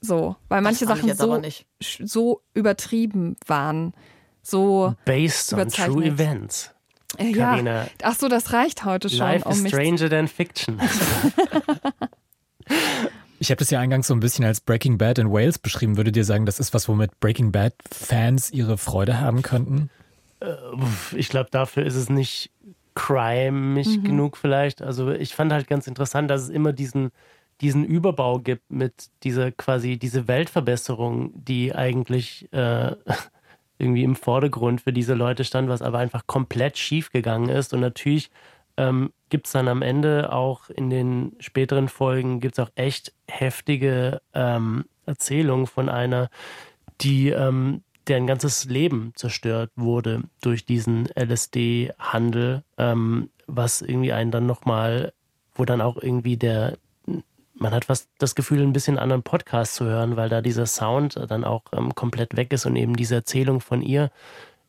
So, 0.00 0.36
weil 0.48 0.62
manche 0.62 0.86
Sachen 0.86 1.14
so, 1.14 1.36
nicht. 1.38 1.66
so 1.80 2.42
übertrieben 2.54 3.36
waren. 3.46 3.92
So, 4.42 4.94
Based 5.04 5.52
on 5.52 5.60
Überzeichnet. 5.60 5.94
true 5.94 6.04
events. 6.04 6.74
Äh, 7.18 7.30
ja. 7.30 7.86
Ach 8.02 8.14
so, 8.14 8.28
das 8.28 8.52
reicht 8.52 8.84
heute 8.84 9.08
schon, 9.08 9.18
Life 9.18 9.44
um 9.48 9.52
is 9.52 9.68
stranger 9.68 10.08
than 10.08 10.28
fiction. 10.28 10.80
Ich 13.38 13.50
habe 13.50 13.58
das 13.58 13.70
ja 13.70 13.80
eingangs 13.80 14.06
so 14.06 14.14
ein 14.14 14.20
bisschen 14.20 14.44
als 14.44 14.60
Breaking 14.62 14.96
Bad 14.96 15.18
in 15.18 15.30
Wales 15.30 15.58
beschrieben. 15.58 15.98
Würdet 15.98 16.16
ihr 16.16 16.24
sagen, 16.24 16.46
das 16.46 16.58
ist 16.58 16.72
was, 16.72 16.88
womit 16.88 17.20
Breaking 17.20 17.52
Bad-Fans 17.52 18.50
ihre 18.50 18.78
Freude 18.78 19.20
haben 19.20 19.42
könnten? 19.42 19.90
ich 21.14 21.28
glaube, 21.28 21.48
dafür 21.50 21.84
ist 21.84 21.96
es 21.96 22.08
nicht 22.08 22.50
crimig 22.94 23.98
Mhm. 23.98 24.04
genug 24.04 24.36
vielleicht. 24.36 24.82
Also 24.82 25.10
ich 25.10 25.34
fand 25.34 25.52
halt 25.52 25.68
ganz 25.68 25.86
interessant, 25.86 26.30
dass 26.30 26.42
es 26.42 26.48
immer 26.48 26.72
diesen, 26.72 27.10
diesen 27.60 27.84
Überbau 27.84 28.38
gibt 28.38 28.70
mit 28.70 29.08
dieser 29.22 29.52
quasi 29.52 29.98
diese 29.98 30.28
Weltverbesserung, 30.28 31.32
die 31.34 31.74
eigentlich 31.74 32.52
äh, 32.52 32.96
irgendwie 33.78 34.04
im 34.04 34.16
Vordergrund 34.16 34.80
für 34.80 34.92
diese 34.92 35.14
Leute 35.14 35.44
stand, 35.44 35.68
was 35.68 35.82
aber 35.82 35.98
einfach 35.98 36.26
komplett 36.26 36.78
schief 36.78 37.10
gegangen 37.10 37.48
ist. 37.48 37.74
Und 37.74 37.80
natürlich 37.80 38.30
ähm, 38.76 39.12
gibt 39.28 39.46
es 39.46 39.52
dann 39.52 39.68
am 39.68 39.82
Ende 39.82 40.32
auch 40.32 40.70
in 40.70 40.90
den 40.90 41.32
späteren 41.40 41.88
Folgen 41.88 42.40
gibt 42.40 42.58
es 42.58 42.64
auch 42.64 42.70
echt 42.74 43.12
heftige 43.28 44.20
ähm, 44.34 44.84
Erzählungen 45.06 45.66
von 45.66 45.88
einer, 45.88 46.30
die 47.00 47.30
ähm, 47.30 47.82
deren 48.06 48.26
ganzes 48.26 48.66
Leben 48.66 49.12
zerstört 49.16 49.70
wurde 49.76 50.22
durch 50.40 50.64
diesen 50.64 51.08
LSD-Handel, 51.16 52.62
ähm, 52.78 53.30
was 53.46 53.82
irgendwie 53.82 54.12
einen 54.12 54.30
dann 54.30 54.46
nochmal, 54.46 55.12
wo 55.54 55.64
dann 55.64 55.80
auch 55.80 55.96
irgendwie 55.96 56.36
der, 56.36 56.78
man 57.58 57.72
hat 57.72 57.86
fast 57.86 58.08
das 58.18 58.34
Gefühl, 58.34 58.62
ein 58.62 58.72
bisschen 58.72 58.98
anderen 58.98 59.22
Podcast 59.22 59.74
zu 59.74 59.84
hören, 59.84 60.16
weil 60.16 60.28
da 60.28 60.42
dieser 60.42 60.66
Sound 60.66 61.18
dann 61.28 61.44
auch 61.44 61.62
ähm, 61.72 61.94
komplett 61.94 62.36
weg 62.36 62.52
ist 62.52 62.66
und 62.66 62.76
eben 62.76 62.96
diese 62.96 63.16
Erzählung 63.16 63.60
von 63.60 63.82
ihr 63.82 64.10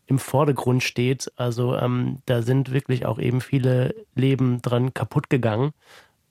im 0.06 0.20
Vordergrund 0.20 0.84
steht. 0.84 1.32
Also 1.36 1.76
ähm, 1.76 2.20
da 2.26 2.42
sind 2.42 2.72
wirklich 2.72 3.06
auch 3.06 3.20
eben 3.20 3.42
viele 3.42 3.94
Leben 4.16 4.62
dran 4.62 4.94
kaputt 4.94 5.30
gegangen. 5.30 5.74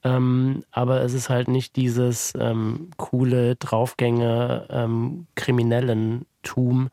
Ähm, 0.03 0.65
aber 0.71 1.03
es 1.03 1.13
ist 1.13 1.29
halt 1.29 1.49
nicht 1.49 1.77
dieses 1.77 2.33
ähm, 2.39 2.91
coole 2.97 3.57
Draufgänge 3.57 4.67
ähm, 4.71 5.27
Kriminellentum, 5.35 6.89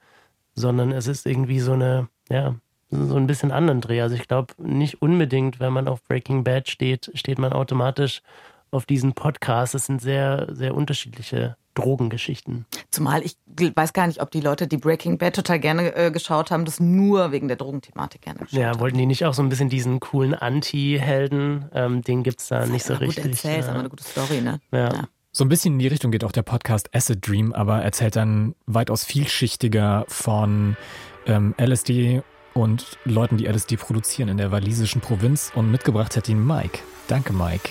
sondern 0.55 0.91
es 0.91 1.07
ist 1.07 1.26
irgendwie 1.26 1.59
so 1.59 1.74
eine, 1.74 2.09
ja, 2.30 2.55
so 2.91 3.16
ein 3.16 3.28
bisschen 3.28 3.51
anderen 3.51 3.82
Dreh. 3.82 4.01
Also 4.01 4.16
ich 4.16 4.28
glaube 4.28 4.53
nicht 4.57 5.01
unbedingt, 5.01 5.59
wenn 5.59 5.74
man 5.74 5.88
auf 5.88 6.03
Breaking 6.03 6.43
Bad 6.43 6.70
steht, 6.70 7.11
steht 7.16 7.39
man 7.39 7.53
automatisch 7.53 8.22
auf 8.74 8.86
diesen 8.86 9.13
Podcast. 9.13 9.76
Es 9.76 9.86
sind 9.86 10.01
sehr, 10.01 10.47
sehr 10.51 10.76
unterschiedliche 10.76 11.55
Drogengeschichten. 11.76 12.65
Zumal 12.91 13.24
ich 13.24 13.38
weiß 13.76 13.93
gar 13.93 14.07
nicht, 14.07 14.21
ob 14.21 14.32
die 14.32 14.41
Leute, 14.41 14.67
die 14.67 14.78
Breaking 14.78 15.17
Bad 15.17 15.36
total 15.36 15.59
gerne 15.59 15.95
äh, 15.95 16.11
geschaut 16.11 16.51
haben, 16.51 16.65
das 16.65 16.80
nur 16.80 17.32
wegen 17.32 17.47
der 17.47 17.57
Drogenthematik 17.57 18.21
gerne 18.21 18.39
geschaut 18.39 18.59
Ja, 18.59 18.80
wollten 18.80 18.97
die 18.97 19.05
nicht 19.05 19.26
auch 19.26 19.34
so 19.34 19.41
ein 19.41 19.49
bisschen 19.49 19.69
diesen 19.69 19.99
coolen 19.99 20.34
Anti-Helden, 20.34 21.65
ähm, 21.74 22.01
den 22.01 22.24
gibt 22.24 22.41
es 22.41 22.47
da 22.49 22.59
das 22.59 22.69
nicht 22.69 22.86
so 22.86 22.93
richtig. 22.93 23.24
Gut 23.24 23.34
erzählt, 23.34 23.63
ja. 23.63 23.69
aber 23.69 23.80
eine 23.80 23.89
gute 23.89 24.03
Story, 24.03 24.41
ne? 24.41 24.59
Ja. 24.71 24.93
ja. 24.93 25.07
So 25.32 25.43
ein 25.43 25.49
bisschen 25.49 25.74
in 25.74 25.80
die 25.80 25.88
Richtung 25.88 26.11
geht 26.11 26.24
auch 26.24 26.32
der 26.32 26.43
Podcast 26.43 26.93
Acid 26.93 27.28
Dream, 27.28 27.53
aber 27.53 27.82
erzählt 27.82 28.15
dann 28.15 28.53
weitaus 28.67 29.03
vielschichtiger 29.03 30.05
von 30.07 30.78
ähm, 31.26 31.55
LSD 31.59 32.21
und 32.53 32.99
Leuten, 33.03 33.38
die 33.38 33.47
LSD 33.47 33.78
produzieren 33.78 34.30
in 34.30 34.38
der 34.38 34.51
walisischen 34.51 35.01
Provinz. 35.01 35.51
Und 35.55 35.71
mitgebracht 35.71 36.15
hat 36.15 36.30
ihn 36.30 36.45
Mike. 36.45 36.80
Danke, 37.07 37.34
Mike. 37.34 37.69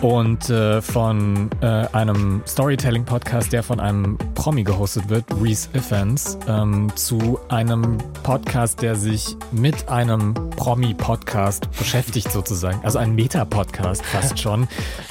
Und 0.00 0.48
äh, 0.48 0.80
von 0.80 1.50
äh, 1.60 1.66
einem 1.92 2.42
Storytelling-Podcast, 2.46 3.52
der 3.52 3.62
von 3.62 3.80
einem 3.80 4.16
Promi 4.34 4.64
gehostet 4.64 5.08
wird, 5.08 5.24
Reese 5.40 5.68
Ifans, 5.74 6.38
ähm, 6.48 6.90
zu 6.96 7.38
einem 7.48 7.98
Podcast, 8.22 8.80
der 8.82 8.96
sich 8.96 9.36
mit 9.52 9.88
einem 9.88 10.34
Promi-Podcast 10.56 11.70
beschäftigt 11.78 12.32
sozusagen, 12.32 12.80
also 12.82 12.98
ein 12.98 13.14
Meta-Podcast 13.14 14.04
fast 14.04 14.38
schon. 14.40 14.68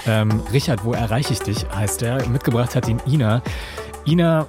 Ähm, 0.07 0.41
Richard, 0.51 0.83
wo 0.83 0.93
erreiche 0.93 1.33
ich 1.33 1.39
dich, 1.39 1.65
heißt 1.69 2.01
er. 2.01 2.27
Mitgebracht 2.27 2.75
hat 2.75 2.87
ihn 2.87 3.01
Ina. 3.05 3.41
Ina, 4.05 4.47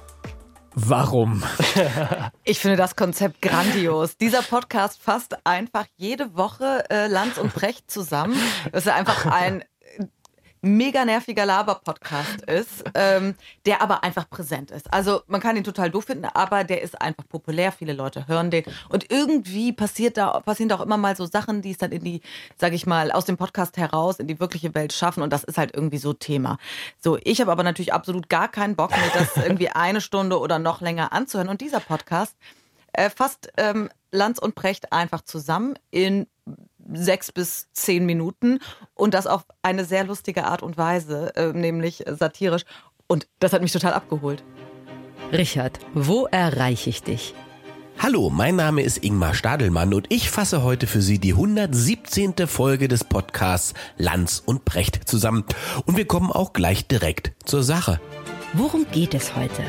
Warum? 0.73 1.43
Ich 2.43 2.59
finde 2.59 2.77
das 2.77 2.95
Konzept 2.95 3.41
grandios. 3.41 4.17
Dieser 4.17 4.41
Podcast 4.41 5.01
fasst 5.01 5.45
einfach 5.45 5.85
jede 5.97 6.35
Woche 6.35 6.85
äh, 6.89 7.07
Lanz 7.07 7.37
und 7.37 7.53
Brecht 7.53 7.91
zusammen. 7.91 8.35
Das 8.71 8.85
ist 8.85 8.91
einfach 8.91 9.25
ein 9.25 9.63
mega 10.61 11.05
nerviger 11.05 11.45
Laber-Podcast 11.45 12.41
ist, 12.43 12.83
ähm, 12.93 13.35
der 13.65 13.81
aber 13.81 14.03
einfach 14.03 14.29
präsent 14.29 14.71
ist. 14.71 14.93
Also 14.93 15.21
man 15.27 15.41
kann 15.41 15.57
ihn 15.57 15.63
total 15.63 15.89
doof 15.89 16.05
finden, 16.05 16.25
aber 16.25 16.63
der 16.63 16.81
ist 16.81 17.01
einfach 17.01 17.27
populär. 17.27 17.71
Viele 17.71 17.93
Leute 17.93 18.27
hören 18.27 18.51
den. 18.51 18.63
Und 18.89 19.11
irgendwie 19.11 19.73
passiert 19.73 20.17
da, 20.17 20.39
passieren 20.41 20.69
da 20.69 20.75
auch 20.75 20.81
immer 20.81 20.97
mal 20.97 21.15
so 21.15 21.25
Sachen, 21.25 21.61
die 21.61 21.71
es 21.71 21.77
dann 21.77 21.91
in 21.91 22.03
die, 22.03 22.21
sag 22.57 22.73
ich 22.73 22.85
mal, 22.85 23.11
aus 23.11 23.25
dem 23.25 23.37
Podcast 23.37 23.77
heraus 23.77 24.19
in 24.19 24.27
die 24.27 24.39
wirkliche 24.39 24.73
Welt 24.75 24.93
schaffen. 24.93 25.23
Und 25.23 25.33
das 25.33 25.43
ist 25.43 25.57
halt 25.57 25.73
irgendwie 25.73 25.97
so 25.97 26.13
Thema. 26.13 26.57
So, 26.99 27.17
ich 27.23 27.41
habe 27.41 27.51
aber 27.51 27.63
natürlich 27.63 27.93
absolut 27.93 28.29
gar 28.29 28.47
keinen 28.47 28.75
Bock, 28.75 28.91
mir 28.91 29.11
das 29.13 29.37
irgendwie 29.37 29.69
eine 29.73 30.01
Stunde 30.01 30.39
oder 30.39 30.59
noch 30.59 30.81
länger 30.81 31.11
anzuhören. 31.11 31.49
Und 31.49 31.61
dieser 31.61 31.79
Podcast 31.79 32.35
äh, 32.93 33.09
fasst 33.09 33.51
ähm, 33.57 33.89
Lanz 34.11 34.37
und 34.37 34.55
Precht 34.55 34.91
einfach 34.91 35.21
zusammen 35.21 35.75
in 35.89 36.27
sechs 36.93 37.31
bis 37.31 37.67
zehn 37.73 38.05
Minuten 38.05 38.59
und 38.93 39.13
das 39.13 39.27
auf 39.27 39.45
eine 39.61 39.85
sehr 39.85 40.03
lustige 40.03 40.45
Art 40.45 40.61
und 40.63 40.77
Weise, 40.77 41.35
äh, 41.35 41.53
nämlich 41.53 42.03
satirisch. 42.07 42.63
Und 43.07 43.27
das 43.39 43.53
hat 43.53 43.61
mich 43.61 43.71
total 43.71 43.93
abgeholt. 43.93 44.43
Richard, 45.31 45.79
wo 45.93 46.25
erreiche 46.27 46.89
ich 46.89 47.03
dich? 47.03 47.33
Hallo, 47.99 48.31
mein 48.31 48.55
Name 48.55 48.81
ist 48.81 49.03
Ingmar 49.03 49.35
Stadelmann 49.35 49.93
und 49.93 50.07
ich 50.09 50.31
fasse 50.31 50.63
heute 50.63 50.87
für 50.87 51.01
Sie 51.01 51.19
die 51.19 51.33
117. 51.33 52.47
Folge 52.47 52.87
des 52.87 53.03
Podcasts 53.03 53.75
Lanz 53.97 54.41
und 54.43 54.65
Precht 54.65 55.07
zusammen. 55.07 55.45
Und 55.85 55.97
wir 55.97 56.05
kommen 56.05 56.31
auch 56.31 56.51
gleich 56.51 56.87
direkt 56.87 57.33
zur 57.45 57.61
Sache. 57.61 58.01
Worum 58.53 58.87
geht 58.91 59.13
es 59.13 59.35
heute? 59.35 59.61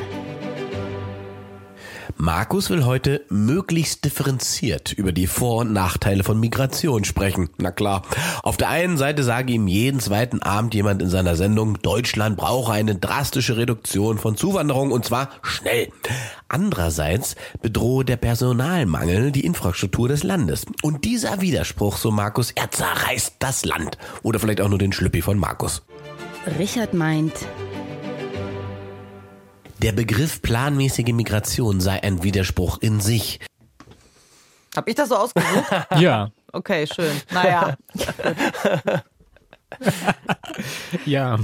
Markus 2.24 2.70
will 2.70 2.84
heute 2.84 3.22
möglichst 3.30 4.04
differenziert 4.04 4.92
über 4.92 5.10
die 5.10 5.26
Vor- 5.26 5.62
und 5.62 5.72
Nachteile 5.72 6.22
von 6.22 6.38
Migration 6.38 7.02
sprechen. 7.02 7.50
Na 7.58 7.72
klar. 7.72 8.02
Auf 8.44 8.56
der 8.56 8.68
einen 8.68 8.96
Seite 8.96 9.24
sage 9.24 9.52
ihm 9.52 9.66
jeden 9.66 9.98
zweiten 9.98 10.40
Abend 10.40 10.72
jemand 10.72 11.02
in 11.02 11.08
seiner 11.08 11.34
Sendung, 11.34 11.82
Deutschland 11.82 12.36
brauche 12.36 12.70
eine 12.70 12.94
drastische 12.94 13.56
Reduktion 13.56 14.18
von 14.18 14.36
Zuwanderung 14.36 14.92
und 14.92 15.04
zwar 15.04 15.30
schnell. 15.42 15.88
Andererseits 16.46 17.34
bedrohe 17.60 18.04
der 18.04 18.18
Personalmangel 18.18 19.32
die 19.32 19.44
Infrastruktur 19.44 20.06
des 20.06 20.22
Landes. 20.22 20.64
Und 20.80 21.04
dieser 21.04 21.40
Widerspruch, 21.40 21.96
so 21.96 22.12
Markus, 22.12 22.52
er 22.52 22.70
zerreißt 22.70 23.34
das 23.40 23.64
Land. 23.64 23.98
Oder 24.22 24.38
vielleicht 24.38 24.60
auch 24.60 24.68
nur 24.68 24.78
den 24.78 24.92
Schlüppi 24.92 25.22
von 25.22 25.38
Markus. 25.38 25.82
Richard 26.56 26.94
meint, 26.94 27.34
der 29.82 29.92
Begriff 29.92 30.42
planmäßige 30.42 31.12
Migration 31.12 31.80
sei 31.80 32.02
ein 32.02 32.22
Widerspruch 32.22 32.78
in 32.80 33.00
sich. 33.00 33.40
Hab 34.76 34.88
ich 34.88 34.94
das 34.94 35.08
so 35.08 35.16
ausgesucht? 35.16 35.66
ja. 35.98 36.30
Okay, 36.52 36.86
schön. 36.86 37.20
Naja. 37.32 37.76
ja. 41.04 41.38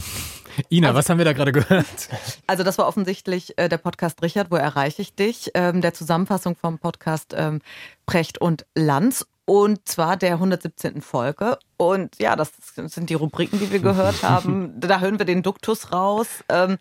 Ina, 0.70 0.88
also, 0.88 0.98
was 0.98 1.08
haben 1.08 1.18
wir 1.18 1.24
da 1.24 1.32
gerade 1.32 1.52
gehört? 1.52 2.08
Also 2.46 2.62
das 2.62 2.78
war 2.78 2.86
offensichtlich 2.86 3.58
äh, 3.58 3.68
der 3.68 3.78
Podcast 3.78 4.22
Richard, 4.22 4.50
wo 4.50 4.56
erreiche 4.56 5.02
ich 5.02 5.14
dich? 5.14 5.50
Ähm, 5.54 5.80
der 5.80 5.94
Zusammenfassung 5.94 6.54
vom 6.54 6.78
Podcast 6.78 7.34
ähm, 7.36 7.60
Precht 8.06 8.40
und 8.40 8.66
Lanz 8.74 9.26
und 9.48 9.88
zwar 9.88 10.18
der 10.18 10.34
117. 10.34 11.00
Folge. 11.00 11.58
Und 11.78 12.18
ja, 12.18 12.36
das 12.36 12.52
sind 12.74 13.08
die 13.08 13.14
Rubriken, 13.14 13.58
die 13.58 13.72
wir 13.72 13.78
gehört 13.78 14.22
haben. 14.22 14.74
Da 14.78 15.00
hören 15.00 15.18
wir 15.18 15.24
den 15.24 15.42
Duktus 15.42 15.90
raus. 15.90 16.44
Ähm, 16.50 16.76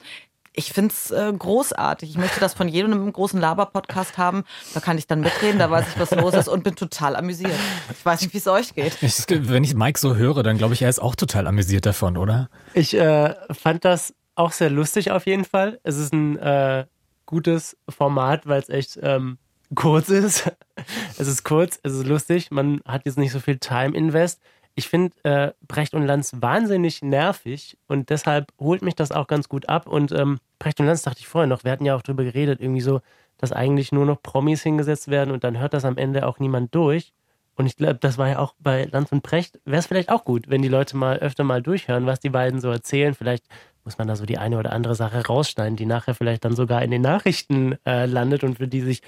ich 0.57 0.73
finde 0.73 0.91
es 0.91 1.11
äh, 1.11 1.31
großartig. 1.31 2.09
Ich 2.09 2.17
möchte 2.17 2.39
das 2.39 2.55
von 2.55 2.67
jedem 2.67 3.13
großen 3.13 3.39
Laber-Podcast 3.39 4.17
haben. 4.17 4.43
Da 4.73 4.79
kann 4.79 4.97
ich 4.97 5.05
dann 5.05 5.21
mitreden, 5.21 5.59
da 5.59 5.69
weiß 5.69 5.85
ich, 5.89 5.99
was 5.99 6.11
los 6.11 6.33
ist 6.33 6.47
und 6.49 6.63
bin 6.63 6.75
total 6.75 7.15
amüsiert. 7.15 7.53
Ich 7.91 8.03
weiß 8.03 8.21
nicht, 8.21 8.33
wie 8.33 8.39
es 8.39 8.47
euch 8.47 8.73
geht. 8.73 8.97
Ich, 9.01 9.25
wenn 9.29 9.63
ich 9.63 9.75
Mike 9.75 9.99
so 9.99 10.15
höre, 10.15 10.41
dann 10.41 10.57
glaube 10.57 10.73
ich, 10.73 10.81
er 10.81 10.89
ist 10.89 10.99
auch 10.99 11.15
total 11.15 11.45
amüsiert 11.45 11.85
davon, 11.85 12.17
oder? 12.17 12.49
Ich 12.73 12.95
äh, 12.95 13.35
fand 13.53 13.85
das 13.85 14.15
auch 14.33 14.51
sehr 14.51 14.71
lustig 14.71 15.11
auf 15.11 15.27
jeden 15.27 15.45
Fall. 15.45 15.79
Es 15.83 15.95
ist 15.95 16.11
ein 16.11 16.37
äh, 16.39 16.85
gutes 17.27 17.77
Format, 17.87 18.47
weil 18.47 18.59
es 18.59 18.69
echt 18.69 18.99
ähm, 19.03 19.37
kurz 19.75 20.09
ist. 20.09 20.51
es 21.19 21.27
ist 21.27 21.43
kurz, 21.43 21.79
es 21.83 21.93
ist 21.93 22.07
lustig. 22.07 22.49
Man 22.49 22.81
hat 22.83 23.03
jetzt 23.05 23.19
nicht 23.19 23.31
so 23.31 23.39
viel 23.39 23.59
Time 23.59 23.95
Invest 23.95 24.41
ich 24.77 24.89
finde 24.89 25.11
äh, 25.23 25.53
Brecht 25.67 25.95
und 25.95 26.05
Lanz 26.05 26.33
wahnsinnig 26.39 27.01
nervig 27.01 27.79
und 27.87 28.11
deshalb 28.11 28.53
holt 28.59 28.83
mich 28.83 28.93
das 28.93 29.11
auch 29.11 29.25
ganz 29.25 29.49
gut 29.49 29.67
ab. 29.69 29.87
Und 29.87 30.11
ähm, 30.11 30.37
Brecht 30.59 30.79
und 30.79 30.85
Lanz 30.87 31.03
dachte 31.03 31.19
ich 31.19 31.27
vorher 31.27 31.47
noch, 31.47 31.63
wir 31.63 31.71
hatten 31.71 31.85
ja 31.85 31.95
auch 31.95 32.01
drüber 32.01 32.23
geredet, 32.23 32.59
irgendwie 32.61 32.81
so, 32.81 33.01
dass 33.37 33.51
eigentlich 33.51 33.91
nur 33.91 34.05
noch 34.05 34.21
Promis 34.21 34.63
hingesetzt 34.63 35.09
werden 35.09 35.31
und 35.31 35.43
dann 35.43 35.59
hört 35.59 35.73
das 35.73 35.85
am 35.85 35.97
Ende 35.97 36.27
auch 36.27 36.39
niemand 36.39 36.73
durch. 36.73 37.13
Und 37.55 37.65
ich 37.65 37.75
glaube, 37.75 37.95
das 37.95 38.19
war 38.19 38.29
ja 38.29 38.39
auch 38.39 38.53
bei 38.59 38.85
Lanz 38.85 39.11
und 39.11 39.23
Brecht, 39.23 39.59
wäre 39.65 39.79
es 39.79 39.87
vielleicht 39.87 40.09
auch 40.09 40.25
gut, 40.25 40.47
wenn 40.47 40.61
die 40.61 40.67
Leute 40.67 40.95
mal 40.95 41.17
öfter 41.17 41.43
mal 41.43 41.61
durchhören, 41.61 42.05
was 42.05 42.19
die 42.19 42.29
beiden 42.29 42.61
so 42.61 42.69
erzählen. 42.69 43.15
Vielleicht 43.15 43.45
muss 43.83 43.97
man 43.97 44.07
da 44.07 44.15
so 44.15 44.25
die 44.25 44.37
eine 44.37 44.59
oder 44.59 44.73
andere 44.73 44.93
Sache 44.93 45.25
rausschneiden, 45.25 45.75
die 45.75 45.87
nachher 45.87 46.13
vielleicht 46.13 46.45
dann 46.45 46.55
sogar 46.55 46.83
in 46.83 46.91
den 46.91 47.01
Nachrichten 47.01 47.77
äh, 47.85 48.05
landet 48.05 48.43
und 48.43 48.57
für 48.57 48.67
die 48.67 48.81
sich 48.81 49.01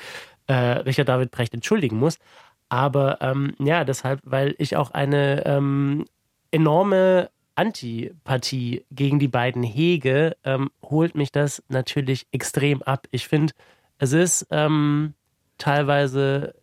äh, 0.48 0.54
Richard 0.54 1.10
David 1.10 1.30
Brecht 1.30 1.54
entschuldigen 1.54 1.98
muss. 1.98 2.18
Aber 2.70 3.22
ähm, 3.22 3.54
ja, 3.60 3.84
deshalb, 3.84 4.22
weil 4.24 4.56
ich 4.58 4.78
auch 4.78 4.92
eine 4.92 5.46
ähm, 5.46 6.06
enorme 6.52 7.30
Antipathie 7.60 8.86
gegen 8.90 9.20
die 9.20 9.28
beiden 9.28 9.64
hege, 9.64 10.38
ähm, 10.46 10.72
holt 10.82 11.16
mich 11.16 11.34
das 11.34 11.62
natürlich 11.68 12.26
extrem 12.32 12.82
ab. 12.84 13.08
Ich 13.12 13.28
finde, 13.28 13.54
es 13.98 14.14
ist 14.14 14.48
ähm, 14.50 15.14
teilweise 15.58 16.56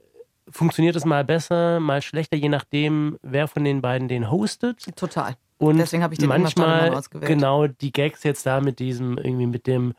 funktioniert 0.48 0.96
es 0.96 1.04
mal 1.04 1.22
besser, 1.22 1.80
mal 1.80 2.00
schlechter, 2.00 2.36
je 2.36 2.48
nachdem, 2.48 3.18
wer 3.22 3.46
von 3.46 3.62
den 3.64 3.82
beiden 3.82 4.08
den 4.08 4.30
hostet. 4.30 4.86
Total. 4.96 5.36
Und 5.58 5.76
Deswegen 5.76 6.02
habe 6.02 6.14
ich 6.14 6.18
den 6.18 6.28
manchmal 6.28 7.02
genau 7.20 7.66
die 7.66 7.92
Gags 7.92 8.22
jetzt 8.22 8.46
da 8.46 8.60
mit 8.60 8.78
diesem 8.78 9.18
irgendwie 9.18 9.46
mit 9.46 9.66
dem 9.66 9.92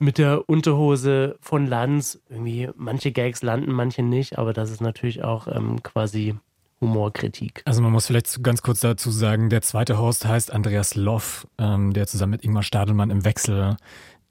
mit 0.00 0.18
der 0.18 0.48
Unterhose 0.48 1.36
von 1.40 1.66
Lanz. 1.66 2.20
Irgendwie, 2.28 2.68
manche 2.74 3.12
Gags 3.12 3.42
landen, 3.42 3.70
manche 3.70 4.02
nicht, 4.02 4.38
aber 4.38 4.52
das 4.52 4.70
ist 4.70 4.80
natürlich 4.80 5.22
auch 5.22 5.46
ähm, 5.46 5.82
quasi 5.82 6.34
Humorkritik. 6.80 7.62
Also 7.64 7.82
man 7.82 7.92
muss 7.92 8.06
vielleicht 8.06 8.42
ganz 8.42 8.62
kurz 8.62 8.80
dazu 8.80 9.10
sagen, 9.10 9.50
der 9.50 9.62
zweite 9.62 9.98
Host 9.98 10.26
heißt 10.26 10.52
Andreas 10.52 10.94
Loff, 10.94 11.46
ähm, 11.58 11.92
der 11.92 12.06
zusammen 12.06 12.32
mit 12.32 12.44
Ingmar 12.44 12.62
Stadelmann 12.62 13.10
im 13.10 13.24
Wechsel 13.24 13.76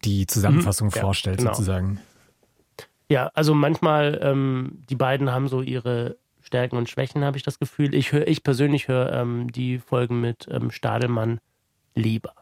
die 0.03 0.25
Zusammenfassung 0.25 0.87
Mhm, 0.87 0.93
ja, 0.95 1.01
vorstellt, 1.01 1.37
genau. 1.39 1.51
sozusagen. 1.51 1.99
Ja, 3.09 3.31
also 3.33 3.53
manchmal, 3.53 4.19
ähm, 4.21 4.83
die 4.89 4.95
beiden 4.95 5.31
haben 5.31 5.47
so 5.47 5.61
ihre 5.61 6.17
Stärken 6.41 6.77
und 6.77 6.89
Schwächen, 6.89 7.23
habe 7.23 7.37
ich 7.37 7.43
das 7.43 7.59
Gefühl. 7.59 7.93
Ich 7.93 8.11
höre, 8.11 8.27
ich 8.27 8.43
persönlich 8.43 8.87
höre 8.87 9.13
ähm, 9.13 9.51
die 9.51 9.79
Folgen 9.79 10.21
mit 10.21 10.47
ähm, 10.49 10.71
Stadelmann 10.71 11.39
lieber. 11.95 12.33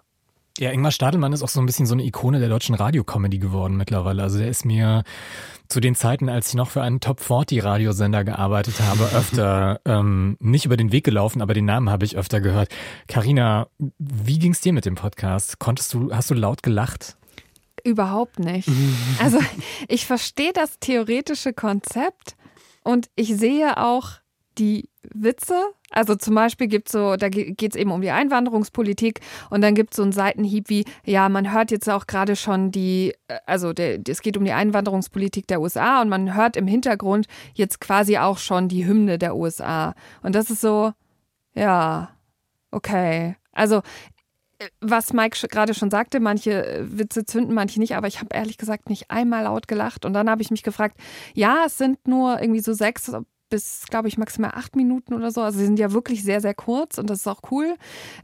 Ja, 0.60 0.72
Ingmar 0.72 0.92
Stadelmann 0.92 1.34
ist 1.34 1.44
auch 1.44 1.50
so 1.50 1.60
ein 1.60 1.68
bisschen 1.68 1.86
so 1.86 1.94
eine 1.94 2.04
Ikone 2.04 2.40
der 2.40 2.50
deutschen 2.50 2.74
Radiocomedy 2.74 3.38
geworden 3.38 3.78
mittlerweile. 3.78 4.24
Also 4.24 4.40
der 4.40 4.48
ist 4.48 4.66
mir 4.66 5.04
zu 5.68 5.80
den 5.80 5.94
Zeiten, 5.94 6.30
als 6.30 6.50
ich 6.50 6.56
noch 6.56 6.70
für 6.70 6.82
einen 6.82 7.00
Top 7.00 7.20
40 7.20 7.64
Radiosender 7.64 8.24
gearbeitet 8.24 8.80
habe, 8.82 9.04
öfter 9.16 9.80
ähm, 9.86 10.36
nicht 10.40 10.66
über 10.66 10.76
den 10.78 10.92
Weg 10.92 11.04
gelaufen, 11.04 11.42
aber 11.42 11.54
den 11.54 11.66
Namen 11.66 11.90
habe 11.92 12.06
ich 12.06 12.18
öfter 12.18 12.42
gehört. 12.42 12.70
Karina, 13.08 13.68
wie 14.00 14.40
ging's 14.40 14.62
dir 14.62 14.74
mit 14.74 14.86
dem 14.86 14.96
Podcast? 14.96 15.60
Konntest 15.60 15.94
du, 15.94 16.12
hast 16.12 16.32
du 16.32 16.34
laut 16.34 16.64
gelacht? 16.64 17.18
Überhaupt 17.84 18.40
nicht. 18.40 18.70
Also 19.20 19.40
ich 19.88 20.06
verstehe 20.06 20.54
das 20.54 20.80
theoretische 20.80 21.54
Konzept 21.54 22.36
und 22.84 23.10
ich 23.16 23.36
sehe 23.36 23.78
auch 23.78 24.12
die 24.60 24.90
Witze. 25.14 25.56
Also 25.92 26.16
zum 26.16 26.36
Beispiel 26.36 26.68
gibt 26.68 26.90
es 26.90 26.92
so, 26.92 27.16
da 27.16 27.30
geht 27.30 27.62
es 27.62 27.76
eben 27.76 27.92
um 27.92 28.02
die 28.02 28.12
Einwanderungspolitik 28.12 29.22
und 29.50 29.62
dann 29.62 29.74
gibt 29.74 29.94
es 29.94 29.98
so 29.98 30.04
einen 30.04 30.12
Seitenhieb 30.12 30.70
wie, 30.70 30.86
ja, 31.06 31.30
man 31.30 31.54
hört 31.54 31.72
jetzt 31.72 31.90
auch 31.90 32.08
gerade 32.08 32.36
schon 32.36 32.72
die, 32.72 33.14
äh, 33.28 33.40
also 33.46 33.74
der, 33.74 34.00
es 34.08 34.22
geht 34.22 34.38
um 34.38 34.44
die 34.44 34.52
Einwanderungspolitik 34.52 35.48
der 35.48 35.62
USA 35.62 36.02
und 36.02 36.10
man 36.10 36.36
hört 36.36 36.58
im 36.58 36.68
Hintergrund 36.68 37.28
jetzt 37.54 37.80
quasi 37.80 38.18
auch 38.18 38.38
schon 38.38 38.68
die 38.68 38.86
Hymne 38.86 39.18
der 39.18 39.36
USA. 39.36 39.96
Und 40.24 40.36
das 40.36 40.50
ist 40.50 40.62
so, 40.62 40.92
ja, 41.54 42.10
okay. 42.72 43.36
Also 43.54 43.82
was 44.82 45.14
Mike 45.14 45.48
gerade 45.50 45.74
schon 45.74 45.92
sagte, 45.92 46.20
manche 46.20 46.66
äh, 46.66 46.98
Witze 46.98 47.26
zünden, 47.26 47.54
manche 47.54 47.80
nicht, 47.80 47.96
aber 47.96 48.08
ich 48.08 48.20
habe 48.20 48.36
ehrlich 48.36 48.58
gesagt 48.58 48.90
nicht 48.90 49.12
einmal 49.12 49.44
laut 49.44 49.68
gelacht. 49.68 50.06
Und 50.06 50.14
dann 50.14 50.30
habe 50.30 50.42
ich 50.42 50.52
mich 50.52 50.64
gefragt, 50.64 50.98
ja, 51.34 51.64
es 51.66 51.78
sind 51.78 52.08
nur 52.08 52.42
irgendwie 52.42 52.62
so 52.62 52.74
sechs 52.74 53.12
bis, 53.50 53.86
glaube 53.90 54.08
ich, 54.08 54.18
maximal 54.18 54.52
acht 54.52 54.76
Minuten 54.76 55.14
oder 55.14 55.32
so. 55.32 55.42
Also 55.42 55.60
sie 55.60 55.66
sind 55.66 55.80
ja 55.80 55.92
wirklich 55.92 56.24
sehr, 56.24 56.42
sehr 56.42 56.54
kurz 56.54 56.98
und 56.98 57.10
das 57.10 57.20
ist 57.20 57.28
auch 57.28 57.42
cool. 57.52 57.76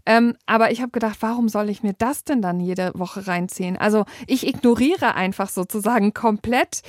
Ähm, 0.05 0.35
aber 0.45 0.71
ich 0.71 0.81
habe 0.81 0.91
gedacht, 0.91 1.17
warum 1.21 1.49
soll 1.49 1.69
ich 1.69 1.83
mir 1.83 1.93
das 1.93 2.23
denn 2.23 2.41
dann 2.41 2.59
jede 2.59 2.91
Woche 2.95 3.27
reinziehen? 3.27 3.77
Also 3.77 4.05
ich 4.27 4.47
ignoriere 4.47 5.15
einfach 5.15 5.49
sozusagen 5.49 6.13
komplett 6.13 6.81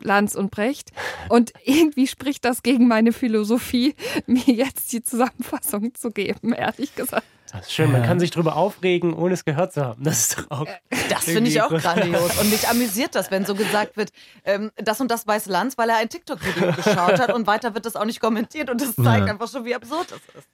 Lanz 0.00 0.34
und 0.34 0.50
Brecht. 0.50 0.90
Und 1.28 1.52
irgendwie 1.64 2.06
spricht 2.06 2.44
das 2.44 2.62
gegen 2.62 2.88
meine 2.88 3.12
Philosophie, 3.12 3.94
mir 4.26 4.54
jetzt 4.54 4.92
die 4.92 5.02
Zusammenfassung 5.02 5.94
zu 5.94 6.10
geben, 6.10 6.52
ehrlich 6.52 6.94
gesagt. 6.94 7.26
Das 7.52 7.66
ist 7.66 7.72
schön, 7.72 7.92
man 7.92 8.02
kann 8.02 8.18
sich 8.18 8.32
drüber 8.32 8.56
aufregen, 8.56 9.14
ohne 9.14 9.34
es 9.34 9.44
gehört 9.44 9.72
zu 9.72 9.84
haben. 9.84 10.02
Das 10.02 10.18
ist 10.20 10.38
doch 10.38 10.50
auch. 10.50 10.66
Das 11.08 11.24
finde 11.24 11.50
ich 11.50 11.62
auch 11.62 11.68
grandios. 11.68 12.36
Und 12.40 12.50
mich 12.50 12.68
amüsiert 12.68 13.14
das, 13.14 13.30
wenn 13.30 13.44
so 13.44 13.54
gesagt 13.54 13.96
wird, 13.96 14.10
ähm, 14.44 14.72
das 14.76 15.00
und 15.00 15.08
das 15.10 15.26
weiß 15.26 15.46
Lanz, 15.46 15.78
weil 15.78 15.88
er 15.90 15.96
ein 15.98 16.08
TikTok-Video 16.08 16.72
geschaut 16.72 17.20
hat 17.20 17.32
und 17.32 17.46
weiter 17.46 17.74
wird 17.74 17.86
das 17.86 17.94
auch 17.94 18.06
nicht 18.06 18.20
kommentiert 18.20 18.70
und 18.70 18.80
das 18.80 18.96
zeigt 18.96 19.26
Ja. 19.26 19.32
einfach 19.32 19.48
schon, 19.48 19.64
wie 19.64 19.74
absurd 19.74 20.10
das 20.10 20.18
ist. 20.36 20.48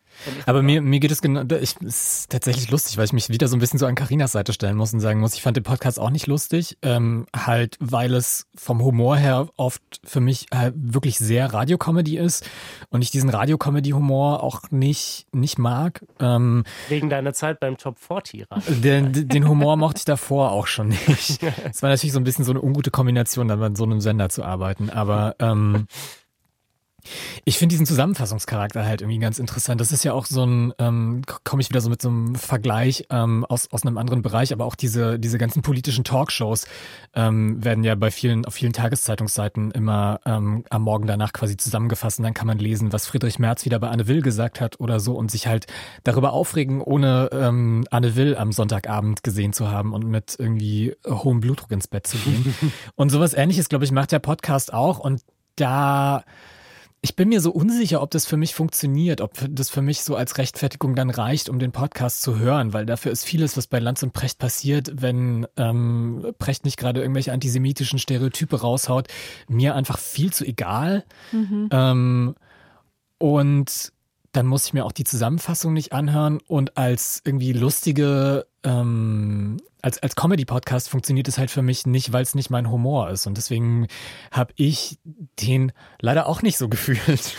Aber 0.47 0.61
mir, 0.63 0.83
mir 0.83 1.01
geht 1.01 1.11
es 1.13 1.23
genau, 1.23 1.43
ich, 1.55 1.77
es 1.81 2.21
ist 2.23 2.31
tatsächlich 2.31 2.71
lustig, 2.71 2.99
weil 2.99 3.05
ich 3.07 3.13
mich 3.15 3.29
wieder 3.31 3.49
so 3.49 3.57
ein 3.57 3.61
bisschen 3.61 3.79
so 3.79 3.87
an 3.87 3.95
Karinas 3.95 4.33
Seite 4.33 4.53
stellen 4.53 4.77
muss 4.77 4.93
und 4.93 5.01
sagen 5.01 5.21
muss, 5.21 5.35
ich 5.35 5.43
fand 5.43 5.57
den 5.57 5.65
Podcast 5.65 5.99
auch 5.99 6.11
nicht 6.11 6.27
lustig, 6.27 6.77
ähm, 6.83 7.27
halt, 7.35 7.77
weil 7.81 8.13
es 8.15 8.47
vom 8.57 8.83
Humor 8.83 9.17
her 9.17 9.49
oft 9.57 9.81
für 10.05 10.21
mich 10.21 10.47
halt 10.53 10.75
wirklich 10.77 11.19
sehr 11.19 11.55
Radiocomedy 11.55 12.19
ist 12.19 12.45
und 12.91 13.01
ich 13.01 13.11
diesen 13.11 13.31
Radiocomedy-Humor 13.31 14.43
auch 14.43 14.63
nicht, 14.71 15.27
nicht 15.33 15.59
mag. 15.59 16.05
Ähm, 16.19 16.65
Wegen 16.89 17.11
deiner 17.11 17.33
Zeit 17.33 17.61
beim 17.61 17.77
Top 17.77 17.99
40 17.99 18.47
ran. 18.51 18.63
den, 18.69 19.29
den 19.29 19.49
Humor 19.49 19.77
mochte 19.77 19.99
ich 19.99 20.05
davor 20.05 20.53
auch 20.53 20.67
schon 20.67 20.89
nicht. 20.89 21.41
Es 21.71 21.83
war 21.83 21.91
natürlich 21.91 22.13
so 22.13 22.21
ein 22.21 22.25
bisschen 22.25 22.45
so 22.45 22.53
eine 22.53 22.63
ungute 22.63 22.91
Kombination, 22.91 23.49
dann 23.49 23.61
bei 23.61 23.71
so 23.75 23.85
einem 23.85 24.01
Sender 24.01 24.29
zu 24.29 24.45
arbeiten, 24.45 24.91
aber 24.91 25.37
ähm, 25.39 25.87
ich 27.51 27.59
finde 27.59 27.73
diesen 27.73 27.85
Zusammenfassungscharakter 27.87 28.87
halt 28.87 29.01
irgendwie 29.01 29.19
ganz 29.19 29.41
interessant. 29.41 29.81
Das 29.81 29.91
ist 29.91 30.05
ja 30.05 30.13
auch 30.13 30.25
so 30.25 30.47
ein, 30.47 30.73
ähm, 30.79 31.23
komme 31.43 31.61
ich 31.61 31.69
wieder 31.69 31.81
so 31.81 31.91
mit 31.91 32.01
so 32.01 32.09
einem 32.09 32.37
Vergleich 32.37 33.07
ähm, 33.11 33.45
aus, 33.45 33.67
aus 33.73 33.85
einem 33.85 33.99
anderen 33.99 34.23
Bereich, 34.23 34.53
aber 34.53 34.65
auch 34.65 34.77
diese, 34.77 35.19
diese 35.19 35.37
ganzen 35.37 35.61
politischen 35.61 36.05
Talkshows 36.05 36.67
ähm, 37.13 37.63
werden 37.65 37.83
ja 37.83 37.97
bei 37.97 38.13
vielen, 38.13 38.45
auf 38.45 38.55
vielen 38.55 38.73
Tageszeitungsseiten 38.73 39.73
immer 39.73 40.21
ähm, 40.27 40.63
am 40.71 40.83
Morgen 40.83 41.09
danach 41.09 41.33
quasi 41.33 41.57
zusammengefasst 41.57 42.21
und 42.21 42.23
dann 42.23 42.35
kann 42.35 42.47
man 42.47 42.61
lesen, 42.61 42.93
was 42.93 43.09
Friedrich 43.09 43.41
Merz 43.41 43.65
wieder 43.65 43.81
bei 43.81 43.89
Anne 43.89 44.07
Will 44.07 44.23
gesagt 44.23 44.61
hat 44.61 44.79
oder 44.79 45.01
so 45.01 45.17
und 45.17 45.33
sich 45.33 45.49
halt 45.49 45.67
darüber 46.05 46.33
aufregen, 46.33 46.81
ohne 46.81 47.31
ähm, 47.33 47.85
Anne 47.91 48.15
Will 48.15 48.37
am 48.37 48.53
Sonntagabend 48.53 49.25
gesehen 49.25 49.53
zu 49.53 49.73
haben 49.73 49.93
und 49.93 50.07
mit 50.07 50.37
irgendwie 50.39 50.95
hohem 51.05 51.41
Blutdruck 51.41 51.73
ins 51.73 51.89
Bett 51.89 52.07
zu 52.07 52.17
gehen. 52.19 52.55
und 52.95 53.11
sowas 53.11 53.35
ähnliches, 53.35 53.69
glaube 53.69 53.85
ich, 53.85 53.91
macht 53.91 54.13
der 54.13 54.21
Podcast 54.21 54.73
auch 54.73 55.01
und 55.01 55.23
da 55.57 56.23
ich 57.03 57.17
bin 57.17 57.31
mir 57.31 57.41
so 57.41 57.51
unsicher, 57.51 58.03
ob 58.03 58.11
das 58.11 58.27
für 58.27 58.37
mich 58.37 58.55
funktioniert, 58.55 59.23
ob 59.23 59.33
das 59.49 59.71
für 59.71 59.81
mich 59.81 60.03
so 60.03 60.17
als 60.17 60.37
Rechtfertigung 60.37 60.95
dann 60.95 61.09
reicht, 61.09 61.49
um 61.49 61.59
den 61.59 61.73
Podcast 61.73 62.21
zu 62.21 62.39
hören, 62.39 62.75
weil 62.75 62.85
dafür 62.85 63.11
ist 63.11 63.25
vieles, 63.25 63.57
was 63.57 63.67
bei 63.67 63.79
Lanz 63.79 64.03
und 64.03 64.13
Precht 64.13 64.39
passiert, 64.39 65.01
wenn 65.01 65.47
ähm, 65.57 66.35
Precht 66.39 66.67
nicht 66.67 66.77
gerade 66.77 67.01
irgendwelche 67.01 67.33
antisemitischen 67.33 67.99
Stereotype 67.99 68.61
raushaut, 68.61 69.09
mir 69.49 69.75
einfach 69.75 69.99
viel 69.99 70.31
zu 70.33 70.45
egal. 70.45 71.05
Ähm, 71.73 72.35
und 73.19 73.93
dann 74.33 74.47
muss 74.47 74.67
ich 74.67 74.75
mir 74.75 74.85
auch 74.85 74.93
die 74.93 75.05
Zusammenfassung 75.05 75.73
nicht 75.73 75.93
anhören 75.93 76.39
und 76.47 76.77
als 76.77 77.23
irgendwie 77.25 77.53
lustige, 77.53 78.47
ähm, 78.65 79.59
als, 79.83 80.03
als 80.03 80.17
Comedy-Podcast 80.17 80.89
funktioniert 80.91 81.29
es 81.29 81.39
halt 81.39 81.51
für 81.51 81.63
mich 81.63 81.87
nicht, 81.87 82.13
weil 82.13 82.23
es 82.23 82.35
nicht 82.35 82.51
mein 82.51 82.71
Humor 82.71 83.11
ist. 83.11 83.27
Und 83.27 83.37
deswegen 83.37 83.87
habe 84.31 84.53
ich 84.57 84.99
den 85.41 85.73
leider 86.01 86.27
auch 86.27 86.43
nicht 86.43 86.59
so 86.59 86.69
gefühlt. 86.71 87.37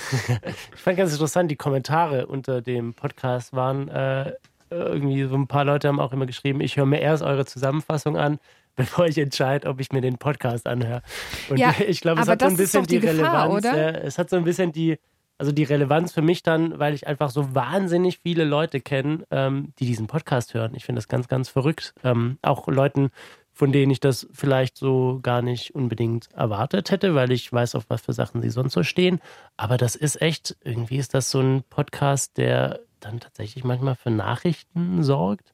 Ich 0.76 0.82
fand 0.82 0.98
ganz 0.98 1.12
interessant, 1.12 1.52
die 1.52 1.56
Kommentare 1.56 2.28
unter 2.28 2.62
dem 2.62 2.94
Podcast 2.94 3.54
waren 3.54 3.88
äh, 3.90 4.34
irgendwie 4.72 5.24
so 5.26 5.36
ein 5.36 5.48
paar 5.48 5.66
Leute 5.66 5.88
haben 5.88 6.00
auch 6.00 6.14
immer 6.14 6.26
geschrieben, 6.26 6.62
ich 6.62 6.78
höre 6.78 6.86
mir 6.86 7.00
erst 7.02 7.24
eure 7.24 7.46
Zusammenfassung 7.46 8.18
an, 8.18 8.40
bevor 8.76 9.06
ich 9.06 9.18
entscheide, 9.18 9.68
ob 9.68 9.80
ich 9.80 9.92
mir 9.92 10.02
den 10.02 10.18
Podcast 10.18 10.66
anhöre. 10.68 11.02
Und 11.50 11.58
Ja, 11.58 11.76
ich 11.88 12.02
glaube, 12.02 12.22
es 12.22 12.28
aber 12.28 12.34
hat 12.34 12.42
so 12.42 12.48
ein 12.48 12.52
das 12.58 12.62
ist 12.62 12.72
bisschen 12.72 12.88
die 12.88 13.00
die, 13.00 13.08
Gefahr, 13.08 13.50
Relevanz. 13.50 13.66
oder? 13.66 14.04
Es 14.04 14.18
hat 14.18 14.30
so 14.30 14.38
ein 14.38 14.44
bisschen 14.46 14.72
die, 14.72 14.98
also 15.42 15.52
die 15.52 15.64
Relevanz 15.64 16.12
für 16.12 16.22
mich 16.22 16.44
dann, 16.44 16.78
weil 16.78 16.94
ich 16.94 17.08
einfach 17.08 17.32
so 17.32 17.56
wahnsinnig 17.56 18.20
viele 18.20 18.44
Leute 18.44 18.80
kenne, 18.80 19.26
ähm, 19.32 19.74
die 19.80 19.88
diesen 19.88 20.06
Podcast 20.06 20.54
hören. 20.54 20.76
Ich 20.76 20.86
finde 20.86 21.00
das 21.00 21.08
ganz, 21.08 21.28
ganz 21.28 21.50
verrückt. 21.50 21.96
Ähm, 22.04 22.38
auch 22.44 22.68
Leuten, 22.68 23.10
von 23.52 23.72
denen 23.72 23.92
ich 23.92 24.00
das 24.00 24.28
vielleicht 24.32 24.78
so 24.78 25.20
gar 25.24 25.42
nicht 25.42 25.74
unbedingt 25.74 26.32
erwartet 26.34 26.92
hätte, 26.92 27.16
weil 27.16 27.32
ich 27.32 27.52
weiß, 27.52 27.74
auf 27.74 27.86
was 27.88 28.04
für 28.04 28.14
Sachen 28.14 28.44
sie 28.44 28.52
sonst 28.52 28.74
so 28.74 28.84
stehen. 28.84 29.20
Aber 29.58 29.78
das 29.78 29.96
ist 29.96 30.22
echt, 30.22 30.58
irgendwie 30.64 30.98
ist 30.98 31.16
das 31.16 31.32
so 31.32 31.40
ein 31.40 31.64
Podcast, 31.72 32.38
der 32.38 32.82
dann 33.00 33.20
tatsächlich 33.20 33.64
manchmal 33.64 33.96
für 33.96 34.12
Nachrichten 34.12 35.02
sorgt. 35.02 35.54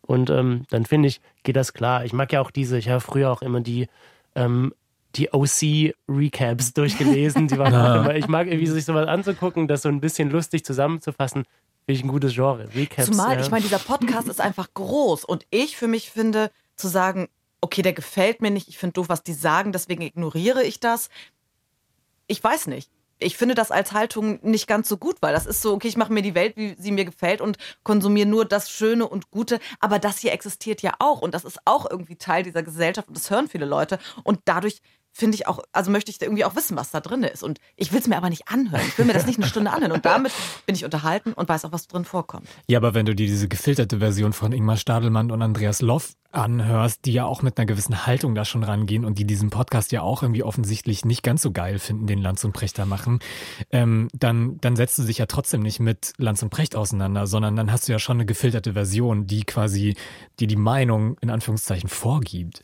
Und 0.00 0.30
ähm, 0.30 0.62
dann 0.70 0.86
finde 0.86 1.08
ich, 1.08 1.20
geht 1.42 1.56
das 1.56 1.74
klar. 1.74 2.06
Ich 2.06 2.14
mag 2.14 2.32
ja 2.32 2.40
auch 2.40 2.50
diese, 2.50 2.78
ich 2.78 2.88
habe 2.88 3.00
früher 3.02 3.30
auch 3.30 3.42
immer 3.42 3.60
die, 3.60 3.88
ähm, 4.34 4.72
die 5.16 5.32
OC-Recaps 5.32 6.72
durchgelesen. 6.74 7.48
Die 7.48 7.58
waren 7.58 7.74
auch 7.74 8.04
immer, 8.04 8.14
ich 8.14 8.28
mag 8.28 8.46
irgendwie 8.46 8.66
sich 8.66 8.84
sowas 8.84 9.08
anzugucken, 9.08 9.68
das 9.68 9.82
so 9.82 9.88
ein 9.88 10.00
bisschen 10.00 10.30
lustig 10.30 10.64
zusammenzufassen. 10.64 11.44
Finde 11.86 11.98
ich 11.98 12.04
ein 12.04 12.08
gutes 12.08 12.34
Genre. 12.34 12.68
Recaps. 12.74 13.06
Zumal, 13.06 13.36
ja. 13.36 13.42
ich 13.42 13.50
meine, 13.50 13.62
dieser 13.62 13.78
Podcast 13.78 14.28
ist 14.28 14.40
einfach 14.40 14.68
groß 14.74 15.24
und 15.24 15.46
ich 15.50 15.76
für 15.76 15.88
mich 15.88 16.10
finde, 16.10 16.50
zu 16.76 16.88
sagen, 16.88 17.28
okay, 17.60 17.82
der 17.82 17.92
gefällt 17.92 18.42
mir 18.42 18.50
nicht, 18.50 18.68
ich 18.68 18.78
finde 18.78 18.94
doof, 18.94 19.08
was 19.08 19.22
die 19.22 19.32
sagen, 19.32 19.72
deswegen 19.72 20.02
ignoriere 20.02 20.62
ich 20.62 20.80
das. 20.80 21.08
Ich 22.26 22.42
weiß 22.42 22.66
nicht. 22.66 22.90
Ich 23.18 23.38
finde 23.38 23.54
das 23.54 23.70
als 23.70 23.92
Haltung 23.92 24.40
nicht 24.42 24.66
ganz 24.66 24.90
so 24.90 24.98
gut, 24.98 25.16
weil 25.20 25.32
das 25.32 25.46
ist 25.46 25.62
so, 25.62 25.72
okay, 25.72 25.88
ich 25.88 25.96
mache 25.96 26.12
mir 26.12 26.20
die 26.20 26.34
Welt, 26.34 26.56
wie 26.56 26.76
sie 26.78 26.92
mir 26.92 27.06
gefällt 27.06 27.40
und 27.40 27.56
konsumiere 27.82 28.28
nur 28.28 28.44
das 28.44 28.70
Schöne 28.70 29.08
und 29.08 29.30
Gute. 29.30 29.58
Aber 29.80 29.98
das 29.98 30.18
hier 30.18 30.32
existiert 30.32 30.82
ja 30.82 30.92
auch 30.98 31.22
und 31.22 31.32
das 31.32 31.44
ist 31.44 31.58
auch 31.64 31.90
irgendwie 31.90 32.16
Teil 32.16 32.42
dieser 32.42 32.62
Gesellschaft 32.62 33.08
und 33.08 33.16
das 33.16 33.30
hören 33.30 33.48
viele 33.48 33.64
Leute. 33.64 33.98
Und 34.22 34.40
dadurch 34.44 34.82
finde 35.16 35.34
ich 35.34 35.46
auch, 35.46 35.60
also 35.72 35.90
möchte 35.90 36.10
ich 36.10 36.20
irgendwie 36.20 36.44
auch 36.44 36.54
wissen, 36.56 36.76
was 36.76 36.90
da 36.90 37.00
drin 37.00 37.22
ist. 37.22 37.42
Und 37.42 37.58
ich 37.76 37.90
will 37.92 38.00
es 38.00 38.06
mir 38.06 38.18
aber 38.18 38.28
nicht 38.28 38.48
anhören. 38.48 38.82
Ich 38.86 38.98
will 38.98 39.06
mir 39.06 39.14
das 39.14 39.26
nicht 39.26 39.38
eine 39.38 39.48
Stunde 39.48 39.72
anhören. 39.72 39.92
Und 39.92 40.04
damit 40.04 40.30
bin 40.66 40.74
ich 40.74 40.84
unterhalten 40.84 41.32
und 41.32 41.48
weiß 41.48 41.64
auch, 41.64 41.72
was 41.72 41.88
drin 41.88 42.04
vorkommt. 42.04 42.46
Ja, 42.68 42.78
aber 42.78 42.92
wenn 42.92 43.06
du 43.06 43.14
dir 43.14 43.26
diese 43.26 43.48
gefilterte 43.48 43.98
Version 43.98 44.34
von 44.34 44.52
Ingmar 44.52 44.76
Stadelmann 44.76 45.30
und 45.30 45.40
Andreas 45.40 45.80
Loff 45.80 46.12
anhörst, 46.32 47.06
die 47.06 47.14
ja 47.14 47.24
auch 47.24 47.40
mit 47.40 47.56
einer 47.56 47.64
gewissen 47.64 48.04
Haltung 48.04 48.34
da 48.34 48.44
schon 48.44 48.62
rangehen 48.62 49.06
und 49.06 49.18
die 49.18 49.24
diesen 49.24 49.48
Podcast 49.48 49.90
ja 49.90 50.02
auch 50.02 50.22
irgendwie 50.22 50.42
offensichtlich 50.42 51.06
nicht 51.06 51.22
ganz 51.22 51.40
so 51.40 51.50
geil 51.50 51.78
finden, 51.78 52.06
den 52.06 52.18
Lanz 52.18 52.44
und 52.44 52.52
Precht 52.52 52.78
da 52.78 52.84
machen, 52.84 53.20
ähm, 53.70 54.08
dann, 54.12 54.58
dann 54.60 54.76
setzt 54.76 54.98
du 54.98 55.04
dich 55.04 55.16
ja 55.16 55.24
trotzdem 55.24 55.62
nicht 55.62 55.80
mit 55.80 56.12
Lanz 56.18 56.42
und 56.42 56.50
Precht 56.50 56.76
auseinander, 56.76 57.26
sondern 57.26 57.56
dann 57.56 57.72
hast 57.72 57.88
du 57.88 57.92
ja 57.92 57.98
schon 57.98 58.18
eine 58.18 58.26
gefilterte 58.26 58.74
Version, 58.74 59.26
die 59.26 59.44
quasi 59.44 59.96
dir 60.38 60.46
die 60.46 60.56
Meinung 60.56 61.16
in 61.22 61.30
Anführungszeichen 61.30 61.88
vorgibt. 61.88 62.60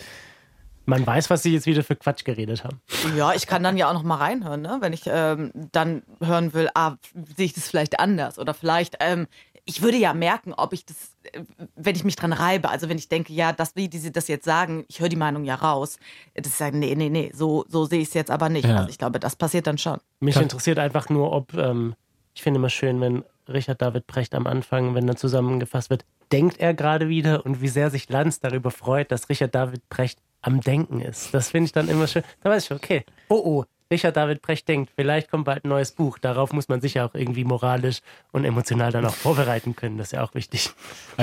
Man 0.85 1.07
weiß, 1.07 1.31
was 1.31 1.43
sie 1.43 1.53
jetzt 1.53 1.67
wieder 1.67 1.85
für 1.85 1.97
Quatsch 1.97 2.25
geredet 2.25 2.65
haben. 2.65 2.81
Ja, 3.17 3.35
ich 3.35 3.47
kann 3.47 3.63
dann 3.63 3.77
ja 3.77 3.89
auch 3.89 3.93
noch 3.95 4.03
mal 4.03 4.17
reinhören, 4.17 4.63
ne? 4.63 4.79
wenn 4.81 4.93
ich 4.93 5.03
ähm, 5.07 5.53
dann 5.71 6.03
hören 6.21 6.55
will, 6.55 6.69
ah, 6.75 6.97
sehe 7.37 7.47
ich 7.47 7.53
das 7.53 7.69
vielleicht 7.69 8.01
anders 8.01 8.39
oder 8.39 8.53
vielleicht, 8.53 8.97
ähm, 9.01 9.27
ich 9.65 9.83
würde 9.83 9.97
ja 9.97 10.13
merken, 10.13 10.53
ob 10.55 10.73
ich 10.73 10.85
das, 10.85 11.17
äh, 11.33 11.43
wenn 11.77 11.95
ich 11.95 12.05
mich 12.05 12.17
dran 12.17 12.33
reibe, 12.33 12.69
also 12.69 12.89
wenn 12.89 12.99
ich 12.99 13.09
denke, 13.09 13.33
ja, 13.33 13.53
das, 13.53 13.77
wie 13.77 13.89
die 13.89 13.99
sie 13.99 14.13
das 14.13 14.29
jetzt 14.29 14.45
sagen, 14.45 14.85
ich 14.89 15.01
höre 15.01 15.09
die 15.09 15.17
Meinung 15.17 15.45
ja 15.45 15.55
raus, 15.55 15.99
das 16.35 16.49
ist 16.49 16.59
sagen, 16.59 16.79
nee, 16.79 16.95
nee, 16.95 17.11
nee, 17.11 17.31
so, 17.35 17.65
so 17.69 17.85
sehe 17.85 18.01
ich 18.01 18.09
es 18.09 18.15
jetzt 18.15 18.31
aber 18.31 18.49
nicht. 18.49 18.67
Ja. 18.67 18.79
Also 18.79 18.89
ich 18.89 18.99
glaube, 18.99 19.21
das 19.21 19.37
passiert 19.37 19.67
dann 19.67 19.79
schon. 19.79 19.99
Mich 20.21 20.37
interessiert 20.37 20.79
einfach 20.79 21.09
nur, 21.09 21.33
ob, 21.33 21.55
ähm, 21.55 21.95
ich 22.35 22.43
finde 22.43 22.59
immer 22.59 22.71
schön, 22.71 23.01
wenn 23.01 23.25
Richard 23.49 23.83
David 23.83 24.07
Precht 24.07 24.35
am 24.35 24.47
Anfang, 24.47 24.95
wenn 24.95 25.07
dann 25.07 25.17
zusammengefasst 25.17 25.91
wird, 25.91 26.05
denkt 26.31 26.59
er 26.59 26.75
gerade 26.75 27.09
wieder 27.09 27.45
und 27.45 27.61
wie 27.61 27.69
sehr 27.69 27.91
sich 27.91 28.09
Lanz 28.09 28.41
darüber 28.41 28.71
freut, 28.71 29.13
dass 29.13 29.29
Richard 29.29 29.55
David 29.55 29.89
Precht 29.89 30.21
am 30.43 30.61
Denken 30.61 31.01
ist. 31.01 31.33
Das 31.33 31.51
finde 31.51 31.67
ich 31.67 31.73
dann 31.73 31.89
immer 31.89 32.07
schön. 32.07 32.23
Da 32.43 32.51
weiß 32.51 32.65
ich, 32.65 32.73
okay, 32.73 33.05
oh 33.29 33.43
oh, 33.45 33.65
Richard 33.93 34.17
David 34.17 34.41
Precht 34.41 34.67
denkt, 34.69 34.91
vielleicht 34.97 35.31
kommt 35.31 35.45
bald 35.45 35.65
ein 35.65 35.69
neues 35.69 35.93
Buch. 35.93 36.19
Darauf 36.19 36.53
muss 36.53 36.69
man 36.69 36.81
sich 36.81 36.95
ja 36.95 37.05
auch 37.05 37.15
irgendwie 37.15 37.45
moralisch 37.45 37.99
und 38.33 38.47
emotional 38.47 38.91
dann 38.91 39.05
auch 39.05 39.15
vorbereiten 39.15 39.77
können. 39.77 39.99
Das 39.99 40.09
ist 40.09 40.13
ja 40.13 40.25
auch 40.25 40.35
wichtig. 40.35 40.71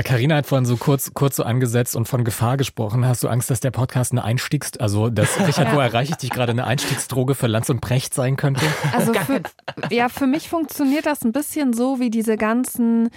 Karina 0.03 0.35
hat 0.35 0.45
vorhin 0.45 0.65
so 0.65 0.77
kurz, 0.77 1.11
kurz 1.15 1.35
so 1.35 1.43
angesetzt 1.43 1.95
und 1.95 2.07
von 2.07 2.23
Gefahr 2.23 2.57
gesprochen. 2.57 3.05
Hast 3.05 3.23
du 3.23 3.27
Angst, 3.27 3.49
dass 3.49 3.59
der 3.59 3.71
Podcast 3.71 4.11
eine 4.11 4.23
Einstiegs, 4.23 4.77
also 4.77 5.09
dass 5.09 5.39
Richard, 5.39 5.73
wo 5.73 5.79
erreiche 5.79 6.11
ich 6.11 6.17
dich 6.17 6.29
gerade, 6.29 6.51
eine 6.51 6.67
Einstiegsdroge 6.67 7.33
für 7.33 7.47
Lanz 7.47 7.69
und 7.69 7.81
Precht 7.81 8.13
sein 8.13 8.37
könnte? 8.37 8.61
Also 8.95 9.13
für, 9.25 9.41
ja, 9.89 10.07
für 10.07 10.27
mich 10.27 10.47
funktioniert 10.47 11.07
das 11.07 11.23
ein 11.23 11.31
bisschen 11.31 11.73
so 11.73 11.99
wie 11.99 12.11
diese 12.11 12.37
ganzen 12.37 13.09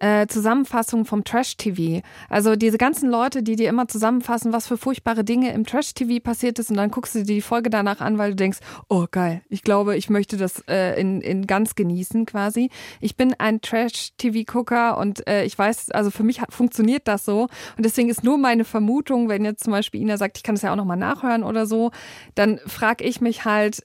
äh, 0.00 0.26
Zusammenfassungen 0.26 1.04
vom 1.04 1.24
Trash-TV. 1.24 2.02
Also 2.28 2.56
diese 2.56 2.78
ganzen 2.78 3.10
Leute, 3.10 3.42
die 3.42 3.56
dir 3.56 3.68
immer 3.68 3.86
zusammenfassen, 3.86 4.52
was 4.52 4.66
für 4.66 4.76
furchtbare 4.76 5.24
Dinge 5.24 5.52
im 5.52 5.64
Trash-TV 5.64 6.20
passiert 6.22 6.58
ist 6.58 6.70
und 6.70 6.76
dann 6.76 6.90
guckst 6.90 7.14
du 7.14 7.20
dir 7.20 7.26
die 7.26 7.40
Folge 7.40 7.70
danach 7.70 8.00
an, 8.00 8.18
weil 8.18 8.30
du 8.30 8.36
denkst, 8.36 8.58
oh 8.88 9.06
geil, 9.10 9.42
ich 9.48 9.62
glaube, 9.62 9.96
ich 9.96 10.10
möchte 10.10 10.36
das 10.36 10.64
äh, 10.68 11.00
in, 11.00 11.20
in 11.20 11.46
ganz 11.46 11.74
genießen 11.74 12.26
quasi. 12.26 12.70
Ich 13.00 13.16
bin 13.16 13.34
ein 13.38 13.60
Trash-TV-Gucker 13.60 14.98
und 14.98 15.26
äh, 15.28 15.44
ich 15.44 15.56
weiß, 15.56 15.90
also 15.90 16.10
für 16.10 16.24
mich 16.24 16.40
hat, 16.40 16.52
funktioniert 16.52 17.06
das 17.06 17.24
so 17.24 17.42
und 17.76 17.84
deswegen 17.84 18.08
ist 18.08 18.24
nur 18.24 18.38
meine 18.38 18.64
Vermutung, 18.64 19.28
wenn 19.28 19.44
jetzt 19.44 19.64
zum 19.64 19.72
Beispiel 19.72 20.00
Ina 20.00 20.16
sagt, 20.16 20.38
ich 20.38 20.42
kann 20.42 20.54
das 20.54 20.62
ja 20.62 20.72
auch 20.72 20.76
nochmal 20.76 20.96
nachhören 20.96 21.44
oder 21.44 21.66
so, 21.66 21.90
dann 22.34 22.58
frage 22.66 23.04
ich 23.04 23.20
mich 23.20 23.44
halt, 23.44 23.82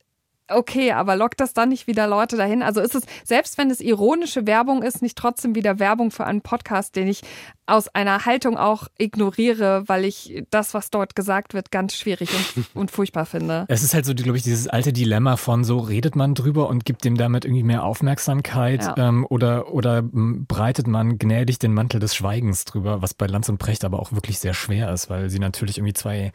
Okay, 0.48 0.92
aber 0.92 1.16
lockt 1.16 1.40
das 1.40 1.54
dann 1.54 1.70
nicht 1.70 1.88
wieder 1.88 2.08
Leute 2.08 2.38
dahin? 2.38 2.62
Also 2.62 2.80
ist 2.82 2.94
es, 2.94 3.04
selbst 3.24 3.58
wenn 3.58 3.72
es 3.72 3.80
ironische 3.82 4.46
Werbung 4.46 4.84
ist, 4.84 5.02
nicht 5.02 5.18
trotzdem 5.18 5.56
wieder 5.56 5.80
Werbung 5.80 6.12
für 6.12 6.26
einen 6.26 6.42
Podcast, 6.42 6.96
den 6.96 7.08
ich 7.08 7.22
aus 7.68 7.88
einer 7.88 8.26
Haltung 8.26 8.58
auch 8.58 8.88
ignoriere, 9.00 9.84
weil 9.88 10.06
ich 10.06 10.44
das, 10.52 10.76
was 10.76 10.92
dort 10.92 11.16
gesagt 11.16 11.56
wird, 11.56 11.72
ganz 11.72 11.96
schwierig 11.96 12.30
und, 12.56 12.66
und 12.76 12.92
furchtbar 12.92 13.26
finde. 13.26 13.66
Es 13.70 13.82
ist 13.82 13.96
halt 13.96 14.06
so, 14.06 14.14
glaube 14.14 14.38
ich, 14.38 14.44
dieses 14.44 14.68
alte 14.68 14.94
Dilemma 14.94 15.36
von 15.36 15.64
so 15.64 15.80
redet 15.80 16.16
man 16.16 16.36
drüber 16.36 16.70
und 16.70 16.86
gibt 16.86 17.06
dem 17.06 17.18
damit 17.18 17.44
irgendwie 17.44 17.64
mehr 17.64 17.84
Aufmerksamkeit 17.84 18.84
Ja. 18.84 18.96
ähm, 18.98 19.26
oder, 19.28 19.74
oder 19.74 19.98
m, 19.98 20.46
breitet 20.48 20.86
man 20.86 21.18
gnädig 21.18 21.58
den 21.58 21.74
Mantel 21.74 22.00
des 22.00 22.14
Schweigens 22.16 22.66
drüber, 22.66 23.02
was 23.02 23.16
bei 23.16 23.26
Lanz 23.26 23.50
und 23.50 23.58
Precht 23.58 23.84
aber 23.84 24.00
auch 24.00 24.12
wirklich 24.12 24.38
sehr 24.38 24.54
schwer 24.54 24.94
ist, 24.94 25.10
weil 25.10 25.32
sie 25.32 25.40
natürlich 25.40 25.80
irgendwie 25.80 25.94
zwei 25.94 26.32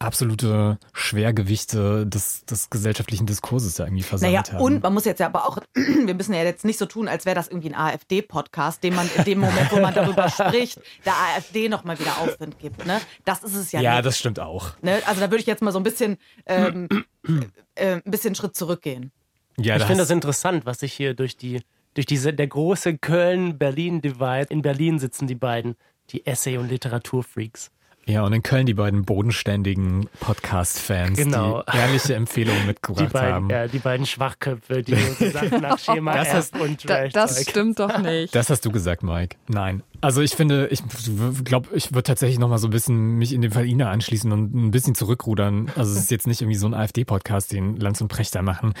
absolute 0.00 0.78
Schwergewichte 0.92 2.08
des, 2.08 2.44
des 2.44 2.70
gesellschaftlichen 2.70 3.26
Diskurses 3.26 3.51
ja 3.58 3.84
irgendwie 3.84 4.02
versammelt 4.02 4.46
Naja, 4.46 4.52
haben. 4.54 4.64
und 4.64 4.82
man 4.82 4.94
muss 4.94 5.04
jetzt 5.04 5.18
ja 5.18 5.26
aber 5.26 5.46
auch, 5.46 5.58
wir 5.74 6.14
müssen 6.14 6.34
ja 6.34 6.42
jetzt 6.42 6.64
nicht 6.64 6.78
so 6.78 6.86
tun, 6.86 7.08
als 7.08 7.26
wäre 7.26 7.34
das 7.34 7.48
irgendwie 7.48 7.70
ein 7.70 7.74
AfD-Podcast, 7.74 8.82
dem 8.82 8.94
man 8.94 9.08
in 9.16 9.24
dem 9.24 9.38
Moment, 9.38 9.70
wo 9.70 9.80
man 9.80 9.94
darüber 9.94 10.28
spricht, 10.30 10.80
der 11.04 11.14
AfD 11.14 11.68
nochmal 11.68 11.98
wieder 11.98 12.18
Aufwind 12.18 12.58
gibt. 12.58 12.86
Ne? 12.86 13.00
Das 13.24 13.42
ist 13.42 13.54
es 13.54 13.72
ja, 13.72 13.80
ja, 13.80 13.94
nicht. 13.96 14.06
das 14.06 14.18
stimmt 14.18 14.40
auch. 14.40 14.72
Ne? 14.82 15.00
Also 15.06 15.20
da 15.20 15.30
würde 15.30 15.40
ich 15.40 15.46
jetzt 15.46 15.62
mal 15.62 15.72
so 15.72 15.78
ein 15.78 15.84
bisschen, 15.84 16.18
ähm, 16.46 16.88
äh, 17.74 17.94
ein 17.94 18.02
bisschen 18.04 18.34
Schritt 18.34 18.56
zurückgehen. 18.56 19.12
Ja, 19.58 19.76
ich 19.76 19.82
da 19.82 19.86
finde 19.86 20.02
das 20.02 20.10
interessant, 20.10 20.66
was 20.66 20.80
sich 20.80 20.92
hier 20.92 21.14
durch 21.14 21.36
die, 21.36 21.60
durch 21.94 22.06
diese, 22.06 22.32
der 22.32 22.46
große 22.46 22.96
Köln-Berlin-Divide, 22.98 24.46
in 24.50 24.62
Berlin 24.62 24.98
sitzen 24.98 25.26
die 25.26 25.34
beiden, 25.34 25.76
die 26.10 26.26
Essay- 26.26 26.56
und 26.56 26.68
Literaturfreaks. 26.68 27.70
Ja, 28.04 28.24
und 28.24 28.32
in 28.32 28.42
Köln 28.42 28.66
die 28.66 28.74
beiden 28.74 29.04
bodenständigen 29.04 30.08
Podcast-Fans, 30.20 31.16
Genau. 31.16 31.62
die 31.72 31.76
ehrliche 31.76 32.14
Empfehlungen 32.16 32.62
Die 32.62 32.66
mitgebracht 32.66 33.12
beiden, 33.12 33.32
haben. 33.34 33.50
ja, 33.50 33.68
die 33.68 33.78
beiden 33.78 34.06
Schwachköpfe, 34.06 34.82
die 34.82 34.94
so 34.96 35.30
Sachen 35.30 35.60
nach 35.60 35.78
Schema 35.78 36.14
Das 36.14 36.32
hast- 36.34 36.58
und 36.58 36.88
Da, 36.90 37.06
das 37.08 37.42
stimmt 37.48 37.78
doch 37.78 37.98
nicht. 37.98 38.34
Das 38.34 38.50
hast 38.50 38.64
du 38.64 38.72
gesagt, 38.72 39.02
Mike. 39.04 39.36
Nein. 39.48 39.82
Also 40.02 40.20
ich 40.20 40.32
finde, 40.32 40.66
ich 40.66 40.82
glaube, 41.44 41.68
ich 41.74 41.92
würde 41.92 42.02
tatsächlich 42.02 42.40
noch 42.40 42.48
mal 42.48 42.58
so 42.58 42.66
ein 42.66 42.72
bisschen 42.72 43.18
mich 43.18 43.32
in 43.32 43.40
dem 43.40 43.52
Fall 43.52 43.66
Ina 43.66 43.88
anschließen 43.88 44.32
und 44.32 44.52
ein 44.52 44.72
bisschen 44.72 44.96
zurückrudern. 44.96 45.70
Also 45.76 45.92
es 45.92 45.98
ist 45.98 46.10
jetzt 46.10 46.26
nicht 46.26 46.42
irgendwie 46.42 46.58
so 46.58 46.66
ein 46.66 46.74
AfD-Podcast, 46.74 47.52
den 47.52 47.76
Lanz 47.76 48.00
und 48.00 48.08
Precht 48.08 48.34
da 48.34 48.42
machen. 48.42 48.74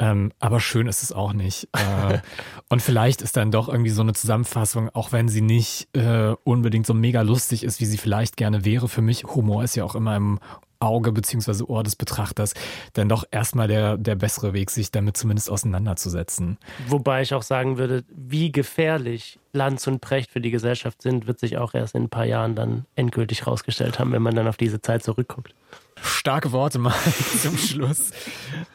Ähm, 0.00 0.32
aber 0.40 0.58
schön 0.58 0.88
ist 0.88 1.04
es 1.04 1.12
auch 1.12 1.32
nicht. 1.32 1.68
Äh, 1.74 2.18
und 2.68 2.82
vielleicht 2.82 3.22
ist 3.22 3.36
dann 3.36 3.52
doch 3.52 3.68
irgendwie 3.68 3.90
so 3.90 4.02
eine 4.02 4.14
Zusammenfassung, 4.14 4.90
auch 4.90 5.12
wenn 5.12 5.28
sie 5.28 5.42
nicht 5.42 5.94
äh, 5.96 6.34
unbedingt 6.42 6.86
so 6.86 6.94
mega 6.94 7.22
lustig 7.22 7.62
ist, 7.62 7.80
wie 7.80 7.86
sie 7.86 7.98
vielleicht 7.98 8.36
gerne 8.36 8.64
wäre. 8.64 8.88
Für 8.88 9.02
mich, 9.02 9.22
Humor 9.26 9.62
ist 9.62 9.76
ja 9.76 9.84
auch 9.84 9.94
immer 9.94 10.16
im 10.16 10.40
Auge 10.80 11.12
beziehungsweise 11.12 11.68
Ohr 11.68 11.82
des 11.82 11.96
Betrachters, 11.96 12.54
dann 12.92 13.08
doch 13.08 13.24
erstmal 13.30 13.68
der, 13.68 13.96
der 13.96 14.14
bessere 14.14 14.52
Weg, 14.52 14.70
sich 14.70 14.90
damit 14.90 15.16
zumindest 15.16 15.50
auseinanderzusetzen. 15.50 16.58
Wobei 16.88 17.22
ich 17.22 17.34
auch 17.34 17.42
sagen 17.42 17.78
würde, 17.78 18.04
wie 18.08 18.52
gefährlich 18.52 19.38
Lanz 19.52 19.86
und 19.86 20.00
Precht 20.00 20.30
für 20.30 20.40
die 20.40 20.50
Gesellschaft 20.50 21.00
sind, 21.00 21.26
wird 21.26 21.38
sich 21.38 21.58
auch 21.58 21.74
erst 21.74 21.94
in 21.94 22.04
ein 22.04 22.08
paar 22.08 22.24
Jahren 22.24 22.54
dann 22.54 22.86
endgültig 22.96 23.46
rausgestellt 23.46 23.98
haben, 23.98 24.12
wenn 24.12 24.22
man 24.22 24.34
dann 24.34 24.48
auf 24.48 24.56
diese 24.56 24.82
Zeit 24.82 25.02
zurückguckt. 25.02 25.54
Starke 26.02 26.52
Worte 26.52 26.78
mal 26.78 26.94
zum 27.40 27.56
Schluss. 27.56 28.10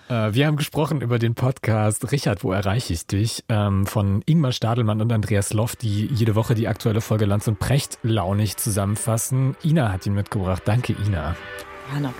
Äh, 0.07 0.33
wir 0.33 0.47
haben 0.47 0.55
gesprochen 0.55 1.01
über 1.01 1.19
den 1.19 1.35
Podcast 1.35 2.11
Richard, 2.11 2.43
wo 2.43 2.51
erreiche 2.51 2.93
ich 2.93 3.05
dich? 3.05 3.43
Ähm, 3.49 3.85
von 3.85 4.23
Ingmar 4.25 4.51
Stadelmann 4.51 5.01
und 5.01 5.11
Andreas 5.11 5.53
Loff, 5.53 5.75
die 5.75 6.07
jede 6.07 6.35
Woche 6.35 6.55
die 6.55 6.67
aktuelle 6.67 7.01
Folge 7.01 7.25
Lanz 7.25 7.47
und 7.47 7.59
Precht 7.59 7.99
launig 8.01 8.57
zusammenfassen. 8.57 9.55
Ina 9.63 9.91
hat 9.91 10.05
ihn 10.05 10.13
mitgebracht. 10.13 10.63
Danke, 10.65 10.95
Ina. 11.05 11.35
Hanna. 11.93 12.13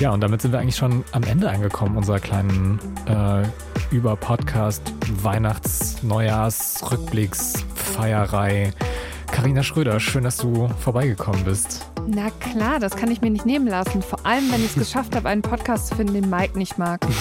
Ja, 0.00 0.10
und 0.10 0.20
damit 0.20 0.42
sind 0.42 0.52
wir 0.52 0.58
eigentlich 0.58 0.76
schon 0.76 1.04
am 1.12 1.22
Ende 1.22 1.48
angekommen 1.48 1.96
unserer 1.96 2.18
kleinen 2.18 2.78
äh, 3.06 3.94
über-Podcast 3.94 4.92
Weihnachts-, 5.22 6.02
Neujahrs-, 6.02 6.82
Rückblicks-, 6.82 7.64
Feierei. 7.74 8.72
Carina 9.30 9.62
Schröder, 9.62 10.00
schön, 10.00 10.24
dass 10.24 10.36
du 10.36 10.68
vorbeigekommen 10.80 11.44
bist. 11.44 11.86
Na 12.06 12.30
klar, 12.30 12.80
das 12.80 12.96
kann 12.96 13.10
ich 13.10 13.20
mir 13.22 13.30
nicht 13.30 13.46
nehmen 13.46 13.66
lassen. 13.66 14.02
Vor 14.02 14.24
allem, 14.26 14.50
wenn 14.52 14.60
ich 14.64 14.70
es 14.70 14.74
geschafft 14.74 15.16
habe, 15.16 15.28
einen 15.28 15.42
Podcast 15.42 15.88
zu 15.88 15.96
finden, 15.96 16.14
den 16.14 16.30
Mike 16.30 16.56
nicht 16.58 16.78
mag. 16.78 17.00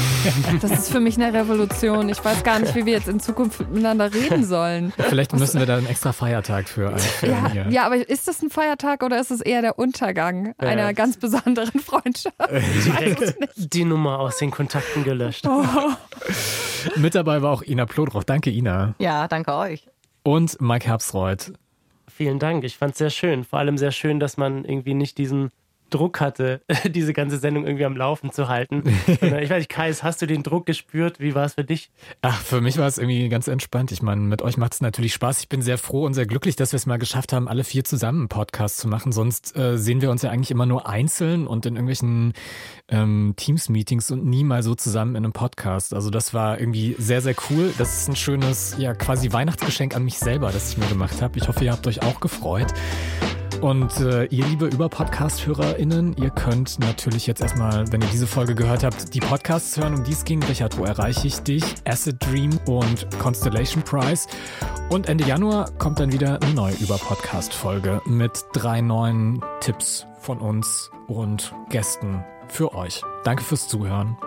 Das 0.61 0.71
ist 0.71 0.89
für 0.91 1.01
mich 1.01 1.17
eine 1.17 1.33
Revolution. 1.37 2.07
Ich 2.07 2.23
weiß 2.23 2.43
gar 2.43 2.57
nicht, 2.59 2.73
wie 2.75 2.85
wir 2.85 2.93
jetzt 2.93 3.09
in 3.09 3.19
Zukunft 3.19 3.59
miteinander 3.59 4.13
reden 4.13 4.45
sollen. 4.45 4.93
Vielleicht 4.97 5.33
müssen 5.33 5.59
wir 5.59 5.65
da 5.65 5.75
einen 5.77 5.87
extra 5.87 6.13
Feiertag 6.13 6.69
für 6.69 6.89
einführen 6.93 7.33
Ja, 7.33 7.51
hier. 7.51 7.67
ja, 7.69 7.85
aber 7.85 8.07
ist 8.09 8.27
das 8.29 8.41
ein 8.41 8.49
Feiertag 8.49 9.03
oder 9.03 9.19
ist 9.19 9.31
es 9.31 9.41
eher 9.41 9.61
der 9.61 9.77
Untergang 9.77 10.53
einer 10.57 10.93
ganz 10.93 11.17
besonderen 11.17 11.79
Freundschaft? 11.81 12.35
Direkt 12.85 13.35
die 13.57 13.83
Nummer 13.83 14.19
aus 14.19 14.37
den 14.37 14.51
Kontakten 14.51 15.03
gelöscht. 15.03 15.45
Mit 16.95 17.15
dabei 17.15 17.41
war 17.41 17.51
auch 17.51 17.61
Ina 17.63 17.85
Plodroch. 17.85 18.23
Danke, 18.23 18.49
Ina. 18.49 18.95
Ja, 18.99 19.27
danke 19.27 19.53
euch. 19.55 19.87
Und 20.23 20.61
Mike 20.61 20.87
Herbstreuth. 20.87 21.51
Vielen 22.15 22.37
Dank. 22.37 22.63
Ich 22.63 22.77
fand 22.77 22.91
es 22.91 22.99
sehr 22.99 23.09
schön. 23.09 23.43
Vor 23.43 23.57
allem 23.57 23.75
sehr 23.75 23.91
schön, 23.91 24.19
dass 24.19 24.37
man 24.37 24.65
irgendwie 24.65 24.93
nicht 24.93 25.17
diesen 25.17 25.49
Druck 25.93 26.19
hatte, 26.19 26.61
diese 26.85 27.13
ganze 27.13 27.37
Sendung 27.37 27.65
irgendwie 27.65 27.85
am 27.85 27.95
Laufen 27.95 28.31
zu 28.31 28.47
halten. 28.47 28.83
Ich 29.07 29.21
weiß 29.21 29.59
nicht, 29.59 29.69
Kais, 29.69 30.03
hast 30.03 30.21
du 30.21 30.25
den 30.25 30.43
Druck 30.43 30.65
gespürt? 30.65 31.19
Wie 31.19 31.35
war 31.35 31.45
es 31.45 31.53
für 31.53 31.63
dich? 31.63 31.91
Ach, 32.21 32.39
für 32.39 32.61
mich 32.61 32.77
war 32.77 32.87
es 32.87 32.97
irgendwie 32.97 33.29
ganz 33.29 33.47
entspannt. 33.47 33.91
Ich 33.91 34.01
meine, 34.01 34.21
mit 34.21 34.41
euch 34.41 34.57
macht 34.57 34.73
es 34.73 34.81
natürlich 34.81 35.13
Spaß. 35.13 35.41
Ich 35.41 35.49
bin 35.49 35.61
sehr 35.61 35.77
froh 35.77 36.05
und 36.05 36.13
sehr 36.13 36.25
glücklich, 36.25 36.55
dass 36.55 36.71
wir 36.71 36.77
es 36.77 36.85
mal 36.85 36.97
geschafft 36.97 37.33
haben, 37.33 37.47
alle 37.47 37.63
vier 37.63 37.83
zusammen 37.83 38.21
einen 38.21 38.29
Podcast 38.29 38.77
zu 38.77 38.87
machen. 38.87 39.11
Sonst 39.11 39.55
äh, 39.55 39.77
sehen 39.77 40.01
wir 40.01 40.11
uns 40.11 40.21
ja 40.21 40.31
eigentlich 40.31 40.51
immer 40.51 40.65
nur 40.65 40.87
einzeln 40.87 41.47
und 41.47 41.65
in 41.65 41.75
irgendwelchen 41.75 42.33
ähm, 42.89 43.33
Teams-Meetings 43.35 44.11
und 44.11 44.25
nie 44.25 44.43
mal 44.43 44.63
so 44.63 44.75
zusammen 44.75 45.15
in 45.15 45.23
einem 45.23 45.33
Podcast. 45.33 45.93
Also 45.93 46.09
das 46.09 46.33
war 46.33 46.59
irgendwie 46.59 46.95
sehr, 46.97 47.21
sehr 47.21 47.35
cool. 47.49 47.73
Das 47.77 48.01
ist 48.01 48.09
ein 48.09 48.15
schönes, 48.15 48.75
ja, 48.77 48.93
quasi 48.93 49.31
Weihnachtsgeschenk 49.31 49.95
an 49.95 50.03
mich 50.03 50.17
selber, 50.17 50.51
das 50.51 50.71
ich 50.71 50.77
mir 50.77 50.87
gemacht 50.87 51.21
habe. 51.21 51.37
Ich 51.37 51.47
hoffe, 51.47 51.63
ihr 51.65 51.71
habt 51.71 51.85
euch 51.87 52.01
auch 52.01 52.19
gefreut. 52.19 52.73
Und 53.63 53.97
äh, 54.01 54.25
ihr 54.25 54.45
liebe 54.45 54.65
Über-Podcast-HörerInnen, 54.65 56.17
ihr 56.17 56.31
könnt 56.31 56.79
natürlich 56.79 57.27
jetzt 57.27 57.39
erstmal, 57.39 57.89
wenn 57.93 58.01
ihr 58.01 58.09
diese 58.09 58.27
Folge 58.27 58.55
gehört 58.55 58.83
habt, 58.83 59.13
die 59.13 59.21
Podcasts 59.21 59.77
hören, 59.77 59.93
um 59.93 60.03
die 60.03 60.11
es 60.11 60.25
ging. 60.25 60.43
Richard, 60.43 60.77
wo 60.77 60.83
erreiche 60.83 61.25
ich 61.27 61.39
dich? 61.43 61.63
Acid 61.85 62.17
Dream 62.19 62.59
und 62.65 63.07
Constellation 63.19 63.81
Prize. 63.81 64.27
Und 64.89 65.07
Ende 65.07 65.23
Januar 65.23 65.71
kommt 65.77 66.01
dann 66.01 66.11
wieder 66.11 66.41
eine 66.41 66.53
neue 66.53 66.73
Über-Podcast-Folge 66.73 68.01
mit 68.05 68.33
drei 68.51 68.81
neuen 68.81 69.41
Tipps 69.61 70.07
von 70.19 70.39
uns 70.39 70.91
und 71.07 71.53
Gästen 71.69 72.21
für 72.49 72.75
euch. 72.75 73.01
Danke 73.23 73.45
fürs 73.45 73.69
Zuhören. 73.69 74.17